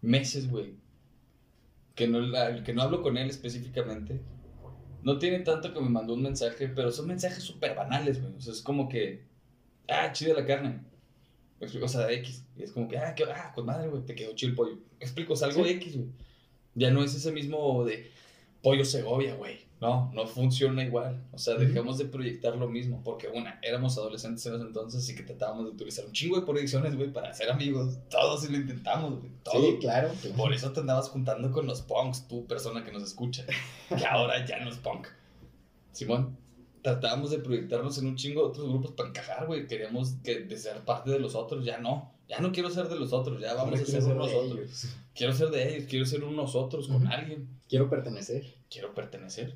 meses, 0.00 0.50
güey. 0.50 0.74
Que 1.94 2.08
no, 2.08 2.18
que 2.64 2.72
no 2.72 2.82
hablo 2.82 3.02
con 3.02 3.16
él 3.16 3.28
específicamente. 3.28 4.20
No 5.02 5.18
tiene 5.18 5.40
tanto 5.40 5.72
que 5.72 5.80
me 5.80 5.90
mandó 5.90 6.14
un 6.14 6.22
mensaje, 6.22 6.68
pero 6.68 6.90
son 6.90 7.06
mensajes 7.06 7.44
súper 7.44 7.74
banales, 7.74 8.20
güey. 8.20 8.34
O 8.34 8.40
sea, 8.40 8.52
es 8.52 8.62
como 8.62 8.88
que, 8.88 9.24
ah, 9.88 10.10
chida 10.12 10.34
la 10.34 10.46
carne. 10.46 10.80
explico, 11.60 11.86
o 11.86 11.88
sea, 11.88 12.10
X. 12.10 12.44
Y 12.56 12.62
es 12.62 12.72
como 12.72 12.88
que, 12.88 12.98
ah, 12.98 13.14
qué, 13.14 13.24
ah, 13.24 13.52
con 13.54 13.66
madre, 13.66 13.88
güey, 13.88 14.04
te 14.04 14.14
quedó 14.14 14.34
chido 14.34 14.50
el 14.50 14.56
pollo. 14.56 14.78
explico, 15.00 15.34
es 15.34 15.42
algo 15.42 15.64
X, 15.66 15.96
güey. 15.96 16.08
Ya 16.74 16.90
no 16.90 17.04
es 17.04 17.14
ese 17.14 17.30
mismo 17.30 17.84
de 17.84 18.10
pollo 18.62 18.84
Segovia, 18.84 19.34
güey. 19.34 19.58
No, 19.80 20.10
no 20.14 20.26
funciona 20.26 20.82
igual. 20.82 21.22
O 21.32 21.38
sea, 21.38 21.56
dejamos 21.56 21.98
de 21.98 22.06
proyectar 22.06 22.56
lo 22.56 22.68
mismo. 22.68 23.02
Porque, 23.04 23.28
una, 23.28 23.58
éramos 23.62 23.98
adolescentes 23.98 24.46
en 24.46 24.54
ese 24.54 24.64
entonces 24.64 25.08
y 25.08 25.14
que 25.14 25.24
tratábamos 25.24 25.64
de 25.66 25.72
utilizar 25.72 26.06
un 26.06 26.12
chingo 26.12 26.38
de 26.38 26.46
proyecciones, 26.46 26.96
güey, 26.96 27.12
para 27.12 27.34
ser 27.34 27.50
amigos. 27.50 27.98
Todos 28.08 28.48
lo 28.48 28.56
intentamos, 28.56 29.20
güey. 29.20 29.32
Sí, 29.52 29.78
claro, 29.80 30.10
Por 30.36 30.52
eso 30.52 30.72
te 30.72 30.80
andabas 30.80 31.08
juntando 31.08 31.50
con 31.50 31.66
los 31.66 31.82
punks, 31.82 32.28
tú, 32.28 32.46
persona 32.46 32.84
que 32.84 32.92
nos 32.92 33.02
escucha. 33.02 33.44
que 33.88 34.06
ahora 34.10 34.44
ya 34.46 34.60
no 34.60 34.70
es 34.70 34.78
punk. 34.78 35.08
Simón, 35.92 36.38
tratábamos 36.80 37.30
de 37.30 37.38
proyectarnos 37.38 37.98
en 37.98 38.06
un 38.06 38.16
chingo 38.16 38.42
de 38.42 38.48
otros 38.48 38.68
grupos 38.68 38.92
para 38.92 39.10
encajar, 39.10 39.46
güey. 39.46 39.66
Queríamos 39.66 40.14
que, 40.24 40.40
de 40.40 40.56
ser 40.56 40.78
parte 40.84 41.10
de 41.10 41.18
los 41.18 41.34
otros, 41.34 41.64
ya 41.64 41.78
no. 41.78 42.14
Ya 42.26 42.40
no 42.40 42.52
quiero 42.52 42.70
ser 42.70 42.88
de 42.88 42.96
los 42.96 43.12
otros, 43.12 43.38
ya 43.38 43.52
vamos 43.52 43.78
a 43.78 43.84
ser, 43.84 44.02
unos 44.04 44.32
otros. 44.32 44.86
Quiero 45.14 45.34
ser 45.34 45.50
de 45.50 45.74
ellos, 45.74 45.88
quiero 45.90 46.06
ser 46.06 46.24
unos 46.24 46.54
otros 46.54 46.88
con 46.88 47.06
alguien. 47.06 47.60
Quiero 47.68 47.90
pertenecer. 47.90 48.54
Quiero 48.70 48.94
pertenecer 48.94 49.54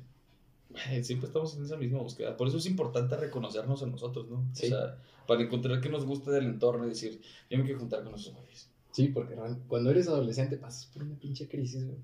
siempre 1.03 1.27
estamos 1.27 1.55
en 1.57 1.63
esa 1.63 1.77
misma 1.77 1.99
búsqueda. 1.99 2.37
Por 2.37 2.47
eso 2.47 2.57
es 2.57 2.65
importante 2.65 3.17
reconocernos 3.17 3.81
a 3.83 3.87
nosotros, 3.87 4.29
¿no? 4.29 4.47
O 4.51 4.55
sea, 4.55 4.97
para 5.27 5.41
encontrar 5.41 5.81
qué 5.81 5.89
nos 5.89 6.05
gusta 6.05 6.31
del 6.31 6.45
entorno 6.45 6.85
y 6.85 6.89
decir, 6.89 7.21
yo 7.49 7.57
me 7.57 7.63
quiero 7.63 7.79
juntar 7.79 8.03
con 8.03 8.15
esos 8.15 8.33
güeyes. 8.33 8.69
Sí, 8.91 9.07
porque 9.07 9.35
cuando 9.67 9.91
eres 9.91 10.07
adolescente 10.07 10.57
pasas 10.57 10.87
por 10.87 11.03
una 11.03 11.17
pinche 11.19 11.47
crisis, 11.47 11.85
güey. 11.85 11.97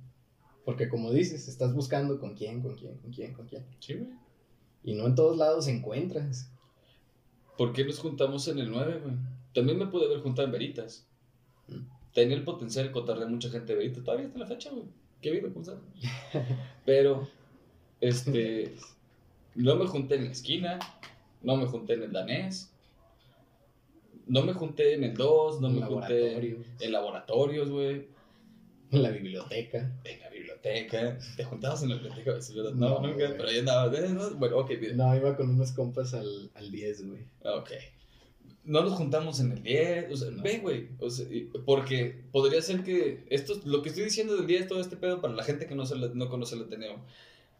Porque 0.63 0.89
como 0.89 1.11
dices, 1.11 1.47
estás 1.47 1.73
buscando 1.73 2.19
con 2.19 2.35
quién, 2.35 2.61
con 2.61 2.75
quién, 2.75 2.97
con 2.97 3.11
quién, 3.11 3.33
con 3.33 3.45
quién. 3.47 3.65
Sí, 3.79 3.93
güey. 3.95 4.09
Y 4.83 4.93
no 4.93 5.05
en 5.07 5.15
todos 5.15 5.37
lados 5.37 5.67
encuentras. 5.67 6.51
¿Por 7.57 7.71
qué 7.71 7.85
nos 7.85 7.99
juntamos 7.99 8.47
en 8.47 8.59
el 8.59 8.69
9, 8.69 8.99
güey? 9.03 9.15
También 9.53 9.77
me 9.77 9.87
pude 9.87 10.05
haber 10.05 10.19
juntado 10.19 10.47
en 10.47 10.51
Veritas. 10.51 11.07
Mm. 11.67 11.87
Tenía 12.13 12.35
el 12.35 12.43
potencial 12.43 12.85
de 12.85 12.91
contarle 12.91 13.25
a 13.25 13.27
mucha 13.27 13.49
gente 13.49 13.73
de 13.73 13.79
Veritas. 13.79 14.03
Todavía 14.03 14.27
está 14.27 14.39
la 14.39 14.47
fecha, 14.47 14.71
güey. 14.71 14.85
Qué 15.21 15.31
vida, 15.31 15.49
Pero 16.85 17.27
este, 18.07 18.75
no 19.55 19.75
me 19.75 19.87
junté 19.87 20.15
en 20.15 20.25
la 20.25 20.31
esquina, 20.31 20.79
no 21.41 21.57
me 21.57 21.65
junté 21.65 21.93
en 21.93 22.03
el 22.03 22.11
danés, 22.11 22.71
no 24.27 24.43
me 24.43 24.53
junté 24.53 24.93
en 24.93 25.03
el 25.03 25.13
2, 25.13 25.61
no 25.61 25.69
me 25.69 25.81
junté 25.81 26.65
en 26.79 26.91
laboratorios, 26.91 27.69
güey. 27.69 28.07
En 28.91 29.03
la 29.03 29.09
biblioteca. 29.09 29.91
En 30.03 30.19
la 30.19 30.29
biblioteca. 30.29 31.17
¿Te 31.35 31.43
juntabas 31.43 31.83
en 31.83 31.89
la 31.89 31.95
biblioteca? 31.95 32.37
No, 32.75 33.01
no, 33.01 33.07
nunca, 33.07 33.33
pero 33.35 33.49
ahí 33.49 33.59
andaba. 33.59 33.91
Bueno, 34.37 34.57
ok. 34.57 34.71
No, 34.93 35.15
iba 35.15 35.35
con 35.35 35.49
unos 35.49 35.71
compas 35.71 36.13
al, 36.13 36.49
al 36.53 36.71
10, 36.71 37.07
güey. 37.07 37.21
Ok. 37.43 37.71
No 38.63 38.81
nos 38.81 38.93
juntamos 38.93 39.39
en 39.39 39.51
el 39.51 39.61
10, 39.61 40.11
o 40.11 40.17
sea, 40.17 40.29
ve, 40.41 40.57
güey, 40.57 40.87
o 40.99 41.07
sea, 41.11 41.27
porque 41.67 42.23
podría 42.31 42.63
ser 42.63 42.83
que 42.83 43.23
esto, 43.29 43.53
lo 43.63 43.83
que 43.83 43.89
estoy 43.89 44.05
diciendo 44.05 44.35
del 44.35 44.47
10, 44.47 44.67
todo 44.67 44.81
este 44.81 44.97
pedo, 44.97 45.21
para 45.21 45.35
la 45.35 45.43
gente 45.43 45.67
que 45.67 45.75
no, 45.75 45.85
se 45.85 45.95
no 45.95 46.29
conoce 46.29 46.55
el 46.55 46.63
Ateneo, 46.63 47.05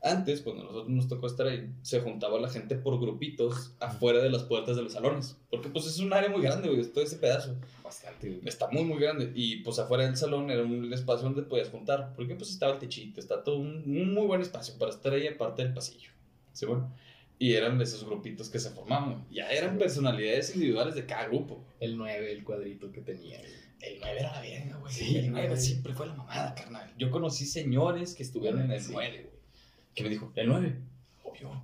Antes, 0.06 0.42
cuando 0.42 0.62
nosotros 0.66 0.90
nos 0.90 1.08
tocó 1.08 1.26
estar 1.26 1.48
ahí, 1.48 1.68
se 1.82 2.00
juntaba 2.00 2.40
la 2.40 2.48
gente 2.48 2.76
por 2.76 3.02
grupitos 3.02 3.74
afuera 3.80 4.20
de 4.20 4.30
las 4.30 4.44
puertas 4.44 4.76
de 4.76 4.84
los 4.84 4.94
salones. 4.94 5.36
Porque 5.50 5.70
pues 5.70 5.88
es 5.88 5.98
un 5.98 6.14
área 6.14 6.30
muy 6.30 6.44
grande, 6.44 6.70
güey, 6.70 6.86
todo 6.86 7.04
ese 7.04 7.16
pedazo. 7.16 7.56
Bastante. 7.84 8.40
Está 8.46 8.70
muy, 8.70 8.84
muy 8.84 9.00
grande. 9.00 9.32
Y 9.34 9.64
pues 9.64 9.80
afuera 9.80 10.06
del 10.06 10.16
salón 10.16 10.52
era 10.52 10.62
un 10.62 10.94
espacio 10.94 11.24
donde 11.24 11.42
podías 11.42 11.70
juntar. 11.70 12.14
Porque 12.16 12.36
pues 12.36 12.52
estaba 12.52 12.74
el 12.74 12.78
techito, 12.78 13.20
está 13.20 13.44
todo 13.44 13.58
un, 13.58 13.82
un 13.84 14.14
muy 14.14 14.28
buen 14.28 14.42
espacio 14.42 14.78
para 14.78 14.92
estar 14.92 15.12
ahí 15.12 15.26
aparte 15.26 15.64
del 15.64 15.74
pasillo. 15.74 16.12
¿Sí, 16.54 16.68
bueno? 16.68 16.94
Y 17.40 17.54
eran 17.54 17.82
esos 17.82 18.06
grupitos 18.06 18.48
que 18.50 18.60
se 18.60 18.70
formaban. 18.70 19.26
Ya 19.32 19.50
eran 19.50 19.80
personalidades 19.80 20.54
individuales 20.54 20.94
de 20.94 21.08
cada 21.08 21.26
grupo. 21.30 21.66
El 21.80 21.98
9, 21.98 22.32
el 22.32 22.44
cuadrito 22.44 22.92
que 22.92 23.02
tenía. 23.02 23.42
El 23.82 24.00
9 24.00 24.20
era 24.20 24.34
la 24.34 24.42
verga, 24.42 24.78
güey. 24.78 24.94
Sí, 24.94 25.18
el 25.18 25.32
9 25.32 25.58
siempre 25.58 25.96
fue 25.96 26.06
la 26.06 26.14
mamada, 26.14 26.54
carnal. 26.54 26.94
Yo 26.96 27.10
conocí 27.10 27.48
señores 27.48 28.14
que 28.14 28.22
estuvieron 28.22 28.62
en 28.62 28.72
el 28.72 28.84
9, 28.88 29.22
güey 29.24 29.35
que 29.96 30.04
me 30.04 30.10
dijo, 30.10 30.32
el 30.36 30.48
9. 30.48 30.76
Obvio. 31.24 31.64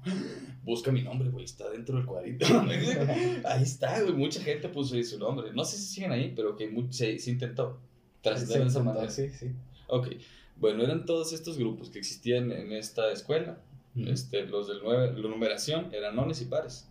Busca 0.64 0.92
mi 0.92 1.04
nombre, 1.04 1.30
güey. 1.30 1.46
Está 1.46 1.70
dentro 1.70 1.98
del 1.98 2.06
cuadrito. 2.06 2.46
ahí 3.46 3.62
está, 3.62 4.02
güey. 4.02 4.14
Mucha 4.14 4.42
gente 4.42 4.70
puso 4.70 4.96
ahí 4.96 5.04
su 5.04 5.20
nombre. 5.20 5.52
No 5.54 5.66
sé 5.66 5.78
si 5.78 5.84
siguen 5.96 6.14
ahí, 6.14 6.34
pero 6.36 6.56
que 6.56 6.74
se, 6.90 7.20
se, 7.20 7.30
intentó 7.30 7.80
trascender 8.22 8.62
de 8.62 8.68
esa 8.68 8.82
manera. 8.82 9.10
Sí, 9.10 9.30
sí. 9.30 9.52
Ok. 9.88 10.08
Bueno, 10.56 10.84
eran 10.84 11.06
todos 11.06 11.34
estos 11.34 11.58
grupos 11.58 11.90
que 11.90 12.00
existían 12.00 12.52
en 12.52 12.72
esta 12.72 13.12
escuela. 13.12 13.62
este, 13.96 14.46
los 14.46 14.70
del 14.70 14.80
9, 14.82 15.22
la 15.22 15.30
numeración 15.30 15.94
eran 15.94 16.16
nones 16.16 16.42
y 16.42 16.46
pares. 16.46 16.88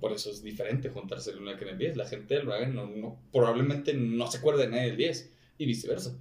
Por 0.00 0.12
eso 0.12 0.30
es 0.30 0.42
diferente 0.42 0.88
juntarse 0.88 1.30
el 1.30 1.38
1 1.38 1.56
que 1.58 1.64
en 1.64 1.70
el 1.70 1.78
10. 1.78 1.96
La 1.98 2.06
gente 2.06 2.34
del 2.34 2.46
9 2.46 2.68
no, 2.68 3.18
probablemente 3.30 3.92
no 3.92 4.26
se 4.26 4.38
acuerda 4.38 4.62
de 4.62 4.68
nadie 4.68 4.86
del 4.86 4.96
10 4.96 5.32
y 5.58 5.66
viceversa. 5.66 6.16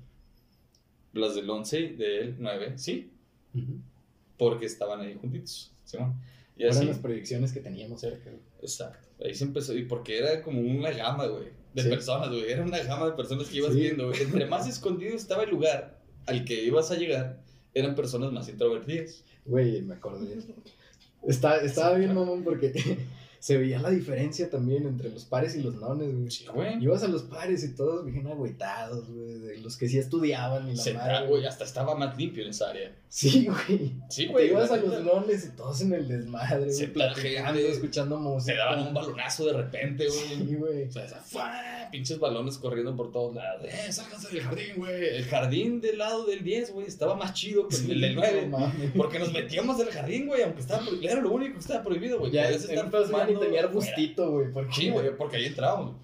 Las 1.13 1.35
del 1.35 1.49
11 1.49 1.79
y 1.79 1.87
del 1.95 2.35
9, 2.37 2.77
sí 2.77 3.11
porque 4.41 4.65
estaban 4.65 5.01
ahí 5.01 5.15
juntitos. 5.21 5.71
¿sí? 5.83 5.99
Y 6.57 6.65
así, 6.65 6.83
las 6.83 6.97
proyecciones 6.97 7.51
que 7.51 7.59
teníamos 7.59 8.01
cerca. 8.01 8.31
Exacto. 8.59 9.07
Ahí 9.23 9.35
se 9.35 9.43
empezó, 9.43 9.77
y 9.77 9.85
porque 9.85 10.17
era 10.17 10.41
como 10.41 10.61
una 10.61 10.89
gama, 10.89 11.27
güey, 11.27 11.49
de 11.75 11.83
personas, 11.83 12.29
güey. 12.29 12.49
Era 12.49 12.63
una 12.63 12.79
gama 12.79 13.05
de 13.05 13.11
personas 13.11 13.49
que 13.49 13.57
ibas 13.57 13.75
viendo, 13.75 14.07
güey. 14.07 14.19
Entre 14.19 14.47
más 14.47 14.67
escondido 14.67 15.15
estaba 15.15 15.43
el 15.43 15.51
lugar 15.51 15.99
al 16.25 16.43
que 16.43 16.63
ibas 16.63 16.89
a 16.89 16.95
llegar, 16.95 17.43
eran 17.75 17.93
personas 17.93 18.31
más 18.31 18.49
introvertidas. 18.49 19.23
Güey, 19.45 19.83
me 19.83 19.93
acordé. 19.93 20.39
Está, 21.27 21.57
estaba 21.57 21.95
bien, 21.97 22.15
mamón, 22.15 22.43
porque 22.43 22.73
se 23.39 23.57
veía 23.59 23.79
la 23.79 23.91
diferencia 23.91 24.49
también 24.49 24.87
entre 24.87 25.11
los 25.11 25.25
pares 25.25 25.55
y 25.55 25.61
los 25.61 25.75
nones, 25.75 26.15
güey. 26.15 26.31
Sí, 26.31 26.47
güey. 26.51 26.83
Ibas 26.83 27.03
a 27.03 27.07
los 27.07 27.21
pares 27.21 27.63
y 27.63 27.75
todos 27.75 28.07
bien 28.07 28.25
agüitados, 28.25 29.07
güey. 29.07 29.61
Los 29.61 29.77
que 29.77 29.87
sí 29.87 29.99
estudiaban 29.99 30.67
y 30.67 30.75
la 30.75 30.81
se 30.81 30.93
madre. 30.95 31.27
güey, 31.27 31.45
hasta 31.45 31.63
estaba 31.63 31.93
más 31.93 32.17
limpio 32.17 32.43
en 32.43 32.49
esa 32.49 32.71
área. 32.71 32.91
Sí, 33.11 33.45
güey. 33.45 33.91
Sí, 34.09 34.27
güey. 34.27 34.51
ibas 34.51 34.71
a 34.71 34.77
los 34.77 35.03
nones 35.03 35.45
y 35.45 35.57
todos 35.57 35.81
en 35.81 35.91
el 35.91 36.07
desmadre, 36.07 36.71
Se 36.71 36.87
platicando, 36.87 37.59
escuchando 37.59 38.17
música. 38.17 38.53
Te 38.53 38.57
daban 38.57 38.87
un 38.87 38.93
balonazo 38.93 39.47
de 39.47 39.51
repente, 39.51 40.07
güey. 40.07 40.47
Sí, 40.47 40.55
güey. 40.55 40.83
O 40.87 40.91
sea, 40.91 41.03
esa, 41.03 41.89
pinches 41.91 42.19
balones 42.19 42.57
corriendo 42.57 42.95
por 42.95 43.11
todos 43.11 43.35
lados. 43.35 43.65
Eh, 43.65 43.91
sálganse 43.91 44.29
del 44.29 44.43
jardín, 44.43 44.75
güey. 44.77 45.17
El 45.17 45.25
jardín 45.25 45.81
del 45.81 45.97
lado 45.97 46.25
del 46.25 46.41
10, 46.41 46.71
güey, 46.71 46.87
estaba 46.87 47.15
más 47.15 47.33
chido 47.33 47.67
que 47.67 47.75
el 47.75 47.99
del 47.99 48.15
9. 48.15 48.49
porque 48.95 49.19
nos 49.19 49.33
metíamos 49.33 49.77
del 49.77 49.89
jardín, 49.89 50.27
güey, 50.27 50.43
aunque 50.43 50.61
estaba 50.61 50.81
prohibido. 50.81 51.11
Era 51.11 51.21
lo 51.21 51.31
único 51.31 51.55
que 51.55 51.59
estaba 51.59 51.83
prohibido, 51.83 52.17
güey. 52.17 52.31
Ya, 52.31 52.49
estar 52.49 53.29
y 53.29 53.35
tenía 53.35 53.59
arbustito 53.59 54.41
porque... 54.53 54.73
Sí, 54.73 54.89
güey, 54.89 55.17
porque 55.17 55.35
ahí 55.35 55.47
entrábamos. 55.47 55.97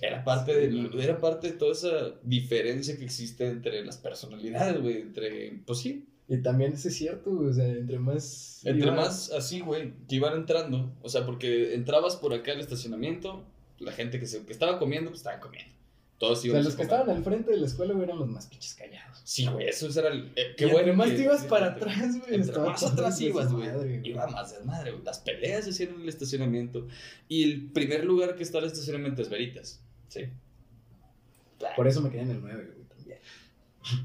Era 0.00 0.22
parte, 0.22 0.54
de, 0.54 1.02
era 1.02 1.18
parte 1.18 1.48
de 1.48 1.52
toda 1.54 1.72
esa 1.72 2.14
diferencia 2.22 2.96
que 2.96 3.04
existe 3.04 3.48
entre 3.48 3.84
las 3.84 3.96
personalidades, 3.96 4.80
güey, 4.80 5.00
entre, 5.00 5.62
pues 5.66 5.80
sí. 5.80 6.06
Y 6.26 6.38
también 6.38 6.72
eso 6.72 6.88
es 6.88 6.96
cierto, 6.96 7.30
o 7.30 7.52
sea, 7.52 7.66
entre 7.66 7.98
más... 7.98 8.60
Entre 8.64 8.90
más 8.90 9.30
así, 9.30 9.60
güey, 9.60 9.92
que 10.08 10.16
iban 10.16 10.34
entrando, 10.34 10.92
o 11.02 11.08
sea, 11.08 11.26
porque 11.26 11.74
entrabas 11.74 12.16
por 12.16 12.32
acá 12.32 12.52
al 12.52 12.60
estacionamiento, 12.60 13.44
la 13.78 13.92
gente 13.92 14.18
que, 14.18 14.26
se, 14.26 14.44
que 14.46 14.52
estaba 14.52 14.78
comiendo, 14.78 15.10
pues 15.10 15.20
estaban 15.20 15.40
comiendo. 15.40 15.74
Todos 16.18 16.38
o 16.38 16.42
sea, 16.42 16.62
los 16.62 16.76
que 16.76 16.82
estaban 16.82 17.10
al 17.10 17.24
frente 17.24 17.50
de 17.50 17.56
la 17.56 17.66
escuela 17.66 17.92
eran 18.00 18.18
los 18.18 18.28
más 18.28 18.46
pinches 18.46 18.74
callados. 18.74 19.20
Sí, 19.24 19.46
güey, 19.46 19.68
eso 19.68 19.88
era 19.98 20.08
el. 20.10 20.32
Eh, 20.36 20.54
qué 20.56 20.66
bueno. 20.66 20.94
más 20.94 21.08
te 21.08 21.22
ibas 21.22 21.44
para 21.44 21.66
atrás, 21.72 22.18
güey. 22.20 22.34
Entre 22.36 22.56
más 22.58 22.82
atrás 22.84 23.20
ibas, 23.20 23.52
güey. 23.52 24.08
Iba 24.08 24.26
más 24.28 24.52
desmadre, 24.52 24.92
güey. 24.92 25.04
Las 25.04 25.18
peleas 25.18 25.64
se 25.64 25.70
hicieron 25.70 25.96
en 25.96 26.02
el 26.02 26.08
estacionamiento. 26.08 26.86
Y 27.28 27.42
el 27.42 27.70
primer 27.72 28.04
lugar 28.04 28.36
que 28.36 28.44
está 28.44 28.58
el 28.58 28.66
estacionamiento 28.66 29.22
es 29.22 29.28
Veritas. 29.28 29.82
Sí. 30.08 30.28
Por 31.74 31.88
eso 31.88 32.00
me 32.00 32.10
quedé 32.10 32.22
en 32.22 32.30
el 32.30 32.40
9, 32.40 32.64
güey. 32.64 32.83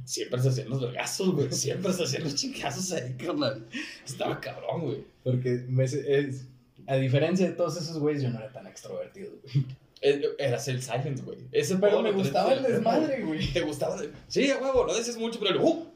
Siempre 0.05 0.41
se 0.41 0.49
hacían 0.49 0.69
los 0.69 0.81
vergazos, 0.81 1.31
güey. 1.31 1.51
Siempre 1.51 1.93
se 1.93 2.03
hacían 2.03 2.23
los 2.23 2.35
chingazos 2.35 2.91
ahí, 2.91 3.13
carnal. 3.13 3.65
Estaba 4.05 4.39
cabrón, 4.39 4.81
güey. 4.81 5.03
Porque 5.23 5.65
me, 5.67 5.83
es, 5.85 6.45
a 6.87 6.95
diferencia 6.95 7.47
de 7.47 7.55
todos 7.55 7.77
esos 7.77 7.99
güeyes, 7.99 8.23
yo 8.23 8.29
no 8.29 8.39
era 8.39 8.51
tan 8.51 8.67
extrovertido, 8.67 9.31
güey. 9.43 9.65
Eh, 10.01 10.21
eras 10.37 10.65
el 10.69 10.81
silent, 10.81 11.21
güey. 11.25 11.39
pero 11.81 12.01
me 12.01 12.11
gustaba 12.13 12.53
el 12.53 12.63
desmadre, 12.63 13.21
güey. 13.21 13.51
¿Te 13.51 13.61
gustaba? 13.61 14.01
Sí, 14.29 14.49
a 14.49 14.57
huevo, 14.57 14.87
no 14.87 14.95
decías 14.95 15.17
mucho, 15.17 15.39
pero 15.41 15.61
¡uh! 15.61 15.87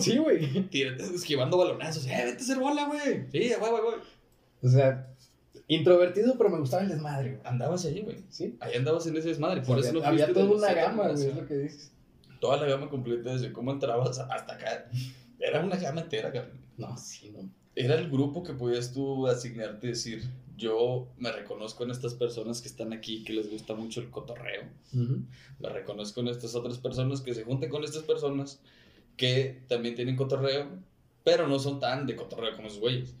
Sí, 0.00 0.16
güey. 0.16 0.68
Esquivando 1.14 1.58
balonazos. 1.58 2.06
¡Eh, 2.06 2.22
vete 2.24 2.38
a 2.38 2.44
hacer 2.44 2.58
bola, 2.58 2.86
güey! 2.86 3.26
Sí, 3.32 3.52
a 3.52 3.58
huevo, 3.58 3.82
güey. 3.82 3.96
O 4.62 4.68
sea, 4.68 5.08
introvertido, 5.66 6.36
pero 6.38 6.50
me 6.50 6.58
gustaba 6.60 6.82
el 6.82 6.88
desmadre, 6.88 7.30
güey. 7.32 7.42
Andabas 7.44 7.84
allí, 7.84 8.02
güey. 8.02 8.18
Sí. 8.28 8.56
Ahí 8.60 8.76
andabas 8.76 9.06
en 9.06 9.16
ese 9.16 9.28
desmadre. 9.28 9.62
Por 9.62 9.78
eso 9.78 9.92
no 9.92 10.04
Había 10.04 10.32
toda 10.32 10.46
una 10.46 10.72
gama, 10.72 11.08
güey, 11.08 11.26
es 11.26 11.34
lo 11.34 11.46
que 11.46 11.54
dices. 11.54 11.90
Toda 12.42 12.56
la 12.56 12.66
gama 12.66 12.90
completa, 12.90 13.32
desde 13.32 13.52
cómo 13.52 13.70
entrabas 13.70 14.18
hasta 14.18 14.54
acá. 14.54 14.90
Era 15.38 15.60
una 15.60 15.76
gama 15.76 16.00
entera. 16.00 16.32
No, 16.76 16.96
sí, 16.98 17.30
no. 17.30 17.48
Era 17.76 17.94
el 17.94 18.10
grupo 18.10 18.42
que 18.42 18.52
podías 18.52 18.92
tú 18.92 19.28
asignarte 19.28 19.86
y 19.86 19.90
decir 19.90 20.24
yo 20.56 21.06
me 21.18 21.30
reconozco 21.30 21.84
en 21.84 21.92
estas 21.92 22.14
personas 22.14 22.60
que 22.60 22.66
están 22.66 22.92
aquí, 22.92 23.22
que 23.22 23.32
les 23.32 23.48
gusta 23.48 23.74
mucho 23.74 24.00
el 24.00 24.10
cotorreo. 24.10 24.64
Me 24.92 25.68
reconozco 25.68 26.20
en 26.20 26.28
estas 26.28 26.56
otras 26.56 26.78
personas 26.78 27.20
que 27.20 27.32
se 27.32 27.44
junten 27.44 27.70
con 27.70 27.84
estas 27.84 28.02
personas 28.02 28.60
que 29.16 29.62
también 29.68 29.94
tienen 29.94 30.16
cotorreo, 30.16 30.68
pero 31.22 31.46
no 31.46 31.60
son 31.60 31.78
tan 31.78 32.08
de 32.08 32.16
cotorreo 32.16 32.56
como 32.56 32.66
esos 32.66 32.80
güeyes. 32.80 33.14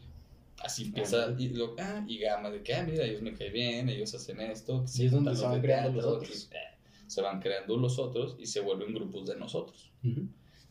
Así 0.64 0.86
empieza 0.86 1.32
y, 1.38 1.50
lo, 1.50 1.76
ah, 1.78 2.04
y 2.08 2.18
gama 2.18 2.50
de 2.50 2.64
que, 2.64 2.74
ah, 2.74 2.82
mira, 2.82 3.04
ellos 3.04 3.22
me 3.22 3.34
caen 3.34 3.52
bien, 3.52 3.88
ellos 3.88 4.12
hacen 4.14 4.40
esto. 4.40 4.84
Sí, 4.84 5.06
es 5.06 5.12
donde 5.12 5.36
se 5.36 5.44
van 5.44 5.60
creando 5.60 5.92
los 5.92 6.04
otros. 6.04 6.48
Eh, 6.50 6.71
se 7.12 7.22
van 7.22 7.40
creando 7.40 7.76
los 7.76 7.98
otros 7.98 8.36
y 8.38 8.46
se 8.46 8.60
vuelven 8.60 8.94
grupos 8.94 9.26
de 9.26 9.36
nosotros 9.36 9.92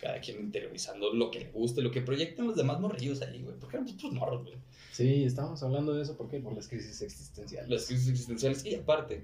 cada 0.02 0.20
quien 0.20 0.40
interiorizando 0.40 1.14
lo 1.14 1.30
que 1.30 1.40
le 1.40 1.52
guste, 1.52 1.82
lo 1.82 1.92
que 1.92 2.02
proyectan 2.02 2.48
los 2.48 2.56
demás 2.56 2.80
morrillos 2.80 3.22
ahí, 3.22 3.44
güey. 3.44 3.56
Porque 3.60 3.78
eran 3.78 3.86
pues 3.86 4.12
morros, 4.12 4.44
güey. 4.44 4.56
Sí, 4.92 5.24
estábamos 5.24 5.62
hablando 5.62 5.94
de 5.94 6.02
eso, 6.02 6.18
¿por 6.18 6.28
qué? 6.28 6.40
Por 6.40 6.56
las 6.56 6.68
crisis 6.68 7.02
existenciales. 7.04 7.70
Las 7.70 7.86
crisis 7.86 8.10
existenciales 8.10 8.66
y 8.66 8.74
aparte, 8.74 9.24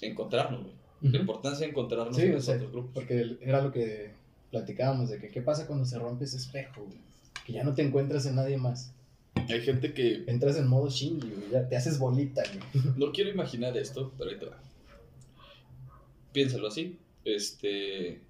encontrarnos, 0.00 0.62
güey. 0.62 0.74
La 1.02 1.18
importancia 1.18 1.66
de 1.66 1.70
encontrarnos 1.70 2.18
en 2.18 2.32
los 2.32 2.48
otros 2.48 2.72
grupos. 2.72 2.92
Porque 2.94 3.36
era 3.42 3.60
lo 3.60 3.70
que 3.70 4.12
platicábamos, 4.50 5.10
de 5.10 5.18
que 5.18 5.28
qué 5.28 5.42
pasa 5.42 5.66
cuando 5.66 5.84
se 5.84 5.98
rompe 5.98 6.24
ese 6.24 6.38
espejo, 6.38 6.82
güey. 6.82 6.98
Que 7.44 7.52
ya 7.52 7.62
no 7.62 7.74
te 7.74 7.82
encuentras 7.82 8.24
en 8.24 8.36
nadie 8.36 8.56
más. 8.56 8.94
Hay 9.34 9.60
gente 9.60 9.92
que... 9.92 10.24
Entras 10.26 10.56
en 10.56 10.66
modo 10.66 10.88
Shinji, 10.88 11.28
güey, 11.28 11.50
ya 11.52 11.68
te 11.68 11.76
haces 11.76 11.98
bolita, 11.98 12.42
güey. 12.42 12.94
No 12.96 13.12
quiero 13.12 13.30
imaginar 13.30 13.76
esto, 13.76 14.12
pero 14.16 14.30
ahí 14.30 14.38
te 14.38 14.46
va. 14.46 14.58
Piénsalo 16.32 16.68
así. 16.68 16.98
Este 17.24 18.20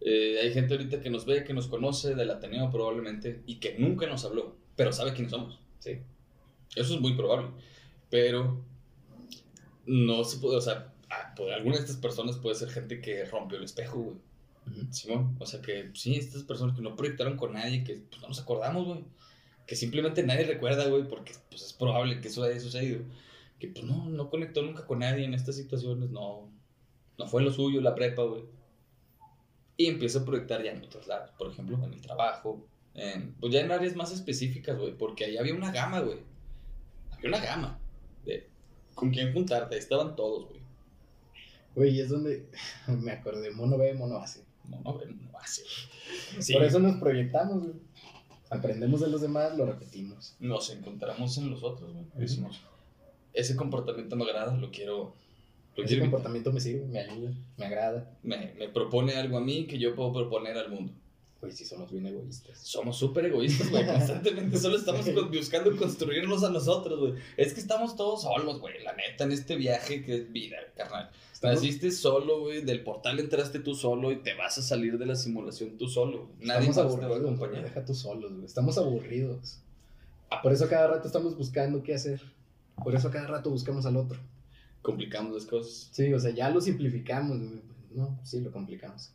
eh, 0.00 0.38
hay 0.42 0.52
gente 0.52 0.74
ahorita 0.74 1.00
que 1.00 1.10
nos 1.10 1.26
ve, 1.26 1.44
que 1.44 1.52
nos 1.52 1.66
conoce 1.66 2.14
del 2.14 2.30
Ateneo 2.30 2.70
probablemente 2.70 3.42
y 3.46 3.56
que 3.56 3.78
nunca 3.78 4.06
nos 4.06 4.24
habló, 4.24 4.56
pero 4.76 4.92
sabe 4.92 5.12
quiénes 5.12 5.32
somos. 5.32 5.58
Sí. 5.78 5.98
Eso 6.74 6.94
es 6.94 7.00
muy 7.00 7.14
probable. 7.14 7.48
Pero 8.08 8.64
no 9.86 10.24
se 10.24 10.38
puede, 10.38 10.56
o 10.56 10.60
sea, 10.60 10.92
alguna 11.54 11.76
de 11.76 11.82
estas 11.82 11.96
personas 11.96 12.36
puede 12.36 12.54
ser 12.54 12.70
gente 12.70 13.00
que 13.00 13.24
rompió 13.24 13.58
el 13.58 13.64
espejo, 13.64 13.98
güey. 13.98 14.16
Simón, 14.90 15.36
o 15.40 15.46
sea 15.46 15.60
que 15.60 15.90
sí, 15.94 16.14
estas 16.14 16.44
personas 16.44 16.76
que 16.76 16.82
no 16.82 16.94
proyectaron 16.94 17.36
con 17.36 17.54
nadie, 17.54 17.82
que 17.82 18.02
pues, 18.08 18.20
no 18.22 18.28
nos 18.28 18.40
acordamos, 18.40 18.86
güey. 18.86 19.04
Que 19.66 19.74
simplemente 19.76 20.22
nadie 20.22 20.44
recuerda, 20.44 20.86
güey, 20.88 21.08
porque 21.08 21.32
pues, 21.48 21.62
es 21.62 21.72
probable 21.72 22.20
que 22.20 22.28
eso 22.28 22.42
haya 22.44 22.60
sucedido. 22.60 23.02
Que 23.58 23.68
pues 23.68 23.84
no, 23.84 24.08
no 24.08 24.30
conectó 24.30 24.62
nunca 24.62 24.86
con 24.86 25.00
nadie 25.00 25.24
en 25.24 25.34
estas 25.34 25.56
situaciones, 25.56 26.10
no, 26.10 26.48
no 27.20 27.28
fue 27.28 27.42
lo 27.42 27.52
suyo 27.52 27.80
la 27.80 27.94
prepa, 27.94 28.24
güey 28.24 28.42
y 29.80 29.86
empiezo 29.86 30.18
a 30.18 30.24
proyectar 30.26 30.62
ya 30.62 30.72
en 30.72 30.84
otros 30.84 31.06
lados, 31.06 31.30
por 31.38 31.50
ejemplo, 31.50 31.82
en 31.82 31.94
el 31.94 32.02
trabajo, 32.02 32.68
en, 32.92 33.32
pues 33.40 33.50
ya 33.50 33.60
en 33.60 33.72
áreas 33.72 33.96
más 33.96 34.12
específicas, 34.12 34.78
güey, 34.78 34.92
porque 34.92 35.24
ahí 35.24 35.38
había 35.38 35.54
una 35.54 35.72
gama, 35.72 36.00
güey. 36.00 36.18
Había 37.12 37.28
una 37.30 37.40
gama 37.40 37.80
de 38.26 38.46
con 38.94 39.10
quién 39.10 39.32
juntarte, 39.32 39.74
ahí 39.76 39.80
estaban 39.80 40.16
todos, 40.16 40.50
güey. 40.50 40.60
Güey, 41.74 41.98
es 41.98 42.10
donde 42.10 42.46
me 42.88 43.12
acordé, 43.12 43.52
mono 43.52 43.78
ve, 43.78 43.94
mono 43.94 44.18
hace. 44.18 44.44
Mono 44.64 44.98
ve, 44.98 45.06
mono 45.06 45.38
hace. 45.38 45.62
Por 46.52 46.62
eso 46.62 46.78
nos 46.78 46.96
proyectamos, 46.96 47.62
güey. 47.62 47.76
Aprendemos 48.50 49.00
de 49.00 49.08
los 49.08 49.22
demás, 49.22 49.56
lo 49.56 49.64
repetimos. 49.64 50.36
Nos 50.40 50.68
encontramos 50.68 51.38
en 51.38 51.48
los 51.48 51.62
otros, 51.62 51.90
güey. 51.90 52.04
Decimos, 52.16 52.60
ese 53.32 53.56
comportamiento 53.56 54.14
me 54.14 54.24
agrada, 54.24 54.54
lo 54.54 54.70
quiero 54.70 55.14
ese 55.84 55.98
comportamiento 55.98 56.52
me 56.52 56.60
sirve, 56.60 56.86
me 56.86 57.00
ayuda, 57.00 57.32
me 57.56 57.66
agrada. 57.66 58.10
Me, 58.22 58.52
me, 58.58 58.68
propone 58.68 59.14
algo 59.14 59.38
a 59.38 59.40
mí 59.40 59.66
que 59.66 59.78
yo 59.78 59.94
puedo 59.94 60.12
proponer 60.12 60.56
al 60.56 60.70
mundo. 60.70 60.92
Pues 61.40 61.56
sí, 61.56 61.64
somos 61.64 61.90
bien 61.90 62.04
egoístas. 62.04 62.58
Somos 62.58 62.98
súper 62.98 63.24
egoístas, 63.24 63.70
güey. 63.70 63.86
Constantemente 63.86 64.58
solo 64.58 64.76
estamos 64.76 65.06
buscando 65.30 65.74
construirnos 65.74 66.44
a 66.44 66.50
nosotros, 66.50 66.98
güey. 66.98 67.14
Es 67.38 67.54
que 67.54 67.60
estamos 67.60 67.96
todos 67.96 68.22
solos, 68.22 68.60
güey. 68.60 68.82
La 68.84 68.92
neta, 68.92 69.24
en 69.24 69.32
este 69.32 69.56
viaje 69.56 70.04
que 70.04 70.16
es 70.16 70.32
vida, 70.32 70.58
carnal. 70.76 71.10
Naciste 71.42 71.90
solo, 71.92 72.40
güey. 72.40 72.62
Del 72.62 72.82
portal 72.82 73.18
entraste 73.18 73.58
tú 73.60 73.74
solo 73.74 74.12
y 74.12 74.16
te 74.16 74.34
vas 74.34 74.58
a 74.58 74.62
salir 74.62 74.98
de 74.98 75.06
la 75.06 75.14
simulación 75.14 75.78
tú 75.78 75.88
solo. 75.88 76.28
Nadie 76.40 76.68
más 76.68 76.76
te 76.76 77.06
va 77.06 77.16
a 77.16 77.18
acompañar. 77.18 77.62
Deja 77.62 77.86
tú 77.86 77.94
solos, 77.94 78.32
güey. 78.32 78.44
Estamos 78.44 78.76
aburridos. 78.76 79.60
Por 80.42 80.52
eso 80.52 80.68
cada 80.68 80.88
rato 80.88 81.06
estamos 81.06 81.38
buscando 81.38 81.82
qué 81.82 81.94
hacer. 81.94 82.20
Por 82.84 82.94
eso 82.94 83.10
cada 83.10 83.26
rato 83.26 83.48
buscamos 83.48 83.86
al 83.86 83.96
otro. 83.96 84.18
Complicamos 84.82 85.34
las 85.34 85.44
cosas. 85.46 85.88
Sí, 85.92 86.12
o 86.12 86.18
sea, 86.18 86.30
ya 86.30 86.50
lo 86.50 86.60
simplificamos, 86.60 87.38
güey. 87.38 87.62
No, 87.92 88.18
sí, 88.22 88.40
lo 88.40 88.50
complicamos. 88.50 89.10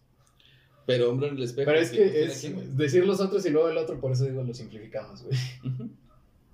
Pero 0.85 1.09
hombre 1.09 1.29
en 1.29 1.37
el 1.37 1.43
espejo. 1.43 1.71
Pero 1.71 1.79
es 1.79 1.91
que 1.91 2.23
es 2.23 2.77
decir 2.77 3.05
los 3.05 3.19
otros 3.19 3.45
y 3.45 3.49
luego 3.49 3.69
el 3.69 3.77
otro, 3.77 3.99
por 3.99 4.11
eso 4.11 4.25
digo, 4.25 4.43
lo 4.43 4.53
simplificamos, 4.53 5.23
güey. 5.23 5.37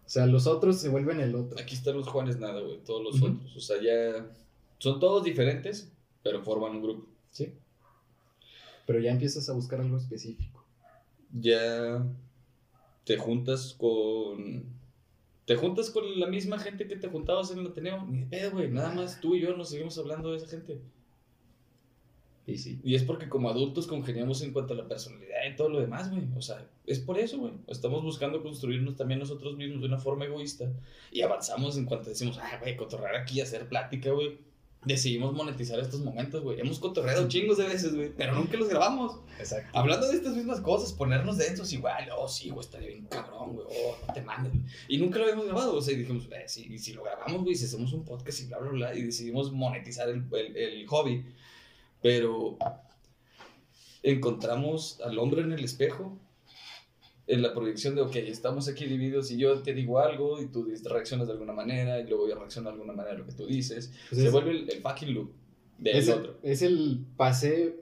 O 0.06 0.10
sea, 0.14 0.26
los 0.26 0.48
otros 0.48 0.78
se 0.78 0.90
vuelven 0.90 1.20
el 1.20 1.36
otro. 1.36 1.60
Aquí 1.60 1.76
están 1.76 1.98
los 1.98 2.08
Juanes 2.08 2.40
nada, 2.40 2.62
güey, 2.62 2.80
todos 2.86 3.04
los 3.04 3.22
otros. 3.22 3.56
O 3.56 3.60
sea, 3.60 3.82
ya 3.82 4.26
son 4.78 5.00
todos 5.00 5.24
diferentes, 5.24 5.92
pero 6.24 6.44
forman 6.44 6.76
un 6.76 6.82
grupo. 6.82 7.08
Sí. 7.32 7.54
Pero 8.86 9.00
ya 9.00 9.12
empiezas 9.12 9.48
a 9.50 9.54
buscar 9.54 9.82
algo 9.82 9.98
específico. 9.98 10.66
Ya 11.34 12.06
te 13.06 13.18
juntas 13.18 13.76
con. 13.78 14.66
Te 15.46 15.56
juntas 15.56 15.90
con 15.90 16.20
la 16.20 16.28
misma 16.28 16.60
gente 16.60 16.88
que 16.88 16.96
te 16.96 17.08
juntabas 17.08 17.52
en 17.52 17.60
el 17.60 17.68
Ateneo. 17.68 18.06
Ni 18.06 18.20
de 18.20 18.26
pedo, 18.26 18.52
güey. 18.52 18.70
Nada 18.70 18.94
más 18.94 19.20
tú 19.20 19.36
y 19.36 19.42
yo 19.42 19.56
nos 19.56 19.70
seguimos 19.70 19.98
hablando 19.98 20.32
de 20.32 20.38
esa 20.38 20.48
gente. 20.48 20.80
Y 22.46 22.58
sí. 22.58 22.80
Y 22.84 22.96
es 22.96 23.04
porque 23.04 23.30
como 23.30 23.50
adultos 23.50 23.88
congeniamos 23.88 24.42
en 24.42 24.52
cuanto 24.52 24.74
a 24.74 24.78
la 24.78 24.88
personalidad 24.88 25.38
y 25.52 25.56
todo 25.56 25.70
lo 25.70 25.80
demás, 25.80 26.12
güey. 26.12 26.24
O 26.36 26.42
sea, 26.42 26.68
es 26.86 27.00
por 27.00 27.18
eso, 27.18 27.38
güey. 27.40 27.54
Estamos 27.68 28.04
buscando 28.04 28.42
construirnos 28.42 28.96
también 28.96 29.20
nosotros 29.20 29.56
mismos 29.58 29.82
de 29.82 29.88
una 29.88 30.00
forma 30.00 30.26
egoísta. 30.26 30.72
Y 31.12 31.22
avanzamos 31.22 31.78
en 31.78 31.86
cuanto 31.86 32.10
decimos, 32.10 32.38
ah, 32.40 32.58
güey, 32.60 32.76
cotorrear 32.76 33.16
aquí, 33.16 33.42
hacer 33.42 33.68
plática, 33.68 34.12
güey. 34.12 34.38
Decidimos 34.84 35.34
monetizar 35.34 35.80
estos 35.80 36.00
momentos, 36.02 36.42
güey. 36.42 36.60
Hemos 36.60 36.80
cotorreado 36.80 37.28
chingos 37.28 37.58
de 37.58 37.66
veces, 37.66 37.94
güey. 37.94 38.12
Pero 38.16 38.34
nunca 38.34 38.58
los 38.58 38.68
grabamos. 38.68 39.20
Exacto. 39.38 39.78
Hablando 39.78 40.08
de 40.08 40.16
estas 40.16 40.36
mismas 40.36 40.60
cosas, 40.62 40.92
ponernos 40.92 41.38
densos 41.38 41.72
igual. 41.72 42.10
Oh, 42.18 42.28
sí, 42.28 42.50
güey, 42.50 42.66
estaría 42.66 42.88
bien 42.88 43.06
cabrón, 43.06 43.54
güey. 43.54 43.68
Oh, 43.70 43.98
no 44.08 44.14
te 44.14 44.22
mandes, 44.22 44.54
Y 44.88 44.98
nunca 44.98 45.20
lo 45.20 45.26
habíamos 45.26 45.46
grabado. 45.46 45.76
O 45.76 45.82
sea, 45.82 45.94
y 45.94 45.98
dijimos, 45.98 46.28
eh, 46.32 46.46
y 46.56 46.80
si 46.80 46.94
lo 46.94 47.04
grabamos, 47.04 47.44
güey, 47.44 47.56
si 47.56 47.66
hacemos 47.66 47.94
un 47.94 48.04
podcast 48.04 48.40
y 48.42 48.46
bla, 48.46 48.58
bla, 48.58 48.72
bla. 48.72 48.96
Y 48.96 49.04
decidimos 49.04 49.52
monetizar 49.52 50.10
el, 50.10 50.26
el, 50.34 50.58
el 50.58 50.88
hobby 50.88 51.26
pero 52.02 52.58
encontramos 54.04 55.00
al 55.02 55.20
hombre 55.20 55.42
en 55.42 55.52
el 55.52 55.64
espejo, 55.64 56.18
en 57.32 57.42
la 57.42 57.54
proyección 57.54 57.96
de, 57.96 58.02
ok, 58.02 58.16
estamos 58.18 58.68
aquí 58.68 58.86
divididos 58.86 59.32
y 59.32 59.38
yo 59.38 59.62
te 59.62 59.74
digo 59.74 60.00
algo 60.00 60.42
y 60.42 60.48
tú 60.48 60.68
reaccionas 60.84 61.28
de 61.28 61.34
alguna 61.34 61.54
manera 61.54 61.98
y 62.00 62.06
luego 62.06 62.28
yo 62.28 62.36
reacciono 62.36 62.70
de 62.70 62.74
alguna 62.74 62.92
manera 62.92 63.16
a 63.16 63.20
lo 63.20 63.26
que 63.26 63.32
tú 63.32 63.46
dices. 63.46 63.94
Pues 64.10 64.22
se 64.22 64.30
vuelve 64.30 64.52
el, 64.52 64.82
fucking 64.82 65.14
loop 65.14 65.32
del 65.78 65.96
es 65.96 66.10
otro. 66.10 66.38
El, 66.44 66.52
es 66.52 66.62
el 66.62 67.06
pasé 67.16 67.80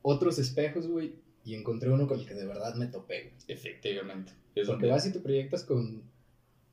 otros 0.00 0.38
espejos, 0.38 0.86
güey, 0.86 1.16
y 1.44 1.54
encontré 1.54 1.90
uno 1.90 2.08
con 2.08 2.20
el 2.20 2.26
que 2.26 2.32
de 2.32 2.46
verdad 2.46 2.74
me 2.76 2.86
topé. 2.86 3.34
Efectivamente. 3.46 4.32
Porque 4.66 4.86
vas 4.86 5.06
y 5.06 5.12
te 5.12 5.20
proyectas 5.20 5.64
con 5.64 6.02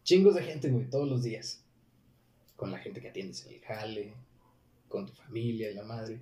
chingos 0.03 0.36
de 0.36 0.43
gente, 0.43 0.69
güey, 0.69 0.89
todos 0.89 1.09
los 1.09 1.24
días. 1.24 1.65
Con 2.55 2.71
la 2.71 2.80
gente 2.80 3.01
que 3.01 3.09
atiendes 3.09 3.45
en 3.45 3.53
el 3.55 3.59
jale, 3.59 4.13
con 4.88 5.07
tu 5.07 5.13
familia 5.13 5.69
y 5.69 5.74
la 5.74 5.84
madre. 5.84 6.21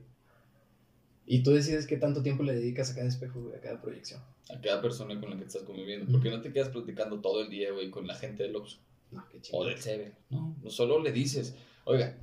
Y 1.27 1.43
tú 1.43 1.51
decides 1.51 1.85
qué 1.85 1.97
tanto 1.97 2.23
tiempo 2.23 2.41
le 2.41 2.55
dedicas 2.55 2.89
a 2.89 2.95
cada 2.95 3.07
espejo, 3.07 3.39
güey, 3.39 3.55
a 3.55 3.61
cada 3.61 3.79
proyección. 3.79 4.19
A 4.51 4.59
cada 4.59 4.81
persona 4.81 5.19
con 5.19 5.29
la 5.29 5.37
que 5.37 5.45
estás 5.45 5.63
conviviendo. 5.63 6.11
Porque 6.11 6.29
no 6.29 6.41
te 6.41 6.51
quedas 6.51 6.69
platicando 6.69 7.19
todo 7.19 7.41
el 7.41 7.49
día, 7.49 7.71
güey, 7.71 7.89
con 7.89 8.05
la 8.07 8.15
gente 8.15 8.43
del 8.43 8.55
Oxxo. 8.55 8.79
No, 9.11 9.25
qué. 9.29 9.39
O 9.51 9.65
del 9.65 9.77
Seven. 9.77 10.13
No, 10.29 10.55
no 10.61 10.69
solo 10.69 10.99
le 10.99 11.11
dices, 11.11 11.55
oiga, 11.85 12.17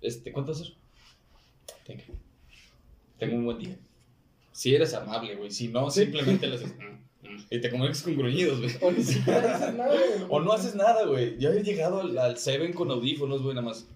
este, 0.00 0.32
¿cuánto 0.32 0.52
haces? 0.52 0.72
Tengo 3.18 3.36
un 3.36 3.44
buen 3.44 3.58
día. 3.58 3.78
Si 4.52 4.74
eres 4.74 4.94
amable, 4.94 5.36
güey. 5.36 5.50
Si 5.50 5.68
no, 5.68 5.90
simplemente 5.90 6.46
le 6.46 6.56
haces... 6.56 6.74
Mm, 7.22 7.34
mm", 7.34 7.46
y 7.50 7.60
te 7.60 7.70
comunicas 7.70 8.02
con 8.02 8.16
gruñidos, 8.16 8.58
güey. 8.58 8.72
O 8.80 8.90
ni 8.90 9.04
siquiera 9.04 9.54
haces 9.54 9.74
nada, 9.74 9.94
güey. 9.94 10.26
O 10.28 10.40
no 10.40 10.52
haces 10.52 10.74
nada, 10.74 11.06
güey. 11.06 11.38
Yo 11.38 11.50
había 11.50 11.62
llegado 11.62 12.00
al, 12.00 12.18
al 12.18 12.36
Seven 12.36 12.72
con 12.72 12.90
audífonos, 12.90 13.42
güey, 13.42 13.54
nada 13.54 13.68
más. 13.68 13.86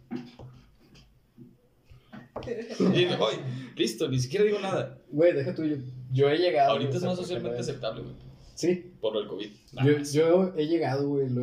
Y 2.78 3.06
me 3.06 3.16
voy. 3.16 3.34
Listo, 3.74 4.08
ni 4.08 4.20
siquiera 4.20 4.44
digo 4.44 4.60
nada. 4.60 4.98
Güey, 5.10 5.32
deja 5.32 5.54
tú. 5.54 5.64
Yo, 6.12 6.28
he 6.28 6.38
llegado. 6.38 6.72
Ahorita 6.72 6.96
es 6.96 7.02
más 7.02 7.16
socialmente 7.16 7.58
aceptable, 7.58 8.02
güey. 8.02 8.14
Sí. 8.54 8.92
Por 9.00 9.16
el 9.16 9.26
COVID. 9.26 9.50
Yo, 9.84 9.98
yo, 9.98 10.54
he 10.56 10.66
llegado, 10.66 11.08
güey. 11.08 11.28
Lo 11.28 11.42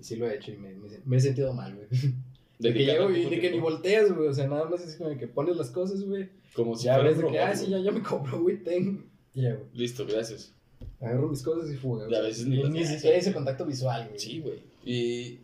sí 0.00 0.16
lo 0.16 0.28
he 0.28 0.36
hecho 0.36 0.52
y 0.52 0.56
me, 0.56 0.74
me, 1.04 1.16
he 1.16 1.20
sentido 1.20 1.52
mal, 1.52 1.74
güey. 1.74 1.88
De 2.58 2.72
que 2.72 2.84
llego 2.84 3.08
y 3.10 3.24
de 3.26 3.40
que 3.40 3.52
ni 3.52 3.60
volteas, 3.60 4.12
güey. 4.12 4.26
O 4.26 4.34
sea, 4.34 4.48
nada 4.48 4.64
más 4.64 4.80
es 4.80 4.96
como 4.96 5.16
que 5.16 5.28
pones 5.28 5.56
las 5.56 5.70
cosas, 5.70 6.02
güey. 6.02 6.28
Como 6.54 6.74
si 6.74 6.86
ya 6.86 6.98
ves 6.98 7.16
de 7.16 7.28
que, 7.28 7.38
ah, 7.38 7.54
sí, 7.54 7.70
ya, 7.70 7.78
ya 7.78 7.92
me 7.92 8.02
compro, 8.02 8.42
güey, 8.42 8.64
ten. 8.64 9.08
Ya, 9.32 9.54
güey. 9.54 9.68
Listo, 9.74 10.04
gracias. 10.04 10.52
Agarro 11.00 11.28
mis 11.28 11.40
cosas 11.40 11.70
y 11.70 11.76
fuga, 11.76 12.06
güey. 12.06 12.16
Y 12.16 12.18
a 12.18 12.22
veces 12.22 12.46
ni, 12.46 12.60
ni 12.64 12.84
siquiera 12.84 13.16
ese 13.16 13.32
contacto 13.32 13.64
visual, 13.64 14.08
güey. 14.08 14.18
Sí, 14.18 14.40
güey. 14.40 14.58
Y 14.84 15.38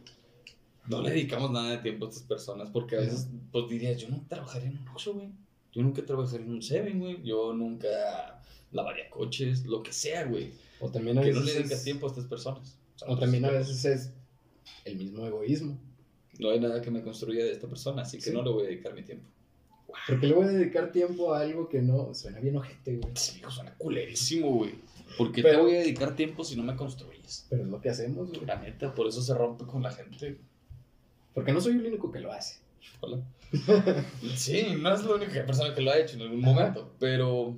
no 0.89 1.03
le 1.03 1.11
dedicamos 1.11 1.53
nada 1.53 1.71
de 1.71 1.79
tiempo 1.79 2.07
a 2.07 2.09
estas 2.09 2.25
personas 2.25 2.71
porque 2.71 2.97
a 2.97 3.01
veces, 3.01 3.29
pues 3.53 3.69
dirías, 3.69 3.97
yo 3.97 4.09
no 4.09 4.25
trabajaría 4.29 4.71
en 4.71 4.79
un 4.79 4.89
Oxxo, 4.89 5.15
güey. 5.15 5.29
Yo 5.75 5.83
nunca 5.83 6.05
trabajaría 6.05 6.47
en 6.47 6.53
un 6.53 6.63
Seven, 6.63 7.01
güey. 7.01 7.23
Yo 7.23 7.53
nunca 7.53 8.41
lavaría 8.73 9.11
coches, 9.11 9.65
lo 9.67 9.83
que 9.83 9.93
sea, 9.93 10.25
güey. 10.25 10.53
O 10.81 10.91
también 10.91 11.19
a 11.19 11.21
veces. 11.21 11.35
Que 11.35 11.41
no 11.41 11.47
le 11.47 11.55
dedicas 11.55 11.85
tiempo 11.85 12.07
a 12.07 12.11
estas 12.11 12.27
personas. 12.27 12.79
O, 13.07 13.19
también 13.19 13.45
a 13.45 13.51
veces 13.51 13.85
es 13.85 14.13
el 14.85 14.97
mismo 14.97 15.27
egoísmo. 15.27 15.77
No 16.39 16.51
hay 16.51 16.61
nada 16.61 16.81
que 16.81 16.91
me 16.91 17.03
construya 17.03 17.45
de 17.45 17.53
esta 17.53 17.69
persona, 17.69 18.03
así 18.03 18.19
que 18.19 18.31
no 18.31 18.43
le 18.43 18.51
voy 18.51 18.65
a 18.65 18.67
dedicar 18.69 18.95
mi 18.95 19.03
tiempo. 19.03 19.29
Porque 20.09 20.27
le 20.27 20.35
voy 20.35 20.47
a 20.47 20.49
dedicar 20.49 20.91
tiempo 20.91 21.33
a 21.33 21.41
algo 21.41 21.69
que 21.69 21.81
no 21.81 22.13
suena 22.15 22.41
bien 22.41 22.57
ojete, 22.57 22.97
güey. 22.97 23.13
Sí, 23.15 23.41
suena 23.49 23.75
culerísimo, 23.75 24.51
güey. 24.51 24.75
¿Por 25.17 25.31
qué 25.33 25.43
te 25.43 25.57
voy 25.57 25.77
a 25.77 25.81
dedicar 25.81 26.17
tiempo 26.17 26.43
si 26.45 26.57
no 26.57 26.63
me 26.63 26.75
construyes? 26.75 27.47
Pero 27.49 27.63
es 27.63 27.69
lo 27.69 27.81
que 27.81 27.91
hacemos, 27.91 28.31
güey. 28.31 28.45
La 28.47 28.57
neta, 28.57 28.95
por 28.95 29.07
eso 29.07 29.23
se 29.23 29.35
rompe 29.35 29.65
con 29.65 29.83
la 29.83 29.93
gente. 29.93 30.39
Porque 31.33 31.53
no 31.53 31.61
soy 31.61 31.75
el 31.75 31.87
único 31.87 32.11
que 32.11 32.21
lo 32.21 32.33
hace. 32.33 32.64
Hola. 33.01 33.23
sí, 34.37 34.67
no 34.81 34.95
es 34.95 35.05
la 35.05 35.15
única 35.15 35.47
persona 35.47 35.75
que 35.75 35.83
lo 35.83 35.91
ha 35.91 35.99
hecho 35.99 36.17
en 36.17 36.23
algún 36.23 36.41
momento, 36.41 36.95
pero 36.99 37.57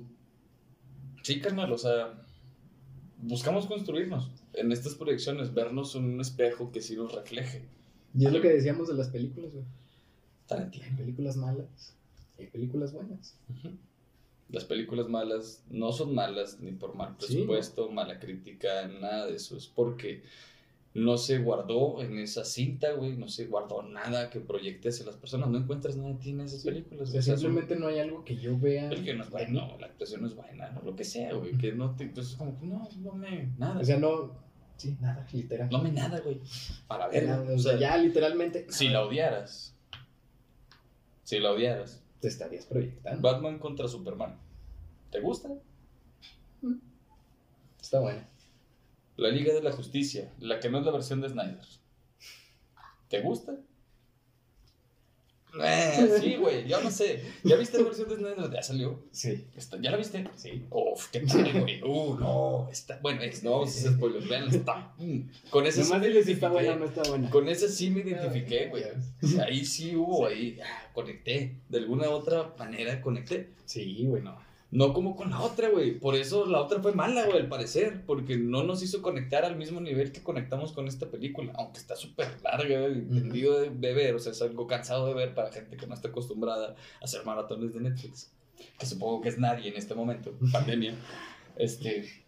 sí, 1.23 1.39
carnal, 1.39 1.71
o 1.71 1.77
sea, 1.77 2.13
buscamos 3.17 3.65
construirnos 3.65 4.29
en 4.53 4.71
estas 4.71 4.95
proyecciones, 4.95 5.53
vernos 5.53 5.95
en 5.95 6.05
un 6.05 6.21
espejo 6.21 6.71
que 6.71 6.81
sí 6.81 6.95
nos 6.95 7.13
refleje. 7.13 7.65
Y 8.17 8.25
es 8.25 8.31
lo 8.31 8.41
que 8.41 8.49
decíamos 8.49 8.87
de 8.87 8.95
las 8.95 9.09
películas, 9.09 9.51
güey. 9.53 9.65
Hay 10.49 10.95
películas 10.95 11.35
malas, 11.35 11.95
hay 12.37 12.47
películas 12.47 12.93
buenas. 12.93 13.37
Las 14.49 14.63
películas 14.63 15.09
malas 15.09 15.63
no 15.69 15.91
son 15.91 16.15
malas 16.15 16.59
ni 16.61 16.71
por 16.71 16.95
mal 16.95 17.17
presupuesto, 17.17 17.91
mala 17.91 18.19
crítica, 18.19 18.87
nada 18.87 19.27
de 19.27 19.35
eso. 19.35 19.57
Es 19.57 19.67
porque 19.67 20.23
no 20.97 21.19
se 21.19 21.37
guardó 21.37 22.01
en 22.01 22.17
esa 22.17 22.43
cinta, 22.43 22.91
güey, 22.93 23.15
no 23.15 23.27
se 23.27 23.45
guardó 23.45 23.83
nada 23.83 24.31
que 24.31 24.39
proyecte 24.39 24.89
hacia 24.89 25.05
las 25.05 25.15
personas, 25.15 25.47
no 25.49 25.59
encuentras 25.59 25.95
nada 25.95 26.09
de 26.09 26.15
ti 26.15 26.31
en 26.31 26.41
esas 26.41 26.63
películas. 26.63 27.09
O 27.09 27.11
sea, 27.11 27.21
simplemente 27.21 27.75
no 27.75 27.87
hay 27.87 27.99
algo 27.99 28.25
que 28.25 28.35
yo 28.35 28.57
vea. 28.57 28.89
El 28.89 29.05
que 29.05 29.13
no 29.13 29.23
es 29.23 29.29
bueno, 29.29 29.77
la 29.79 29.85
actuación 29.85 30.21
no 30.21 30.27
es 30.27 30.35
buena, 30.35 30.71
no, 30.71 30.81
lo 30.81 30.95
que 30.95 31.03
sea, 31.03 31.35
güey, 31.35 31.55
que 31.55 31.71
no 31.71 31.95
te, 31.95 32.05
entonces 32.05 32.35
como 32.35 32.59
que 32.59 32.65
no, 32.65 32.89
no 32.97 33.11
me, 33.13 33.47
nada. 33.59 33.79
O 33.79 33.85
sea, 33.85 33.99
no, 33.99 34.31
sí, 34.75 34.97
nada, 34.99 35.23
literal. 35.31 35.69
No 35.71 35.83
me 35.83 35.91
nada, 35.91 36.19
güey, 36.19 36.41
para 36.87 37.07
ver. 37.09 37.29
o, 37.29 37.59
sea, 37.59 37.77
ya 37.77 37.95
literalmente. 37.97 38.65
Si 38.69 38.89
la 38.89 39.05
odiaras, 39.05 39.75
si 41.23 41.39
la 41.39 41.51
odiaras. 41.51 42.03
Te 42.19 42.27
estarías 42.27 42.65
proyectando. 42.65 43.21
Batman 43.21 43.59
contra 43.59 43.87
Superman, 43.87 44.35
¿te 45.11 45.19
gusta? 45.19 45.49
Mm. 46.63 46.73
Está 47.79 47.99
bueno. 47.99 48.36
La 49.17 49.29
Liga 49.29 49.53
de 49.53 49.61
la 49.61 49.71
Justicia, 49.71 50.31
la 50.39 50.59
que 50.59 50.69
no 50.69 50.79
es 50.79 50.85
la 50.85 50.91
versión 50.91 51.21
de 51.21 51.29
Snyder. 51.29 51.65
¿Te 53.09 53.21
gusta? 53.21 53.57
Eh, 55.59 56.19
sí, 56.21 56.35
güey, 56.35 56.67
yo 56.67 56.81
no 56.81 56.91
sé. 56.91 57.23
¿Ya 57.43 57.55
viste 57.55 57.79
la 57.79 57.85
versión 57.85 58.09
de 58.09 58.17
Snyder? 58.17 58.51
¿Ya 58.51 58.61
salió? 58.61 59.03
Sí. 59.11 59.47
¿Ya 59.81 59.89
la 59.89 59.97
viste? 59.97 60.23
Sí. 60.35 60.65
Uf, 60.69 61.07
qué 61.09 61.21
tal, 61.21 61.61
güey. 61.61 61.81
Uh, 61.87 62.15
no. 62.19 62.69
Está, 62.71 62.99
bueno, 63.01 63.23
es, 63.23 63.43
no, 63.43 63.63
es 63.63 63.85
spoilers, 63.85 64.27
vean, 64.27 64.49
está. 64.49 64.93
Mm, 64.99 65.21
con 65.49 65.65
esa 65.65 65.83
sí 65.83 65.93
me 65.93 66.07
identifiqué. 66.09 66.33
Está 66.33 66.49
buena, 66.49 66.75
no 66.75 66.85
está 66.85 67.01
buena. 67.03 67.29
Con 67.29 67.49
esa 67.49 67.67
sí 67.67 67.89
me 67.89 68.01
identifiqué, 68.01 68.67
güey. 68.67 68.83
Ahí 69.41 69.65
sí 69.65 69.95
hubo, 69.95 70.27
ahí 70.27 70.59
ah, 70.63 70.91
conecté. 70.93 71.55
De 71.69 71.79
alguna 71.79 72.09
otra 72.09 72.53
manera 72.59 73.01
conecté. 73.01 73.49
Sí, 73.65 74.05
güey, 74.05 74.21
no. 74.21 74.46
No 74.69 74.93
como 74.93 75.15
con 75.15 75.29
la 75.29 75.41
otra, 75.41 75.69
güey. 75.69 75.97
Por 75.97 76.15
eso 76.15 76.45
la 76.45 76.59
otra 76.59 76.81
fue 76.81 76.93
mala, 76.93 77.25
güey, 77.25 77.39
al 77.39 77.47
parecer. 77.47 78.03
Porque 78.05 78.37
no 78.37 78.63
nos 78.63 78.83
hizo 78.83 79.01
conectar 79.01 79.45
al 79.45 79.55
mismo 79.55 79.79
nivel 79.79 80.11
que 80.11 80.21
conectamos 80.21 80.73
con 80.73 80.87
esta 80.87 81.09
película. 81.09 81.53
Aunque 81.55 81.79
está 81.79 81.95
súper 81.95 82.27
larga, 82.43 82.89
y 82.89 82.93
entendido 82.93 83.59
de, 83.61 83.93
ver. 83.93 84.15
O 84.15 84.19
sea, 84.19 84.33
es 84.33 84.41
algo 84.41 84.67
cansado 84.67 85.07
de 85.07 85.13
ver 85.13 85.33
para 85.33 85.51
gente 85.51 85.77
que 85.77 85.87
no 85.87 85.93
está 85.93 86.09
acostumbrada 86.09 86.75
a 87.01 87.05
hacer 87.05 87.23
maratones 87.25 87.73
de 87.73 87.79
Netflix. 87.79 88.33
Que 88.77 88.85
supongo 88.85 89.21
que 89.21 89.29
es 89.29 89.37
nadie 89.37 89.69
en 89.69 89.77
este 89.77 89.95
momento, 89.95 90.33
pandemia. 90.51 90.95
Este. 91.55 92.26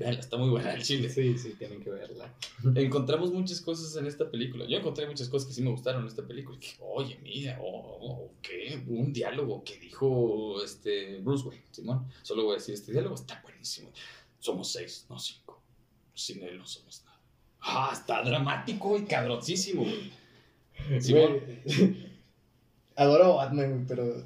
Veanla, 0.00 0.20
está 0.20 0.38
muy 0.38 0.48
buena 0.48 0.72
el 0.72 0.82
chile. 0.82 1.10
Sí, 1.10 1.38
sí, 1.38 1.54
tienen 1.58 1.80
que 1.82 1.90
verla. 1.90 2.34
Encontramos 2.74 3.30
muchas 3.32 3.60
cosas 3.60 3.94
en 3.96 4.06
esta 4.06 4.30
película. 4.30 4.64
Yo 4.66 4.78
encontré 4.78 5.06
muchas 5.06 5.28
cosas 5.28 5.46
que 5.46 5.54
sí 5.54 5.62
me 5.62 5.70
gustaron 5.70 6.02
en 6.02 6.08
esta 6.08 6.26
película. 6.26 6.58
Oye, 6.80 7.18
mira, 7.22 7.58
oh, 7.62 7.98
oh, 8.00 8.32
¿qué? 8.40 8.82
Un 8.88 9.12
diálogo 9.12 9.62
que 9.62 9.78
dijo 9.78 10.62
este 10.64 11.18
Bruce 11.18 11.46
Wayne, 11.46 11.64
Simón. 11.70 12.08
Solo 12.22 12.44
voy 12.44 12.54
a 12.54 12.58
decir, 12.58 12.74
este 12.74 12.92
diálogo 12.92 13.14
está 13.14 13.40
buenísimo. 13.42 13.92
Somos 14.38 14.72
seis, 14.72 15.06
no 15.10 15.18
cinco. 15.18 15.62
Sin 16.14 16.42
él 16.42 16.58
no 16.58 16.66
somos 16.66 17.04
nada. 17.04 17.20
Ah, 17.60 17.90
está 17.92 18.22
dramático 18.22 18.96
y 18.96 19.04
cabroncísimo, 19.04 19.82
güey. 19.82 21.00
Simón. 21.00 21.40
Adoro 22.96 23.38
a 23.38 23.44
Batman, 23.44 23.84
pero 23.86 24.24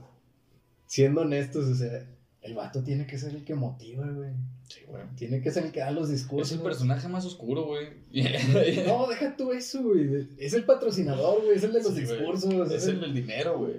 siendo 0.86 1.22
honestos, 1.22 1.66
o 1.66 1.74
sea, 1.74 2.08
el 2.44 2.54
vato 2.54 2.82
tiene 2.82 3.06
que 3.06 3.16
ser 3.16 3.34
el 3.34 3.42
que 3.42 3.54
motiva, 3.54 4.06
güey. 4.06 4.30
Sí, 4.68 4.80
güey. 4.86 5.02
Tiene 5.16 5.40
que 5.40 5.50
ser 5.50 5.64
el 5.64 5.72
que 5.72 5.80
da 5.80 5.90
los 5.90 6.10
discursos. 6.10 6.52
Es 6.52 6.58
el 6.58 6.62
personaje 6.62 7.08
más 7.08 7.24
oscuro, 7.24 7.64
güey. 7.64 7.88
no, 8.86 9.06
deja 9.08 9.34
tú 9.34 9.52
eso, 9.52 9.82
güey. 9.82 10.28
Es 10.36 10.52
el 10.52 10.64
patrocinador, 10.64 11.42
güey. 11.42 11.56
Es 11.56 11.64
el 11.64 11.72
de 11.72 11.82
los 11.82 11.96
discursos. 11.96 12.70
Es, 12.70 12.86
el 12.86 13.00
del 13.00 13.14
dinero, 13.14 13.58
güey. 13.58 13.76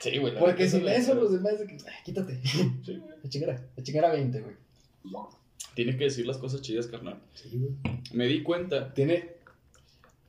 Sí, 0.00 0.18
güey. 0.18 0.38
Porque 0.38 0.68
sin 0.68 0.86
eso 0.86 1.14
los 1.14 1.32
demás, 1.32 1.58
de 1.58 1.66
que, 1.66 1.72
ay, 1.74 1.94
quítate. 2.04 2.40
Sí, 2.44 2.62
güey. 2.84 3.02
La 3.24 3.28
chingada. 3.28 3.66
La 3.76 3.82
chingada 3.82 4.12
20, 4.12 4.40
güey. 4.40 4.54
Tiene 5.74 5.96
que 5.96 6.04
decir 6.04 6.26
las 6.26 6.38
cosas 6.38 6.62
chidas, 6.62 6.86
carnal. 6.86 7.18
Sí, 7.34 7.58
güey. 7.58 7.72
Me 8.12 8.26
di 8.28 8.44
cuenta. 8.44 8.94
Tiene 8.94 9.32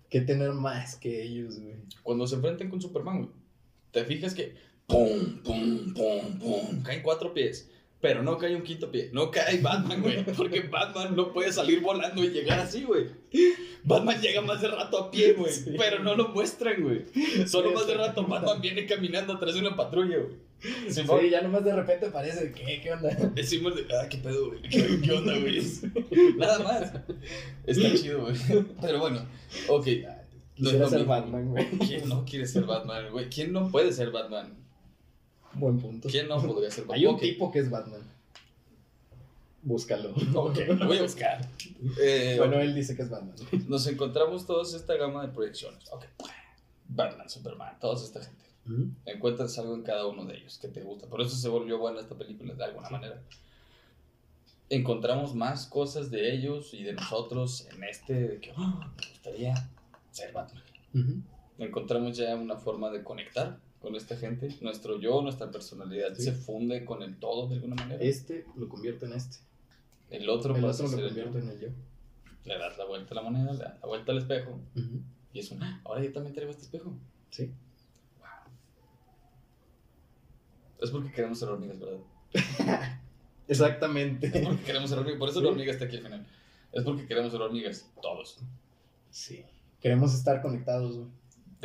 que 0.10 0.22
tener 0.22 0.52
más 0.54 0.96
que 0.96 1.22
ellos, 1.22 1.60
güey. 1.60 1.76
Cuando 2.02 2.26
se 2.26 2.38
enfrenten 2.38 2.72
con 2.72 2.82
Superman, 2.82 3.18
güey. 3.18 3.30
Te 3.92 4.04
fijas 4.04 4.34
que 4.34 4.56
pum, 4.88 5.40
pum, 5.44 5.94
pum, 5.94 6.40
pum, 6.40 6.84
caen 6.84 7.02
cuatro 7.02 7.34
pies. 7.34 7.70
Pero 8.02 8.22
no 8.22 8.38
cae 8.38 8.56
un 8.56 8.62
quinto 8.62 8.92
pie. 8.92 9.10
No 9.14 9.32
cae 9.32 9.60
Batman, 9.62 10.02
güey. 10.04 10.24
Porque 10.38 10.60
Batman 10.62 11.16
no 11.16 11.34
puede 11.34 11.52
salir 11.52 11.82
volando 11.82 12.24
y 12.24 12.30
llegar 12.30 12.60
así, 12.60 12.84
güey. 12.84 13.08
Batman 13.84 14.22
llega 14.22 14.42
más 14.42 14.62
de 14.62 14.68
rato 14.68 15.00
a 15.00 15.10
pie, 15.10 15.34
güey. 15.34 15.52
Pero 15.76 16.04
no 16.04 16.16
lo 16.16 16.28
muestran, 16.28 16.84
güey. 16.84 17.06
Solo 17.48 17.72
más 17.72 17.88
de 17.88 17.96
rato 17.96 18.24
Batman 18.28 18.62
viene 18.62 18.86
caminando 18.86 19.34
atrás 19.34 19.56
de 19.56 19.62
una 19.62 19.76
patrulla, 19.76 20.18
güey. 20.18 20.36
Sí, 20.90 21.04
ya 21.32 21.42
nomás 21.42 21.64
de 21.64 21.76
repente 21.76 22.12
parece, 22.12 22.52
¿qué? 22.52 22.80
¿Qué 22.82 22.92
onda? 22.92 23.10
Decimos 23.34 23.76
de, 23.76 23.88
ah, 23.96 24.08
qué 24.08 24.18
pedo, 24.18 24.50
güey. 24.50 24.62
¿Qué, 24.62 25.12
onda, 25.12 25.38
güey? 25.40 25.64
Nada 26.38 26.60
más. 26.60 26.94
Está 27.66 27.94
chido, 27.96 28.22
güey. 28.22 28.36
Pero 28.82 29.00
bueno, 29.00 29.26
ok. 29.68 29.88
No 30.58 30.90
ser 30.90 31.06
Batman, 31.06 31.50
güey. 31.50 31.66
¿Quién 31.80 32.08
no 32.08 32.24
quiere 32.24 32.46
ser 32.46 32.66
Batman, 32.66 33.12
güey? 33.12 33.30
¿Quién 33.30 33.52
no 33.52 33.70
puede 33.70 33.92
ser 33.92 34.12
Batman? 34.12 34.65
Buen 35.56 35.80
punto. 35.80 36.10
¿Quién 36.10 36.28
no 36.28 36.42
podría 36.42 36.70
ser 36.70 36.84
Batman? 36.84 36.98
Hay 36.98 37.06
un 37.06 37.20
tipo 37.20 37.52
que 37.52 37.60
es 37.60 37.70
Batman. 37.70 38.02
Búscalo. 39.62 40.14
Ok, 40.36 40.58
lo 40.68 40.88
voy 40.88 40.98
a 40.98 41.02
buscar. 41.02 41.50
Eh, 42.00 42.36
bueno, 42.38 42.60
él 42.60 42.76
dice 42.76 42.96
que 42.96 43.04
es 43.04 43.10
Batman. 43.10 43.36
Nos 43.68 43.88
encontramos 43.88 44.46
todos 44.46 44.74
esta 44.74 44.96
gama 44.96 45.26
de 45.26 45.34
proyecciones. 45.34 45.92
Ok, 45.92 46.06
Batman, 46.88 47.30
Superman, 47.30 47.80
toda 47.80 47.96
esta 47.96 48.22
gente. 48.22 48.46
Encuentras 49.06 49.60
algo 49.60 49.76
en 49.76 49.84
cada 49.84 50.08
uno 50.08 50.26
de 50.26 50.38
ellos 50.38 50.58
que 50.58 50.68
te 50.68 50.82
gusta. 50.82 51.08
Por 51.08 51.22
eso 51.22 51.36
se 51.36 51.50
volvió 51.50 51.78
buena 51.78 52.00
esta 52.00 52.16
película 52.16 52.54
de 52.56 52.64
alguna 52.64 52.90
manera. 52.90 53.22
Encontramos 54.70 55.36
más 55.36 55.68
cosas 55.68 56.10
de 56.10 56.34
ellos 56.34 56.74
y 56.74 56.84
de 56.84 56.94
nosotros 56.94 57.68
en 57.72 57.84
este 57.84 58.14
de 58.14 58.40
que 58.40 58.52
oh, 58.54 58.58
me 58.58 59.10
gustaría 59.12 59.70
ser 60.10 60.34
Batman. 60.34 60.64
Encontramos 61.60 62.18
ya 62.18 62.36
una 62.36 62.58
forma 62.58 62.90
de 62.90 63.04
conectar 63.04 63.60
con 63.86 63.96
esta 63.96 64.18
gente. 64.18 64.50
Nuestro 64.62 65.00
yo, 65.00 65.22
nuestra 65.22 65.52
personalidad 65.52 66.16
se 66.16 66.32
funde 66.32 66.84
con 66.84 67.04
el 67.04 67.18
todo 67.18 67.48
de 67.48 67.56
alguna 67.56 67.76
manera. 67.76 68.04
Este 68.04 68.44
lo 68.56 68.68
convierte 68.68 69.06
en 69.06 69.14
este. 69.14 69.38
El 70.10 70.28
otro, 70.28 70.56
el 70.56 70.66
otro 70.66 70.88
lo 70.88 70.92
convierte 70.92 71.38
en 71.38 71.50
el 71.50 71.60
yo. 71.60 71.68
Le 72.46 72.58
das 72.58 72.80
la 72.80 72.86
vuelta 72.86 73.14
a 73.14 73.16
la 73.16 73.22
moneda, 73.22 73.54
le 73.54 73.60
das 73.60 73.80
la 73.80 73.88
vuelta 73.88 74.12
al 74.12 74.18
espejo. 74.18 74.60
Y 75.34 75.40
es 75.40 75.52
un, 75.52 75.62
ah, 75.62 75.82
ahora 75.86 76.04
yo 76.04 76.12
también 76.12 76.34
traigo 76.34 76.50
este 76.50 76.64
espejo. 76.64 76.98
Sí. 77.30 77.52
Wow. 78.18 78.52
Es 80.82 80.90
porque 80.90 81.12
queremos 81.12 81.38
ser 81.38 81.50
hormigas, 81.50 81.80
¿verdad? 81.80 82.00
Exactamente. 83.48 84.32
Es 84.34 84.48
porque 84.48 84.64
queremos 84.64 84.90
ser 84.90 84.98
hormigas. 84.98 85.20
Por 85.20 85.30
eso 85.30 85.42
la 85.42 85.50
hormiga 85.50 85.72
está 85.72 85.86
aquí 85.86 85.98
al 85.98 86.04
final. 86.04 86.26
Es 86.72 86.84
porque 86.84 87.06
queremos 87.06 87.32
ser 87.32 87.40
hormigas, 87.40 87.88
todos. 88.02 88.40
Sí. 89.12 89.46
Queremos 89.80 90.16
estar 90.16 90.42
conectados, 90.42 90.98
güey. 90.98 91.10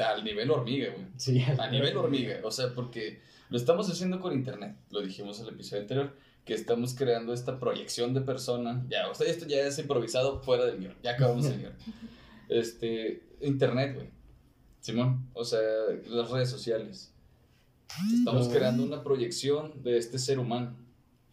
Al 0.03 0.25
nivel 0.25 0.51
hormiga, 0.51 0.91
güey. 0.93 1.07
Sí. 1.17 1.43
A 1.59 1.71
nivel 1.71 1.97
hormiga. 1.97 2.41
O 2.45 2.51
sea, 2.51 2.75
porque 2.75 3.21
lo 3.49 3.57
estamos 3.57 3.91
haciendo 3.91 4.21
con 4.21 4.33
internet. 4.33 4.77
Lo 4.91 5.01
dijimos 5.03 5.41
en 5.41 5.47
el 5.47 5.55
episodio 5.55 5.83
anterior. 5.83 6.17
Que 6.45 6.55
estamos 6.55 6.95
creando 6.95 7.33
esta 7.33 7.61
proyección 7.61 8.15
de 8.15 8.23
persona. 8.23 8.85
Ya, 8.89 9.09
o 9.09 9.15
sea, 9.15 9.29
esto 9.29 9.47
ya 9.47 9.59
es 9.59 9.79
improvisado 9.79 10.41
fuera 10.43 10.65
del 10.65 10.79
guion. 10.79 10.95
Ya 11.03 11.13
acabamos 11.13 11.47
el 11.47 11.59
guion. 11.59 11.73
Este, 12.49 13.23
internet, 13.43 13.95
güey. 13.95 14.09
Simón. 14.81 15.29
O 15.35 15.45
sea, 15.45 15.61
las 16.09 16.31
redes 16.31 16.51
sociales. 16.51 17.13
Estamos 18.13 18.49
creando 18.49 18.83
una 18.83 19.05
proyección 19.05 19.83
de 19.85 19.99
este 19.99 20.19
ser 20.19 20.41
humano. 20.41 20.77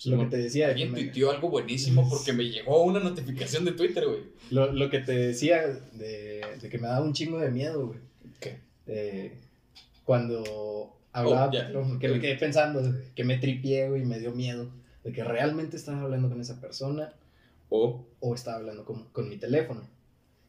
Lo 0.05 0.19
que 0.19 0.25
te 0.25 0.37
decía. 0.37 0.67
Alguien 0.67 0.93
tuiteó 0.93 1.31
algo 1.31 1.49
buenísimo 1.49 2.07
porque 2.07 2.33
me 2.33 2.43
llegó 2.43 2.83
una 2.83 2.99
notificación 2.99 3.65
de 3.65 3.71
Twitter, 3.71 4.05
güey. 4.05 4.21
Lo, 4.51 4.71
lo, 4.71 4.89
que 4.89 4.99
te 4.99 5.13
decía 5.13 5.67
de, 5.67 6.41
de, 6.61 6.69
que 6.69 6.77
me 6.77 6.87
daba 6.87 7.03
un 7.03 7.13
chingo 7.13 7.39
de 7.39 7.49
miedo, 7.49 7.87
güey. 7.87 7.99
¿Qué? 8.39 8.61
Eh, 8.87 9.37
cuando 10.03 10.97
hablaba, 11.11 11.47
oh, 11.47 11.99
que 11.99 12.07
me 12.07 12.19
quedé 12.19 12.35
pensando, 12.35 12.81
que 13.15 13.23
me 13.23 13.37
tripié, 13.37 13.87
y 13.97 14.05
me 14.05 14.19
dio 14.19 14.31
miedo. 14.31 14.69
De 15.03 15.11
que 15.11 15.23
realmente 15.23 15.77
estaba 15.77 16.01
hablando 16.01 16.29
con 16.29 16.41
esa 16.41 16.59
persona. 16.59 17.13
O, 17.69 18.05
o 18.19 18.35
estaba 18.35 18.57
hablando 18.57 18.85
con, 18.85 19.05
con 19.09 19.29
mi 19.29 19.37
teléfono. 19.37 19.87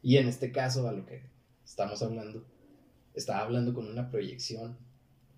Y 0.01 0.17
en 0.17 0.27
este 0.27 0.51
caso, 0.51 0.87
a 0.87 0.93
lo 0.93 1.05
que 1.05 1.21
estamos 1.65 2.01
hablando, 2.01 2.43
estaba 3.13 3.41
hablando 3.41 3.73
con 3.73 3.87
una 3.87 4.09
proyección 4.09 4.77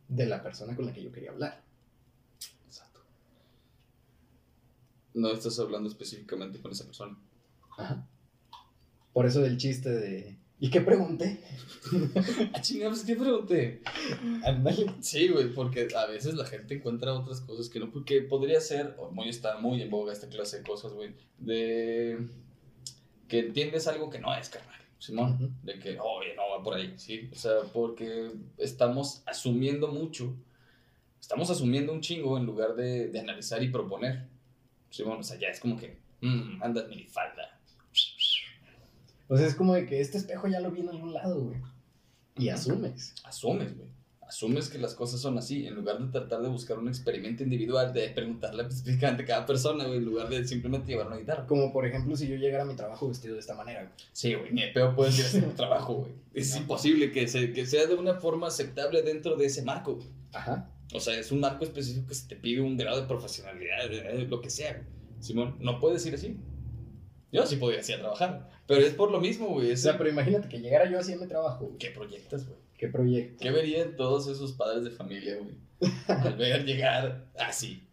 de 0.08 0.26
la 0.26 0.44
persona 0.44 0.76
con 0.76 0.86
la 0.86 0.94
que 0.94 1.04
yo 1.04 1.12
quería 1.12 1.32
hablar. 1.32 1.62
No 5.14 5.30
estás 5.32 5.60
hablando 5.60 5.90
específicamente 5.90 6.62
con 6.62 6.72
esa 6.72 6.86
persona. 6.86 7.18
Ajá. 7.78 8.08
Por 9.14 9.26
eso 9.26 9.42
del 9.42 9.58
chiste 9.58 9.90
de. 9.90 10.38
¿Y 10.62 10.70
qué 10.70 10.80
pregunté? 10.80 11.42
ah, 12.54 12.62
chingados, 12.62 13.04
¿qué 13.04 13.16
pregunté? 13.16 13.82
Sí, 15.02 15.28
güey, 15.28 15.52
porque 15.56 15.88
a 15.98 16.06
veces 16.06 16.36
la 16.36 16.46
gente 16.46 16.76
encuentra 16.76 17.16
otras 17.16 17.42
cosas 17.42 17.68
que 17.68 17.80
no. 17.80 17.90
Porque 17.90 18.22
podría 18.22 18.62
ser, 18.62 18.96
o 19.00 19.10
muy 19.10 19.28
está 19.28 19.58
muy 19.58 19.82
en 19.82 19.90
boga 19.90 20.14
esta 20.14 20.30
clase 20.30 20.60
de 20.60 20.64
cosas, 20.64 20.94
güey. 20.94 21.16
De. 21.40 22.28
Que 23.28 23.40
entiendes 23.40 23.88
algo 23.88 24.12
que 24.12 24.20
no 24.20 24.36
es, 24.36 24.50
carnal. 24.50 24.80
Simón, 25.00 25.58
de 25.64 25.80
que, 25.80 26.00
oye, 26.00 26.36
no 26.36 26.48
va 26.48 26.62
por 26.64 26.76
ahí, 26.76 26.94
¿sí? 26.96 27.28
O 27.32 27.36
sea, 27.36 27.62
porque 27.74 28.30
estamos 28.60 29.24
asumiendo 29.26 29.88
mucho, 29.88 30.36
estamos 31.20 31.50
asumiendo 31.50 31.92
un 31.92 32.02
chingo 32.02 32.38
en 32.38 32.46
lugar 32.46 32.76
de, 32.76 33.08
de 33.08 33.20
analizar 33.20 33.64
y 33.64 33.70
proponer. 33.70 34.28
Bueno, 35.00 35.22
o 35.22 35.24
sea, 35.24 35.40
ya 35.40 35.48
es 35.48 35.60
como 35.60 35.76
que, 35.76 35.98
mmm, 36.22 36.62
anda 36.62 36.86
falda. 37.10 37.61
O 39.32 39.38
sea, 39.38 39.48
es 39.48 39.56
como 39.56 39.74
de 39.74 39.86
que 39.86 40.02
este 40.02 40.18
espejo 40.18 40.50
ya 40.50 40.60
lo 40.60 40.72
vi 40.72 40.82
en 40.82 40.90
algún 40.90 41.14
lado, 41.14 41.42
güey. 41.42 41.58
Y 42.38 42.50
asumes. 42.50 43.16
Asumes, 43.24 43.78
güey. 43.78 43.88
Asumes 44.28 44.68
que 44.68 44.78
las 44.78 44.94
cosas 44.94 45.22
son 45.22 45.38
así, 45.38 45.66
en 45.66 45.74
lugar 45.76 46.00
de 46.00 46.12
tratar 46.12 46.42
de 46.42 46.50
buscar 46.50 46.78
un 46.78 46.90
experimento 46.90 47.42
individual, 47.42 47.94
de 47.94 48.10
preguntarle 48.10 48.64
específicamente 48.68 49.24
a 49.24 49.26
cada 49.26 49.46
persona, 49.46 49.86
güey, 49.86 50.00
en 50.00 50.06
lugar 50.06 50.28
de 50.28 50.46
simplemente 50.46 50.92
llevar 50.92 51.08
una 51.08 51.16
guitarra. 51.16 51.48
Como 51.48 51.72
por 51.72 51.86
ejemplo, 51.86 52.14
si 52.18 52.28
yo 52.28 52.36
llegara 52.36 52.64
a 52.64 52.66
mi 52.66 52.76
trabajo 52.76 53.08
vestido 53.08 53.36
de 53.36 53.40
esta 53.40 53.56
manera, 53.56 53.84
güey. 53.84 53.94
Sí, 54.12 54.34
güey, 54.34 54.52
ni 54.52 54.64
de 54.64 54.68
peor 54.68 54.96
puedes 54.96 55.18
ir 55.18 55.24
a 55.24 55.28
hacer 55.30 55.46
un 55.46 55.56
trabajo, 55.56 55.94
güey. 55.94 56.12
Es 56.34 56.54
imposible 56.58 57.14
que, 57.14 57.26
se, 57.30 57.54
que 57.54 57.66
sea 57.66 57.86
de 57.86 57.96
una 57.96 58.16
forma 58.16 58.48
aceptable 58.48 59.02
dentro 59.02 59.38
de 59.38 59.46
ese 59.46 59.62
marco, 59.62 59.96
güey. 59.96 60.08
Ajá. 60.34 60.70
O 60.94 61.00
sea, 61.00 61.18
es 61.18 61.32
un 61.32 61.40
marco 61.40 61.64
específico 61.64 62.06
que 62.06 62.16
se 62.16 62.28
te 62.28 62.36
pide 62.36 62.60
un 62.60 62.76
grado 62.76 63.00
de 63.00 63.08
profesionalidad, 63.08 63.90
lo 64.28 64.42
que 64.42 64.50
sea. 64.50 64.86
Simón, 65.22 65.56
no 65.62 65.80
puedes 65.80 66.06
ir 66.06 66.16
así. 66.16 66.36
Yo 67.32 67.46
sí 67.46 67.56
podría 67.56 67.80
ir 67.80 67.94
a 67.96 68.00
trabajar. 68.00 68.50
Pero 68.68 68.82
es 68.82 68.94
por 68.94 69.12
lo 69.12 69.20
mismo, 69.20 69.48
güey. 69.48 69.72
O 69.72 69.78
sea, 69.78 69.98
pero 69.98 70.10
imagínate 70.10 70.50
que 70.50 70.60
llegara 70.60 70.90
yo 70.90 71.00
así 71.00 71.14
a 71.14 71.18
mi 71.18 71.28
trabajo. 71.28 71.76
¿Qué 71.80 71.90
proyectas, 71.92 72.46
güey? 72.46 72.60
¿Qué 72.78 72.88
proyecto? 72.88 73.38
¿Qué 73.42 73.52
verían 73.52 73.96
todos 73.96 74.28
esos 74.28 74.54
padres 74.54 74.84
de 74.84 74.92
familia, 74.92 75.38
güey? 75.38 75.56
Al 76.08 76.36
ver 76.36 76.66
llegar 76.66 77.26
así. 77.38 77.84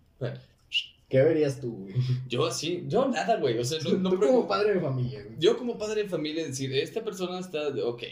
¿Qué 1.08 1.22
verías 1.22 1.60
tú, 1.60 1.72
güey? 1.72 1.94
Yo 2.28 2.46
así, 2.46 2.84
yo 2.86 3.08
nada, 3.08 3.36
güey. 3.36 3.58
O 3.58 3.64
sea, 3.64 3.78
no, 3.80 4.10
tú 4.10 4.18
como 4.18 4.46
padre 4.46 4.74
de 4.74 4.80
familia, 4.80 5.22
güey. 5.24 5.36
Yo 5.38 5.56
como 5.56 5.78
padre 5.78 6.02
de 6.02 6.08
familia 6.08 6.46
decir, 6.46 6.72
esta 6.74 7.02
persona 7.02 7.38
está, 7.38 7.68
ok. 7.68 8.02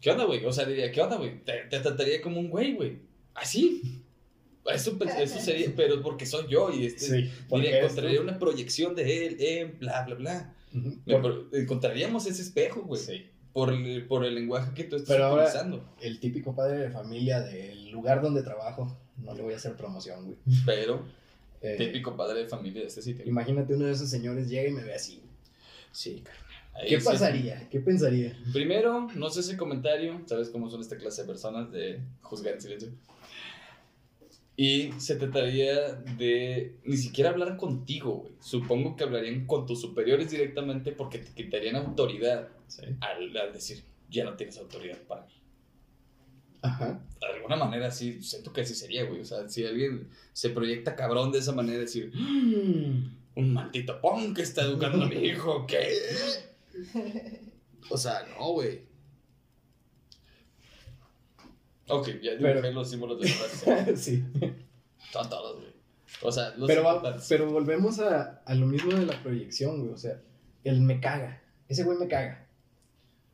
¿Qué 0.00 0.10
onda, 0.10 0.24
güey? 0.24 0.44
O 0.44 0.52
sea, 0.52 0.64
diría, 0.64 0.90
¿qué 0.90 1.00
onda, 1.00 1.16
güey? 1.16 1.44
Te, 1.44 1.52
te 1.70 1.80
trataría 1.80 2.20
como 2.20 2.40
un 2.40 2.50
güey, 2.50 2.74
güey. 2.74 2.98
Así. 3.34 4.02
Eso, 4.66 4.98
eso 5.18 5.38
sería, 5.40 5.72
pero 5.74 6.02
porque 6.02 6.26
soy 6.26 6.46
yo 6.48 6.70
y 6.70 6.86
este, 6.86 7.22
sí, 7.22 7.30
encontraría 7.50 8.20
una 8.20 8.38
proyección 8.38 8.94
de 8.94 9.26
él 9.26 9.36
en 9.40 9.78
bla, 9.78 10.04
bla, 10.04 10.14
bla. 10.14 10.54
Encontraríamos 11.52 12.26
ese 12.26 12.42
espejo, 12.42 12.82
güey. 12.82 13.00
Sí. 13.00 13.26
Por 13.52 13.72
el, 13.72 14.06
por 14.06 14.24
el 14.24 14.34
lenguaje 14.34 14.72
que 14.74 14.84
tú 14.84 14.96
estás 14.96 15.16
pero 15.16 15.34
utilizando. 15.34 15.94
el 16.00 16.20
típico 16.20 16.54
padre 16.54 16.78
de 16.78 16.90
familia 16.90 17.40
del 17.40 17.90
lugar 17.90 18.20
donde 18.22 18.42
trabajo, 18.42 18.96
no 19.16 19.34
le 19.34 19.42
voy 19.42 19.54
a 19.54 19.56
hacer 19.56 19.74
promoción, 19.74 20.24
güey. 20.24 20.36
Pero 20.64 21.04
Eh, 21.60 21.74
Típico 21.76 22.16
padre 22.16 22.40
de 22.40 22.46
familia 22.46 22.82
de 22.82 22.86
este 22.88 23.02
sitio. 23.02 23.24
Imagínate 23.26 23.74
uno 23.74 23.86
de 23.86 23.92
esos 23.92 24.08
señores 24.08 24.48
llega 24.48 24.68
y 24.68 24.72
me 24.72 24.84
ve 24.84 24.94
así. 24.94 25.20
Sí, 25.90 26.22
carnal. 26.22 26.86
¿Qué 26.88 26.98
pasaría? 27.00 27.68
¿Qué 27.68 27.80
pensaría? 27.80 28.38
Primero, 28.52 29.08
no 29.16 29.28
sé 29.28 29.40
ese 29.40 29.56
comentario, 29.56 30.22
sabes 30.26 30.50
cómo 30.50 30.70
son 30.70 30.80
esta 30.80 30.96
clase 30.96 31.22
de 31.22 31.26
personas 31.26 31.72
de 31.72 32.00
juzgar 32.20 32.54
en 32.54 32.60
silencio. 32.60 32.90
Y 34.60 34.90
se 34.98 35.14
trataría 35.14 35.92
de 35.92 36.74
ni 36.82 36.96
siquiera 36.96 37.30
hablar 37.30 37.56
contigo, 37.56 38.16
güey. 38.16 38.32
Supongo 38.40 38.96
que 38.96 39.04
hablarían 39.04 39.46
con 39.46 39.66
tus 39.66 39.80
superiores 39.80 40.32
directamente 40.32 40.90
porque 40.90 41.18
te 41.18 41.30
quitarían 41.30 41.76
autoridad 41.76 42.48
al, 42.98 43.36
al, 43.36 43.52
decir, 43.52 43.84
ya 44.10 44.24
no 44.24 44.34
tienes 44.34 44.58
autoridad 44.58 44.98
para 45.06 45.26
mí. 45.26 45.32
Ajá. 46.62 47.00
De 47.20 47.26
alguna 47.36 47.54
manera 47.54 47.92
sí, 47.92 48.20
siento 48.20 48.52
que 48.52 48.62
así 48.62 48.74
sería, 48.74 49.04
güey. 49.04 49.20
O 49.20 49.24
sea, 49.24 49.48
si 49.48 49.64
alguien 49.64 50.08
se 50.32 50.50
proyecta 50.50 50.96
cabrón 50.96 51.30
de 51.30 51.38
esa 51.38 51.52
manera, 51.52 51.78
decir, 51.78 52.10
mm, 52.12 53.16
un 53.36 53.52
maldito 53.52 54.00
pon 54.00 54.34
que 54.34 54.42
está 54.42 54.62
educando 54.62 55.04
a 55.04 55.08
mi 55.08 55.18
hijo, 55.18 55.68
¿qué? 55.68 55.88
O 57.90 57.96
sea, 57.96 58.26
no, 58.36 58.54
güey. 58.54 58.87
Ok, 61.88 62.08
ya 62.22 62.34
dibujé 62.34 62.72
los 62.72 62.90
símbolos 62.90 63.20
de 63.20 63.28
frase. 63.28 63.96
sí. 63.96 64.24
Son 65.12 65.28
todos, 65.28 65.60
güey. 65.60 65.72
O 66.22 66.32
sea, 66.32 66.54
los 66.56 66.66
pero, 66.66 66.84
pero 67.28 67.50
volvemos 67.50 68.00
a, 68.00 68.42
a, 68.44 68.54
lo 68.54 68.66
mismo 68.66 68.92
de 68.92 69.06
la 69.06 69.22
proyección, 69.22 69.80
güey. 69.80 69.92
O 69.92 69.96
sea, 69.96 70.20
el 70.64 70.80
me 70.80 71.00
caga. 71.00 71.42
Ese 71.68 71.84
güey 71.84 71.98
me 71.98 72.08
caga. 72.08 72.46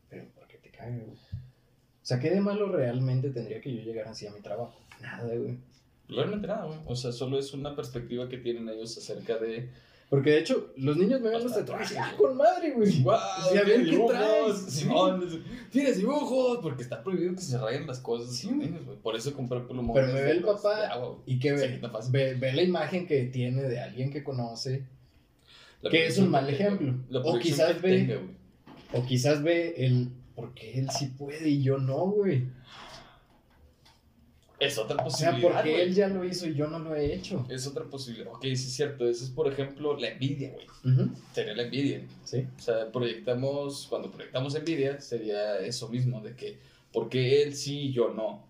Pero, 0.09 0.27
¿por 0.35 0.47
qué 0.47 0.59
te 0.59 0.71
caga, 0.71 0.97
güey? 0.97 1.17
O 1.17 2.07
sea, 2.07 2.21
¿qué 2.21 2.31
de 2.31 2.41
malo 2.41 2.69
realmente 2.69 3.31
tendría 3.31 3.61
que 3.61 3.75
yo 3.75 3.83
llegar 3.83 4.09
así 4.09 4.27
a 4.27 4.31
mi 4.31 4.41
trabajo? 4.41 4.79
Nada, 5.01 5.35
güey. 5.35 5.59
Realmente 6.09 6.47
nada, 6.47 6.67
güey. 6.67 6.79
O 6.87 6.95
sea, 6.95 7.13
solo 7.13 7.39
es 7.39 7.55
una 7.55 7.75
perspectiva 7.75 8.29
que 8.29 8.39
tienen 8.39 8.69
ellos 8.69 8.99
acerca 8.99 9.39
de 9.39 9.71
porque 10.15 10.31
de 10.31 10.39
hecho, 10.39 10.71
los 10.77 10.97
niños 10.97 11.21
me 11.21 11.31
ven 11.31 11.43
los 11.43 11.53
tatuajes. 11.53 11.97
¡Ah, 11.99 12.15
con 12.17 12.37
madre, 12.37 12.71
güey! 12.71 13.03
¡Wow! 13.03 13.19
Sí, 13.51 13.59
a 13.59 13.65
ver 13.65 13.85
qué 13.85 13.99
traes. 13.99 14.59
Simón, 14.69 15.43
tienes 15.73 15.97
dibujos. 15.97 16.61
Porque 16.63 16.85
está 16.85 17.03
prohibido 17.03 17.35
que 17.35 17.41
se 17.41 17.59
rayen 17.59 17.85
las 17.85 17.99
cosas. 17.99 18.33
Sí, 18.33 18.47
güey. 18.47 18.71
Por 19.03 19.17
eso 19.17 19.35
compré 19.35 19.59
plumón. 19.59 19.93
Pero 19.93 20.13
me 20.13 20.23
ve 20.23 20.31
el 20.31 20.43
papá. 20.43 21.19
y 21.27 21.41
que 21.41 21.51
ve, 21.51 21.81
ve, 22.11 22.35
ve, 22.35 22.53
la 22.53 22.63
imagen 22.63 23.09
que 23.09 23.25
tiene 23.25 23.65
de 23.65 23.81
alguien 23.81 24.13
que 24.13 24.23
conoce. 24.23 24.85
que 25.91 26.07
es 26.07 26.17
un 26.19 26.31
mal 26.31 26.49
ejemplo. 26.49 26.95
O 27.25 27.37
quizás 27.41 27.83
ve. 27.83 28.21
o 28.93 29.05
quizás 29.05 29.43
ve 29.43 29.75
el. 29.79 30.11
Porque 30.37 30.79
él 30.79 30.91
sí 30.97 31.07
puede 31.19 31.49
y 31.49 31.61
yo 31.61 31.79
no, 31.79 32.07
güey. 32.07 32.45
Es 34.59 34.79
otra 34.79 35.03
posibilidad. 35.03 35.39
O 35.39 35.41
sea, 35.41 35.63
porque 35.63 35.83
él 35.83 35.95
ya 35.95 36.09
lo 36.09 36.25
hizo 36.25 36.47
y 36.49 36.55
yo 36.55 36.69
no 36.69 36.79
lo 36.79 36.95
he 36.95 37.13
hecho. 37.13 37.45
Es 37.49 37.67
otra 37.67 37.85
posibilidad. 37.85 38.33
Ok, 38.33 38.43
sí 38.43 38.53
es 38.53 38.73
cierto. 38.75 39.09
Eso 39.09 39.25
es, 39.25 39.31
por 39.31 39.53
ejemplo, 39.53 39.97
la 39.99 40.09
envidia, 40.09 40.53
güey. 40.53 40.67
Sería 41.33 41.55
la 41.55 41.65
envidia. 41.65 42.03
Sí. 42.25 42.47
O 42.57 42.61
sea, 42.61 42.91
proyectamos, 42.93 43.87
cuando 43.89 44.11
proyectamos 44.11 44.55
envidia, 44.55 45.01
sería 45.01 45.59
eso 45.59 45.89
mismo, 45.89 46.21
de 46.21 46.35
que, 46.35 46.59
porque 46.93 47.43
él 47.43 47.55
sí 47.55 47.89
y 47.89 47.93
yo 47.93 48.11
no. 48.11 48.47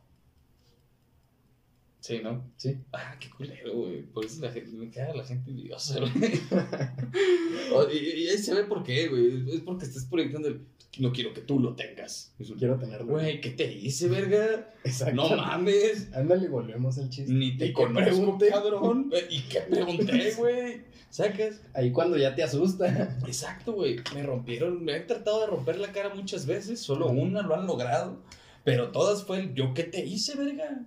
Sí, 2.05 2.21
¿no? 2.23 2.53
Sí. 2.59 2.77
Ah, 2.93 3.17
qué 3.19 3.31
culero, 3.31 3.73
güey. 3.73 4.03
Por 4.03 4.27
eso 4.27 4.43
la 4.43 4.53
gente, 4.53 4.77
me 4.77 4.91
queda 4.91 5.15
la 5.15 5.25
gente 5.25 5.49
envidiosa, 5.51 5.99
güey. 7.75 7.97
y, 7.97 8.29
ahí 8.29 8.37
se 8.37 8.53
ve 8.53 8.65
por 8.65 8.85
qué, 8.85 9.09
güey. 9.09 9.51
Es 9.51 9.63
porque 9.63 9.87
estás 9.87 10.05
proyectando 10.05 10.49
el 10.49 10.67
no 10.99 11.13
quiero 11.15 11.33
que 11.33 11.41
tú 11.41 11.59
lo 11.59 11.75
tengas. 11.75 12.35
quiero 12.59 12.79
tenerlo. 12.79 13.07
Güey, 13.07 13.41
¿qué 13.41 13.53
te 13.53 13.73
hice, 13.73 14.09
verga? 14.09 14.69
Exacto. 14.85 15.15
No 15.15 15.35
mames. 15.35 16.13
Ándale, 16.13 16.49
volvemos 16.49 16.99
al 16.99 17.09
chiste. 17.09 17.33
Ni 17.33 17.57
te 17.57 17.73
conozco, 17.73 18.37
cabrón. 18.51 19.11
¿Y 19.31 19.41
qué 19.45 19.61
pregunté, 19.61 20.35
güey? 20.37 20.83
¿Sacas? 21.09 21.63
Ahí 21.73 21.91
cuando 21.91 22.19
ya 22.19 22.35
te 22.35 22.43
asusta. 22.43 23.19
Exacto, 23.27 23.73
güey. 23.73 23.97
Me 24.15 24.23
rompieron, 24.23 24.85
me 24.85 24.93
han 24.93 25.07
tratado 25.07 25.41
de 25.41 25.47
romper 25.47 25.79
la 25.79 25.91
cara 25.91 26.15
muchas 26.15 26.45
veces, 26.45 26.81
solo 26.81 27.09
una 27.09 27.41
lo 27.41 27.55
han 27.55 27.67
logrado. 27.67 28.21
Pero 28.63 28.91
todas 28.93 29.25
fue 29.25 29.39
el 29.39 29.55
yo 29.55 29.73
qué 29.73 29.85
te 29.85 30.05
hice, 30.05 30.37
verga. 30.37 30.85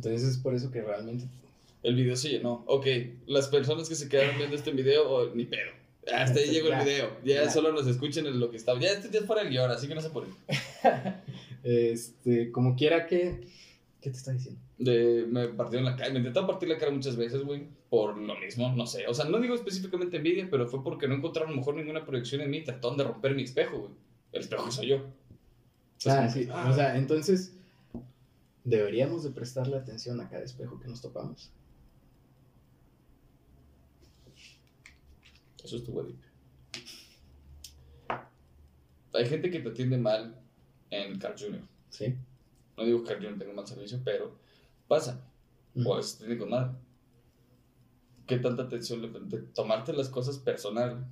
Entonces 0.00 0.22
es 0.22 0.38
por 0.38 0.54
eso 0.54 0.70
que 0.70 0.80
realmente. 0.80 1.26
El 1.82 1.94
video 1.94 2.16
se 2.16 2.30
llenó. 2.30 2.64
Ok, 2.66 2.86
las 3.26 3.48
personas 3.48 3.88
que 3.88 3.94
se 3.94 4.08
quedaron 4.08 4.36
viendo 4.38 4.56
este 4.56 4.70
video, 4.70 5.10
oh, 5.10 5.34
ni 5.34 5.44
pedo 5.44 5.80
hasta 6.14 6.40
ahí 6.40 6.50
llegó 6.50 6.68
el 6.68 6.84
video. 6.84 7.10
Ya, 7.24 7.50
solo 7.50 7.72
nos 7.72 7.86
escuchen 7.86 8.26
en 8.26 8.40
lo 8.40 8.50
que 8.50 8.56
está. 8.56 8.78
Ya 8.78 8.90
este 8.90 9.10
ya 9.10 9.20
es 9.20 9.26
fuera 9.26 9.42
el 9.42 9.50
guion, 9.50 9.70
así 9.70 9.86
que 9.88 9.94
no 9.94 10.00
se 10.00 10.10
ponen. 10.10 10.30
este, 11.62 12.50
como 12.50 12.76
quiera 12.76 13.06
que. 13.06 13.46
¿Qué 14.00 14.10
te 14.10 14.16
está 14.16 14.32
diciendo? 14.32 14.60
De, 14.78 15.26
me 15.28 15.48
partieron 15.48 15.84
la 15.84 15.96
cara. 15.96 16.10
Me 16.10 16.18
intentaron 16.18 16.48
partir 16.48 16.68
la 16.68 16.78
cara 16.78 16.90
muchas 16.90 17.16
veces, 17.16 17.42
güey. 17.42 17.66
Por 17.90 18.16
lo 18.16 18.38
mismo, 18.38 18.72
no 18.74 18.86
sé. 18.86 19.06
O 19.08 19.14
sea, 19.14 19.26
no 19.26 19.40
digo 19.40 19.54
específicamente 19.54 20.16
envidia, 20.16 20.48
pero 20.50 20.66
fue 20.68 20.82
porque 20.82 21.06
no 21.06 21.14
encontraron 21.14 21.50
a 21.50 21.52
lo 21.52 21.58
mejor 21.58 21.74
ninguna 21.74 22.04
proyección 22.04 22.40
en 22.40 22.50
mí. 22.50 22.62
Trataron 22.62 22.96
de 22.96 23.04
romper 23.04 23.34
mi 23.34 23.42
espejo, 23.42 23.78
güey. 23.78 23.92
El 24.32 24.40
espejo 24.40 24.70
soy 24.70 24.88
yo. 24.88 25.02
ah, 26.06 26.28
sí. 26.28 26.48
O 26.50 26.72
sea, 26.72 26.96
entonces. 26.96 27.52
Deberíamos 28.64 29.24
de 29.24 29.30
prestarle 29.30 29.76
atención 29.76 30.20
a 30.20 30.28
cada 30.28 30.44
espejo 30.44 30.78
que 30.78 30.88
nos 30.88 31.00
topamos. 31.00 31.50
Eso 35.64 35.76
estuvo 35.76 36.02
deep. 36.02 36.20
Hay 39.12 39.26
gente 39.26 39.50
que 39.50 39.60
te 39.60 39.68
atiende 39.68 39.98
mal 39.98 40.40
en 40.90 41.18
Carl 41.18 41.34
Jr. 41.38 41.62
Sí. 41.90 42.14
No 42.76 42.84
digo 42.84 43.02
que 43.02 43.08
Carl 43.08 43.24
Jr. 43.24 43.38
tenga 43.38 43.52
mal 43.54 43.66
servicio, 43.66 44.00
pero 44.04 44.36
pasa. 44.88 45.20
O 45.84 45.98
es 45.98 46.18
técnico 46.18 46.46
mal. 46.46 46.78
¿Qué 48.26 48.38
tanta 48.38 48.64
atención 48.64 49.02
le 49.02 49.08
Tomarte 49.54 49.92
las 49.92 50.08
cosas 50.08 50.38
personal 50.38 51.06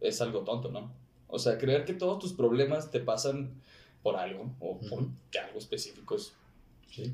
es 0.00 0.20
algo 0.20 0.44
tonto, 0.44 0.70
¿no? 0.70 0.92
O 1.26 1.38
sea, 1.38 1.58
creer 1.58 1.84
que 1.84 1.94
todos 1.94 2.18
tus 2.18 2.32
problemas 2.32 2.90
te 2.90 3.00
pasan 3.00 3.60
por 4.02 4.16
algo 4.16 4.54
o 4.60 4.78
por 4.80 4.98
algo 5.00 5.58
específico 5.58 6.16
es 6.16 6.32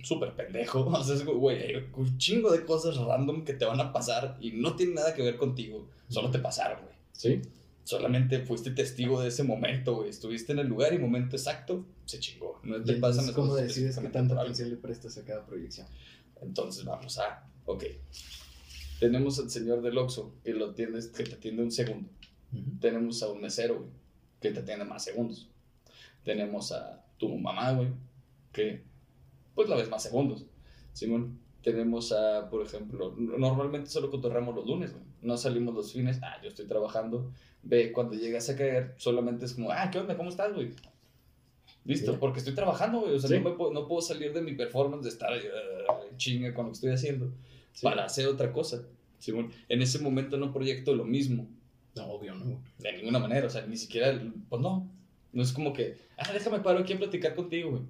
súper 0.03 0.35
pendejo. 0.35 0.81
O 0.87 1.05
sea, 1.05 1.15
es, 1.15 1.25
güey, 1.25 1.63
hay 1.63 1.89
un 1.95 2.19
chingo 2.19 2.51
de 2.51 2.65
cosas 2.65 2.97
random 2.97 3.45
que 3.45 3.55
te 3.55 3.65
van 3.65 3.81
a 3.81 3.93
pasar 3.93 4.37
y 4.41 4.53
no 4.53 4.77
tienen 4.77 4.97
nada 4.97 5.15
que 5.15 5.23
ver 5.23 5.37
contigo. 5.37 5.89
Solo 6.09 6.31
te 6.31 6.39
pasaron, 6.39 6.83
güey. 6.83 6.95
Sí. 7.13 7.43
Solamente 7.85 8.41
fuiste 8.41 8.71
testigo 8.71 9.21
de 9.21 9.29
ese 9.29 9.43
momento, 9.43 9.97
güey. 9.97 10.11
Estuviste 10.11 10.53
en 10.53 10.59
el 10.59 10.67
lugar 10.67 10.93
y 10.93 10.99
momento 10.99 11.37
exacto, 11.37 11.85
se 12.05 12.19
chingó. 12.19 12.61
No 12.63 12.83
te 12.83 12.95
pasan 12.95 13.33
¿Cómo 13.33 13.55
decides 13.55 13.99
que 13.99 14.09
tanta 14.09 14.41
atención 14.41 14.71
le 14.71 14.77
prestas 14.77 15.17
a 15.19 15.25
cada 15.25 15.47
proyección? 15.47 15.87
Entonces 16.43 16.85
vamos 16.85 17.19
a, 17.19 17.49
ok. 17.65 17.85
Tenemos 18.99 19.39
al 19.39 19.51
señor 19.51 19.83
del 19.83 19.99
Oxxo 19.99 20.35
que, 20.43 20.53
lo 20.53 20.75
tienes, 20.75 21.09
que 21.09 21.25
te 21.25 21.35
atiende 21.35 21.63
un 21.63 21.71
segundo. 21.71 22.09
Tenemos 22.81 23.23
a 23.23 23.29
un 23.29 23.41
mesero, 23.41 23.77
güey, 23.77 23.91
que 24.41 24.51
te 24.51 24.61
atiende 24.61 24.85
más 24.85 25.05
segundos. 25.05 25.49
Tenemos 26.25 26.73
a 26.73 27.05
tu 27.19 27.37
mamá, 27.37 27.73
güey, 27.73 27.89
que 28.53 28.83
pues 29.57 29.69
la 29.69 29.75
ves 29.75 29.91
más 29.91 30.05
segundos. 30.05 30.47
Simón, 30.93 31.41
tenemos 31.63 32.13
a, 32.13 32.49
por 32.49 32.65
ejemplo, 32.65 33.13
normalmente 33.17 33.91
solo 33.91 34.09
cotorramos 34.09 34.55
los 34.55 34.67
lunes, 34.67 34.93
güey. 34.93 35.05
No 35.23 35.37
salimos 35.37 35.75
los 35.75 35.93
fines, 35.93 36.21
ah, 36.23 36.37
yo 36.41 36.49
estoy 36.49 36.67
trabajando. 36.67 37.33
Ve, 37.65 37.91
cuando 37.91 38.15
llegas 38.15 38.49
a 38.49 38.57
caer, 38.57 38.95
solamente 38.99 39.47
es 39.47 39.55
como, 39.55 39.73
ah, 39.73 39.91
¿qué 39.91 39.99
onda? 39.99 40.17
¿Cómo 40.17 40.29
estás, 40.29 40.55
güey? 40.55 40.71
Listo, 41.85 42.21
porque 42.21 42.39
estoy 42.39 42.55
trabajando, 42.55 43.01
güey. 43.01 43.15
O 43.15 43.19
sea, 43.19 43.37
no, 43.37 43.51
me 43.51 43.57
puedo, 43.57 43.73
no 43.73 43.89
puedo 43.89 44.01
salir 44.01 44.33
de 44.33 44.43
mi 44.43 44.53
performance 44.53 45.05
de 45.05 45.09
estar 45.09 45.33
uh, 45.33 46.17
chinga 46.17 46.55
con 46.55 46.67
lo 46.67 46.71
que 46.71 46.75
estoy 46.75 46.91
haciendo 46.91 47.33
para 47.83 48.05
hacer 48.05 48.29
otra 48.29 48.53
cosa. 48.53 48.85
Simón, 49.19 49.51
en 49.69 49.83
ese 49.83 49.99
momento 49.99 50.37
no 50.37 50.53
proyecto 50.53 50.95
lo 50.95 51.05
mismo. 51.05 51.49
No, 51.97 52.07
obvio, 52.07 52.35
no. 52.35 52.61
De 52.79 52.93
ninguna 52.93 53.19
manera, 53.19 53.47
o 53.47 53.51
sea, 53.51 53.67
ni 53.67 53.77
siquiera, 53.77 54.21
pues 54.49 54.63
no. 54.63 54.89
No 55.33 55.43
es 55.43 55.53
como 55.53 55.73
que, 55.73 55.97
ah, 56.17 56.33
déjame 56.33 56.61
paro 56.61 56.79
aquí 56.79 56.93
a 56.93 56.99
platicar 56.99 57.35
contigo, 57.35 57.71
güey. 57.71 57.83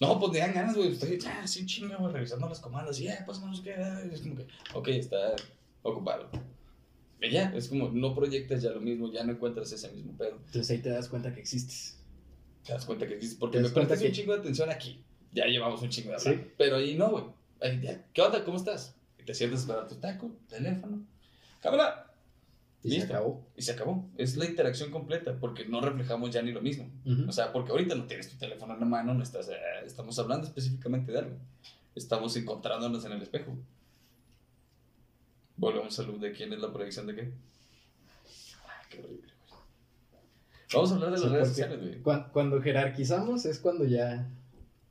No, 0.00 0.20
pues 0.20 0.32
me 0.32 0.38
dan 0.38 0.54
ganas, 0.54 0.76
güey. 0.76 0.92
Estoy 0.92 1.18
ya 1.18 1.42
así 1.42 1.64
chinga, 1.64 1.96
güey, 1.96 2.12
revisando 2.12 2.48
las 2.48 2.60
comandas. 2.60 3.00
Y, 3.00 3.08
eh, 3.08 3.18
pues 3.24 3.40
no 3.40 3.54
sé 3.54 3.62
qué. 3.62 3.74
Es 4.12 4.20
como 4.20 4.36
que, 4.36 4.46
ok, 4.74 4.88
está 4.88 5.34
ocupado. 5.82 6.28
Y 7.20 7.30
ya, 7.30 7.50
es 7.56 7.68
como, 7.68 7.88
no 7.88 8.14
proyectas 8.14 8.62
ya 8.62 8.70
lo 8.70 8.80
mismo, 8.80 9.10
ya 9.10 9.24
no 9.24 9.32
encuentras 9.32 9.72
ese 9.72 9.90
mismo 9.92 10.12
pedo. 10.16 10.38
Entonces 10.46 10.70
ahí 10.70 10.78
te 10.78 10.90
das 10.90 11.08
cuenta 11.08 11.32
que 11.32 11.40
existes. 11.40 11.98
Te 12.64 12.72
das 12.72 12.84
cuenta 12.84 13.06
que 13.06 13.14
existes. 13.14 13.38
Porque 13.38 13.58
me 13.60 13.70
prestas 13.70 14.00
que... 14.00 14.08
un 14.08 14.12
chingo 14.12 14.34
de 14.34 14.40
atención 14.40 14.70
aquí. 14.70 15.02
Ya 15.32 15.46
llevamos 15.46 15.80
un 15.80 15.88
chingo 15.88 16.12
de. 16.12 16.20
¿Sí? 16.20 16.30
Pero 16.58 16.76
ahí 16.76 16.94
no, 16.94 17.10
güey. 17.10 17.24
¿Qué 18.12 18.22
onda? 18.22 18.44
¿Cómo 18.44 18.58
estás? 18.58 18.94
Y 19.18 19.24
te 19.24 19.34
sientes 19.34 19.62
para 19.64 19.86
tu 19.86 19.94
taco, 19.96 20.30
teléfono. 20.48 21.06
Cámara. 21.60 22.05
Y 22.82 23.00
se 23.00 23.02
acabó. 23.02 23.46
Y 23.56 23.62
se 23.62 23.72
acabó. 23.72 24.08
Es 24.16 24.36
la 24.36 24.46
interacción 24.46 24.90
completa, 24.90 25.38
porque 25.40 25.64
no 25.64 25.80
reflejamos 25.80 26.30
ya 26.30 26.42
ni 26.42 26.52
lo 26.52 26.60
mismo. 26.60 26.90
O 27.26 27.32
sea, 27.32 27.52
porque 27.52 27.72
ahorita 27.72 27.94
no 27.94 28.04
tienes 28.06 28.28
tu 28.30 28.36
teléfono 28.36 28.74
en 28.74 28.80
la 28.80 28.86
mano, 28.86 29.14
no 29.14 29.22
estás, 29.22 29.48
eh, 29.48 29.54
estamos 29.84 30.18
hablando 30.18 30.46
específicamente 30.46 31.12
de 31.12 31.18
algo. 31.18 31.36
Estamos 31.94 32.36
encontrándonos 32.36 33.04
en 33.04 33.12
el 33.12 33.22
espejo. 33.22 33.56
Volvemos 35.56 35.98
a 35.98 36.02
luz 36.02 36.20
de 36.20 36.32
quién 36.32 36.52
es 36.52 36.60
la 36.60 36.72
proyección 36.72 37.06
de 37.06 37.14
qué. 37.14 37.22
Ay, 37.22 38.86
qué 38.90 38.98
horrible, 39.00 39.32
Vamos 40.72 40.90
a 40.90 40.94
hablar 40.94 41.12
de 41.12 41.18
las 41.18 41.30
redes 41.30 41.48
sociales, 41.48 41.80
güey. 41.80 42.28
Cuando, 42.32 42.60
jerarquizamos 42.60 43.46
es 43.46 43.58
cuando 43.58 43.84
ya 43.84 44.28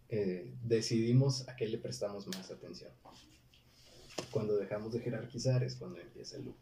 eh, 0.10 0.54
decidimos 0.64 1.48
a 1.48 1.56
qué 1.56 1.68
le 1.68 1.78
prestamos 1.78 2.28
más 2.28 2.50
atención. 2.50 2.92
Cuando 4.32 4.56
dejamos 4.56 4.94
de 4.94 5.00
jerarquizar 5.02 5.64
es 5.64 5.76
cuando 5.76 6.00
empieza 6.00 6.38
el 6.38 6.46
loop. 6.46 6.56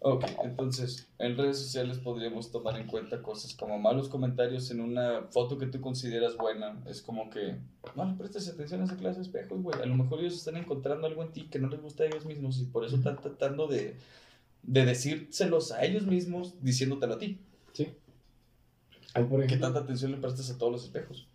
Ok, 0.00 0.24
entonces 0.44 1.08
en 1.18 1.36
redes 1.36 1.58
sociales 1.58 1.98
podríamos 1.98 2.52
tomar 2.52 2.80
en 2.80 2.86
cuenta 2.86 3.20
cosas 3.20 3.52
como 3.54 3.80
malos 3.80 4.08
comentarios 4.08 4.70
en 4.70 4.80
una 4.80 5.22
foto 5.30 5.58
que 5.58 5.66
tú 5.66 5.80
consideras 5.80 6.36
buena. 6.36 6.80
Es 6.86 7.02
como 7.02 7.28
que 7.30 7.56
no 7.96 8.04
le 8.04 8.14
prestes 8.14 8.48
atención 8.48 8.80
a 8.80 8.84
esa 8.84 8.96
clase 8.96 9.18
de 9.18 9.26
espejos, 9.26 9.60
güey. 9.60 9.80
A 9.82 9.86
lo 9.86 9.96
mejor 9.96 10.20
ellos 10.20 10.34
están 10.34 10.56
encontrando 10.56 11.08
algo 11.08 11.22
en 11.24 11.32
ti 11.32 11.48
que 11.50 11.58
no 11.58 11.68
les 11.68 11.82
gusta 11.82 12.04
a 12.04 12.06
ellos 12.06 12.26
mismos 12.26 12.60
y 12.60 12.66
por 12.66 12.84
eso 12.84 12.94
están 12.94 13.20
tratando 13.20 13.66
de, 13.66 13.96
de 14.62 14.84
decírselos 14.84 15.72
a 15.72 15.84
ellos 15.84 16.06
mismos 16.06 16.54
diciéndotelo 16.62 17.14
a 17.14 17.18
ti. 17.18 17.40
Sí. 17.72 17.88
por 19.28 19.44
¿Qué 19.48 19.56
tanta 19.56 19.80
atención 19.80 20.12
le 20.12 20.18
prestas 20.18 20.48
a 20.50 20.58
todos 20.58 20.70
los 20.70 20.84
espejos? 20.84 21.26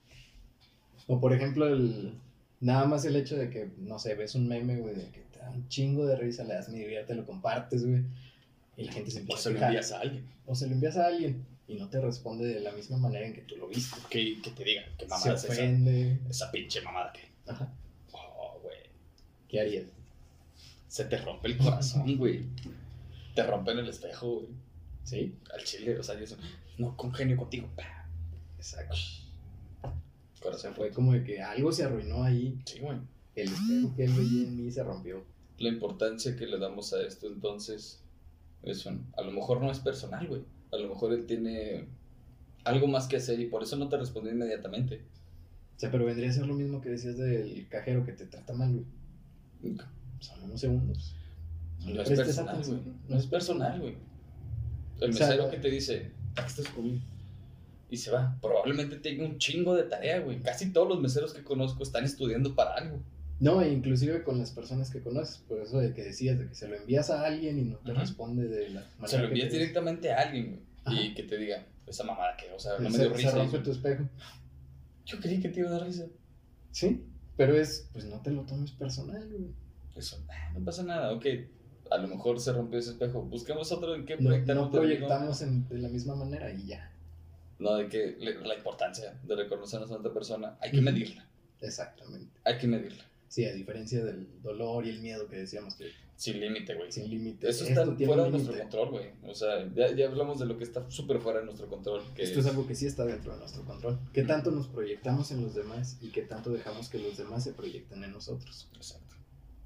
O 1.07 1.19
por 1.19 1.33
ejemplo, 1.33 1.67
el, 1.67 2.13
nada 2.61 2.85
más 2.85 3.03
el 3.03 3.17
hecho 3.17 3.35
de 3.35 3.49
que, 3.49 3.71
no 3.77 3.99
sé, 3.99 4.15
ves 4.15 4.35
un 4.35 4.47
meme, 4.47 4.77
güey, 4.77 4.95
de 4.95 5.09
que 5.09 5.19
te 5.33 5.39
da 5.39 5.49
un 5.49 5.67
chingo 5.67 6.05
de 6.05 6.15
risa, 6.15 6.45
le 6.45 6.53
das 6.53 6.69
mi 6.69 6.85
vida, 6.85 7.05
te 7.05 7.13
lo 7.13 7.25
compartes, 7.25 7.85
güey 7.85 8.05
y 8.77 8.83
la 8.83 8.91
gente 8.91 9.11
se 9.11 9.19
empieza 9.19 9.39
o 9.39 9.43
se 9.43 9.51
lo 9.51 9.65
envías 9.65 9.91
a 9.91 9.99
alguien. 9.99 10.29
O 10.45 10.55
se 10.55 10.67
lo 10.67 10.73
envías 10.73 10.97
a 10.97 11.05
alguien 11.07 11.45
y 11.67 11.75
no 11.75 11.89
te 11.89 11.99
responde 12.01 12.45
de 12.45 12.59
la 12.59 12.71
misma 12.71 12.97
manera 12.97 13.25
en 13.25 13.33
que 13.33 13.41
tú 13.41 13.55
lo 13.55 13.67
viste. 13.67 13.97
Que, 14.09 14.41
que 14.41 14.51
te 14.51 14.63
diga, 14.63 14.83
que 14.97 15.05
mamada 15.07 15.37
se 15.37 15.47
ofende. 15.47 16.19
Esa, 16.29 16.51
pinche 16.51 16.81
mamada 16.81 17.13
que. 17.13 17.21
Ajá. 17.49 17.73
Oh, 18.11 18.59
güey. 18.61 18.77
¿Qué 19.47 19.59
harías? 19.59 19.85
Se 20.87 21.05
te 21.05 21.17
rompe 21.17 21.47
el 21.47 21.57
corazón, 21.57 22.17
güey. 22.17 22.45
te 23.35 23.43
rompen 23.43 23.79
el 23.79 23.87
espejo, 23.87 24.41
güey. 24.41 24.47
¿Sí? 25.03 25.35
Al 25.53 25.63
chile, 25.63 25.99
o 25.99 26.03
sea, 26.03 26.19
yo 26.19 26.35
no 26.77 26.95
congenio 26.95 27.37
contigo. 27.37 27.69
Exacto. 28.57 28.95
Corazón. 30.41 30.73
fue 30.75 30.91
como 30.91 31.13
de 31.13 31.23
que 31.23 31.41
algo 31.41 31.71
se 31.71 31.83
arruinó 31.83 32.23
ahí. 32.23 32.59
Sí, 32.65 32.79
güey. 32.79 32.97
El 33.35 33.47
espejo 33.51 33.95
que 33.95 34.03
él 34.03 34.13
veía 34.13 34.47
en 34.47 34.57
mí 34.57 34.71
se 34.71 34.83
rompió. 34.83 35.23
La 35.57 35.69
importancia 35.69 36.35
que 36.35 36.45
le 36.45 36.59
damos 36.59 36.93
a 36.93 37.01
esto, 37.01 37.27
entonces, 37.27 38.02
eso, 38.63 38.91
a 39.17 39.21
lo 39.21 39.31
mejor 39.31 39.61
no 39.61 39.71
es 39.71 39.79
personal, 39.79 40.27
güey. 40.27 40.41
A 40.71 40.77
lo 40.77 40.89
mejor 40.89 41.13
él 41.13 41.25
tiene 41.25 41.85
algo 42.63 42.87
más 42.87 43.07
que 43.07 43.17
hacer 43.17 43.39
y 43.39 43.45
por 43.45 43.63
eso 43.63 43.75
no 43.75 43.89
te 43.89 43.97
respondió 43.97 44.31
inmediatamente. 44.31 45.01
O 45.75 45.79
sea, 45.79 45.91
pero 45.91 46.05
vendría 46.05 46.29
a 46.29 46.33
ser 46.33 46.47
lo 46.47 46.53
mismo 46.53 46.81
que 46.81 46.89
decías 46.89 47.17
del 47.17 47.67
cajero 47.69 48.05
que 48.05 48.13
te 48.13 48.25
trata 48.25 48.53
mal, 48.53 48.71
güey. 48.71 49.77
Son 50.19 50.43
unos 50.43 50.61
segundos. 50.61 51.15
No, 51.85 52.01
es 52.01 52.09
personal, 52.09 52.63
güey. 52.65 52.79
No 53.09 53.17
es 53.17 53.25
personal, 53.27 53.79
güey. 53.79 53.95
El 55.01 55.09
mesero 55.09 55.49
que 55.49 55.57
te 55.57 55.69
dice, 55.69 56.11
aquí 56.35 56.47
estás 56.47 56.69
conmigo. 56.69 56.99
Y 57.89 57.97
se 57.97 58.11
va. 58.11 58.37
Probablemente 58.41 58.95
tenga 58.97 59.25
un 59.25 59.37
chingo 59.37 59.75
de 59.75 59.83
tarea, 59.83 60.19
güey. 60.19 60.39
Casi 60.41 60.71
todos 60.71 60.87
los 60.87 61.01
meseros 61.01 61.33
que 61.33 61.43
conozco 61.43 61.83
están 61.83 62.05
estudiando 62.05 62.55
para 62.55 62.75
algo. 62.75 62.99
No, 63.43 63.61
e 63.61 63.73
inclusive 63.73 64.23
con 64.23 64.37
las 64.37 64.51
personas 64.51 64.89
que 64.89 65.01
conoces, 65.01 65.39
por 65.39 65.59
eso 65.59 65.77
de 65.77 65.93
que 65.93 66.01
decías 66.01 66.39
de 66.39 66.47
que 66.47 66.55
se 66.55 66.69
lo 66.69 66.77
envías 66.77 67.09
a 67.09 67.25
alguien 67.25 67.59
y 67.59 67.63
no 67.63 67.77
te 67.79 67.93
responde 67.93 68.47
de 68.47 68.69
la 68.69 68.79
manera. 68.79 69.07
Se 69.07 69.17
lo 69.17 69.27
envías 69.27 69.51
directamente 69.51 70.13
a 70.13 70.21
alguien, 70.21 70.63
güey, 70.85 71.07
y 71.07 71.13
que 71.13 71.23
te 71.23 71.37
diga, 71.37 71.65
esa 71.85 72.05
mamada 72.05 72.37
que, 72.37 72.49
o 72.53 72.57
sea, 72.57 72.79
no 72.79 72.89
me 72.89 72.97
dio 72.97 73.13
risa. 73.13 73.31
Se 73.31 73.37
rompe 73.37 73.59
tu 73.59 73.71
espejo. 73.71 74.07
Yo 75.05 75.19
creí 75.19 75.41
que 75.41 75.49
te 75.49 75.59
iba 75.59 75.67
a 75.67 75.73
dar 75.73 75.83
risa. 75.83 76.05
Sí, 76.71 77.03
pero 77.35 77.57
es, 77.57 77.89
pues 77.91 78.05
no 78.05 78.21
te 78.21 78.31
lo 78.31 78.43
tomes 78.43 78.71
personal, 78.71 79.27
güey. 79.29 79.51
Eso, 79.97 80.25
no 80.53 80.63
pasa 80.63 80.83
nada, 80.83 81.11
ok. 81.11 81.25
A 81.91 81.97
lo 81.97 82.07
mejor 82.07 82.39
se 82.39 82.53
rompió 82.53 82.79
ese 82.79 82.91
espejo. 82.91 83.23
Busquemos 83.23 83.73
otro 83.73 83.93
en 83.93 84.05
qué 84.05 84.15
proyectar. 84.15 84.55
No, 84.55 84.71
proyectamos 84.71 85.41
en, 85.41 85.67
de 85.67 85.79
la 85.79 85.89
misma 85.89 86.15
manera 86.15 86.49
y 86.49 86.67
ya. 86.67 86.93
No, 87.59 87.75
de 87.75 87.89
que 87.89 88.15
la 88.19 88.55
importancia 88.55 89.19
de 89.21 89.35
reconocernos 89.35 89.91
a 89.91 89.95
otra 89.95 90.13
persona, 90.13 90.57
hay 90.61 90.71
que 90.71 90.79
medirla. 90.79 91.27
Exactamente. 91.59 92.39
Hay 92.45 92.57
que 92.57 92.67
medirla. 92.67 93.03
Sí, 93.33 93.45
a 93.45 93.51
diferencia 93.51 94.05
del 94.05 94.27
dolor 94.43 94.85
y 94.85 94.91
el 94.91 94.99
miedo 94.99 95.27
que 95.27 95.37
decíamos 95.37 95.73
que... 95.73 95.89
Sin 96.15 96.39
límite, 96.39 96.75
güey. 96.75 96.91
Sin 96.91 97.09
límite. 97.09 97.49
Eso 97.49 97.65
está 97.65 97.83
fuera 97.83 98.25
de 98.25 98.29
nuestro 98.29 98.55
control, 98.55 98.89
güey. 98.91 99.05
O 99.23 99.33
sea, 99.33 99.67
ya, 99.73 99.91
ya, 99.91 100.07
hablamos 100.07 100.37
de 100.37 100.45
lo 100.45 100.55
que 100.55 100.63
está 100.63 100.87
súper 100.91 101.19
fuera 101.19 101.39
de 101.39 101.45
nuestro 101.45 101.67
control. 101.67 102.03
Que 102.13 102.21
Esto 102.21 102.41
es... 102.41 102.45
algo 102.45 102.67
que 102.67 102.75
sí 102.75 102.85
está 102.85 103.05
dentro 103.05 103.33
de 103.33 103.39
nuestro 103.39 103.65
control. 103.65 103.97
¿Qué 104.13 104.21
tanto 104.21 104.51
nos 104.51 104.67
proyectamos 104.67 105.31
en 105.31 105.41
los 105.41 105.55
demás 105.55 105.97
y 105.99 106.09
qué 106.09 106.21
tanto 106.21 106.51
dejamos 106.51 106.89
que 106.89 106.99
los 106.99 107.17
demás 107.17 107.43
se 107.43 107.53
proyecten 107.53 108.03
en 108.03 108.11
nosotros? 108.11 108.69
Exacto. 108.75 109.15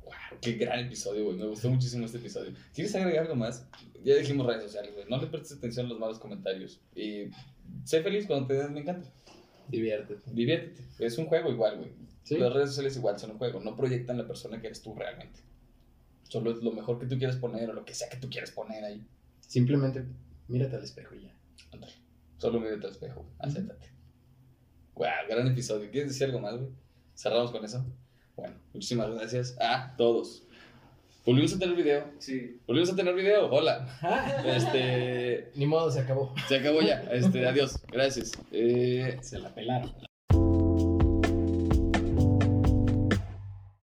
Wow, 0.05 0.13
qué 0.39 0.53
gran 0.53 0.85
episodio, 0.85 1.25
güey. 1.25 1.35
Me 1.35 1.47
gustó 1.47 1.69
muchísimo 1.69 2.05
este 2.05 2.19
episodio. 2.19 2.53
¿Quieres 2.73 2.95
agregar 2.95 3.23
algo 3.23 3.35
más? 3.35 3.67
Ya 4.01 4.15
dijimos 4.15 4.47
redes 4.47 4.63
sociales, 4.63 4.93
güey. 4.93 5.07
No 5.09 5.19
le 5.19 5.27
prestes 5.27 5.57
atención 5.57 5.87
a 5.87 5.89
los 5.89 5.99
malos 5.99 6.19
comentarios. 6.19 6.79
Y 6.95 7.31
sé 7.83 8.01
feliz 8.01 8.27
cuando 8.27 8.47
te 8.47 8.53
den 8.53 8.73
me 8.73 8.79
encanta. 8.79 9.11
Diviértete. 9.69 10.31
Diviértete. 10.31 10.83
Es 10.99 11.17
un 11.17 11.25
juego 11.25 11.51
igual, 11.51 11.77
güey. 11.77 12.07
Las 12.39 12.53
redes 12.53 12.69
sociales 12.69 12.97
igual 12.97 13.17
son 13.17 13.31
un 13.31 13.37
juego, 13.37 13.61
no 13.61 13.75
proyectan 13.75 14.17
la 14.17 14.27
persona 14.27 14.59
que 14.59 14.67
eres 14.67 14.81
tú 14.81 14.93
realmente. 14.93 15.39
Solo 16.23 16.51
es 16.51 16.61
lo 16.61 16.71
mejor 16.71 16.99
que 16.99 17.05
tú 17.05 17.17
quieres 17.17 17.37
poner 17.37 17.69
o 17.69 17.73
lo 17.73 17.85
que 17.85 17.93
sea 17.93 18.09
que 18.09 18.17
tú 18.17 18.29
quieres 18.29 18.51
poner 18.51 18.83
ahí. 18.83 19.05
Simplemente 19.39 20.03
mírate 20.49 20.75
al 20.75 20.83
espejo 20.83 21.15
y 21.15 21.21
ya. 21.21 21.33
Solo 22.37 22.59
mírate 22.59 22.85
al 22.85 22.91
espejo, 22.91 23.25
acéptate. 23.39 23.87
Wow, 24.95 25.07
gran 25.29 25.47
episodio. 25.47 25.89
¿Quieres 25.89 26.09
decir 26.09 26.25
algo 26.25 26.39
más, 26.39 26.57
güey? 26.57 26.69
Cerramos 27.15 27.51
con 27.51 27.63
eso. 27.63 27.85
Bueno, 28.35 28.55
muchísimas 28.73 29.09
gracias 29.11 29.55
a 29.59 29.95
todos. 29.95 30.46
Volvimos 31.27 31.53
a 31.55 31.59
tener 31.59 31.75
video. 31.75 32.05
Sí. 32.19 32.57
Volvimos 32.65 32.89
a 32.89 32.95
tener 32.95 33.13
video. 33.13 33.49
Hola. 33.51 33.85
Este. 34.45 35.51
Ni 35.55 35.65
modo, 35.65 35.91
se 35.91 35.99
acabó. 35.99 36.33
Se 36.47 36.55
acabó 36.55 36.79
ya. 36.79 37.03
Este, 37.11 37.45
adiós. 37.45 37.83
Gracias. 37.91 38.31
Eh, 38.53 39.17
se 39.19 39.37
la 39.37 39.53
pelaron. 39.53 40.06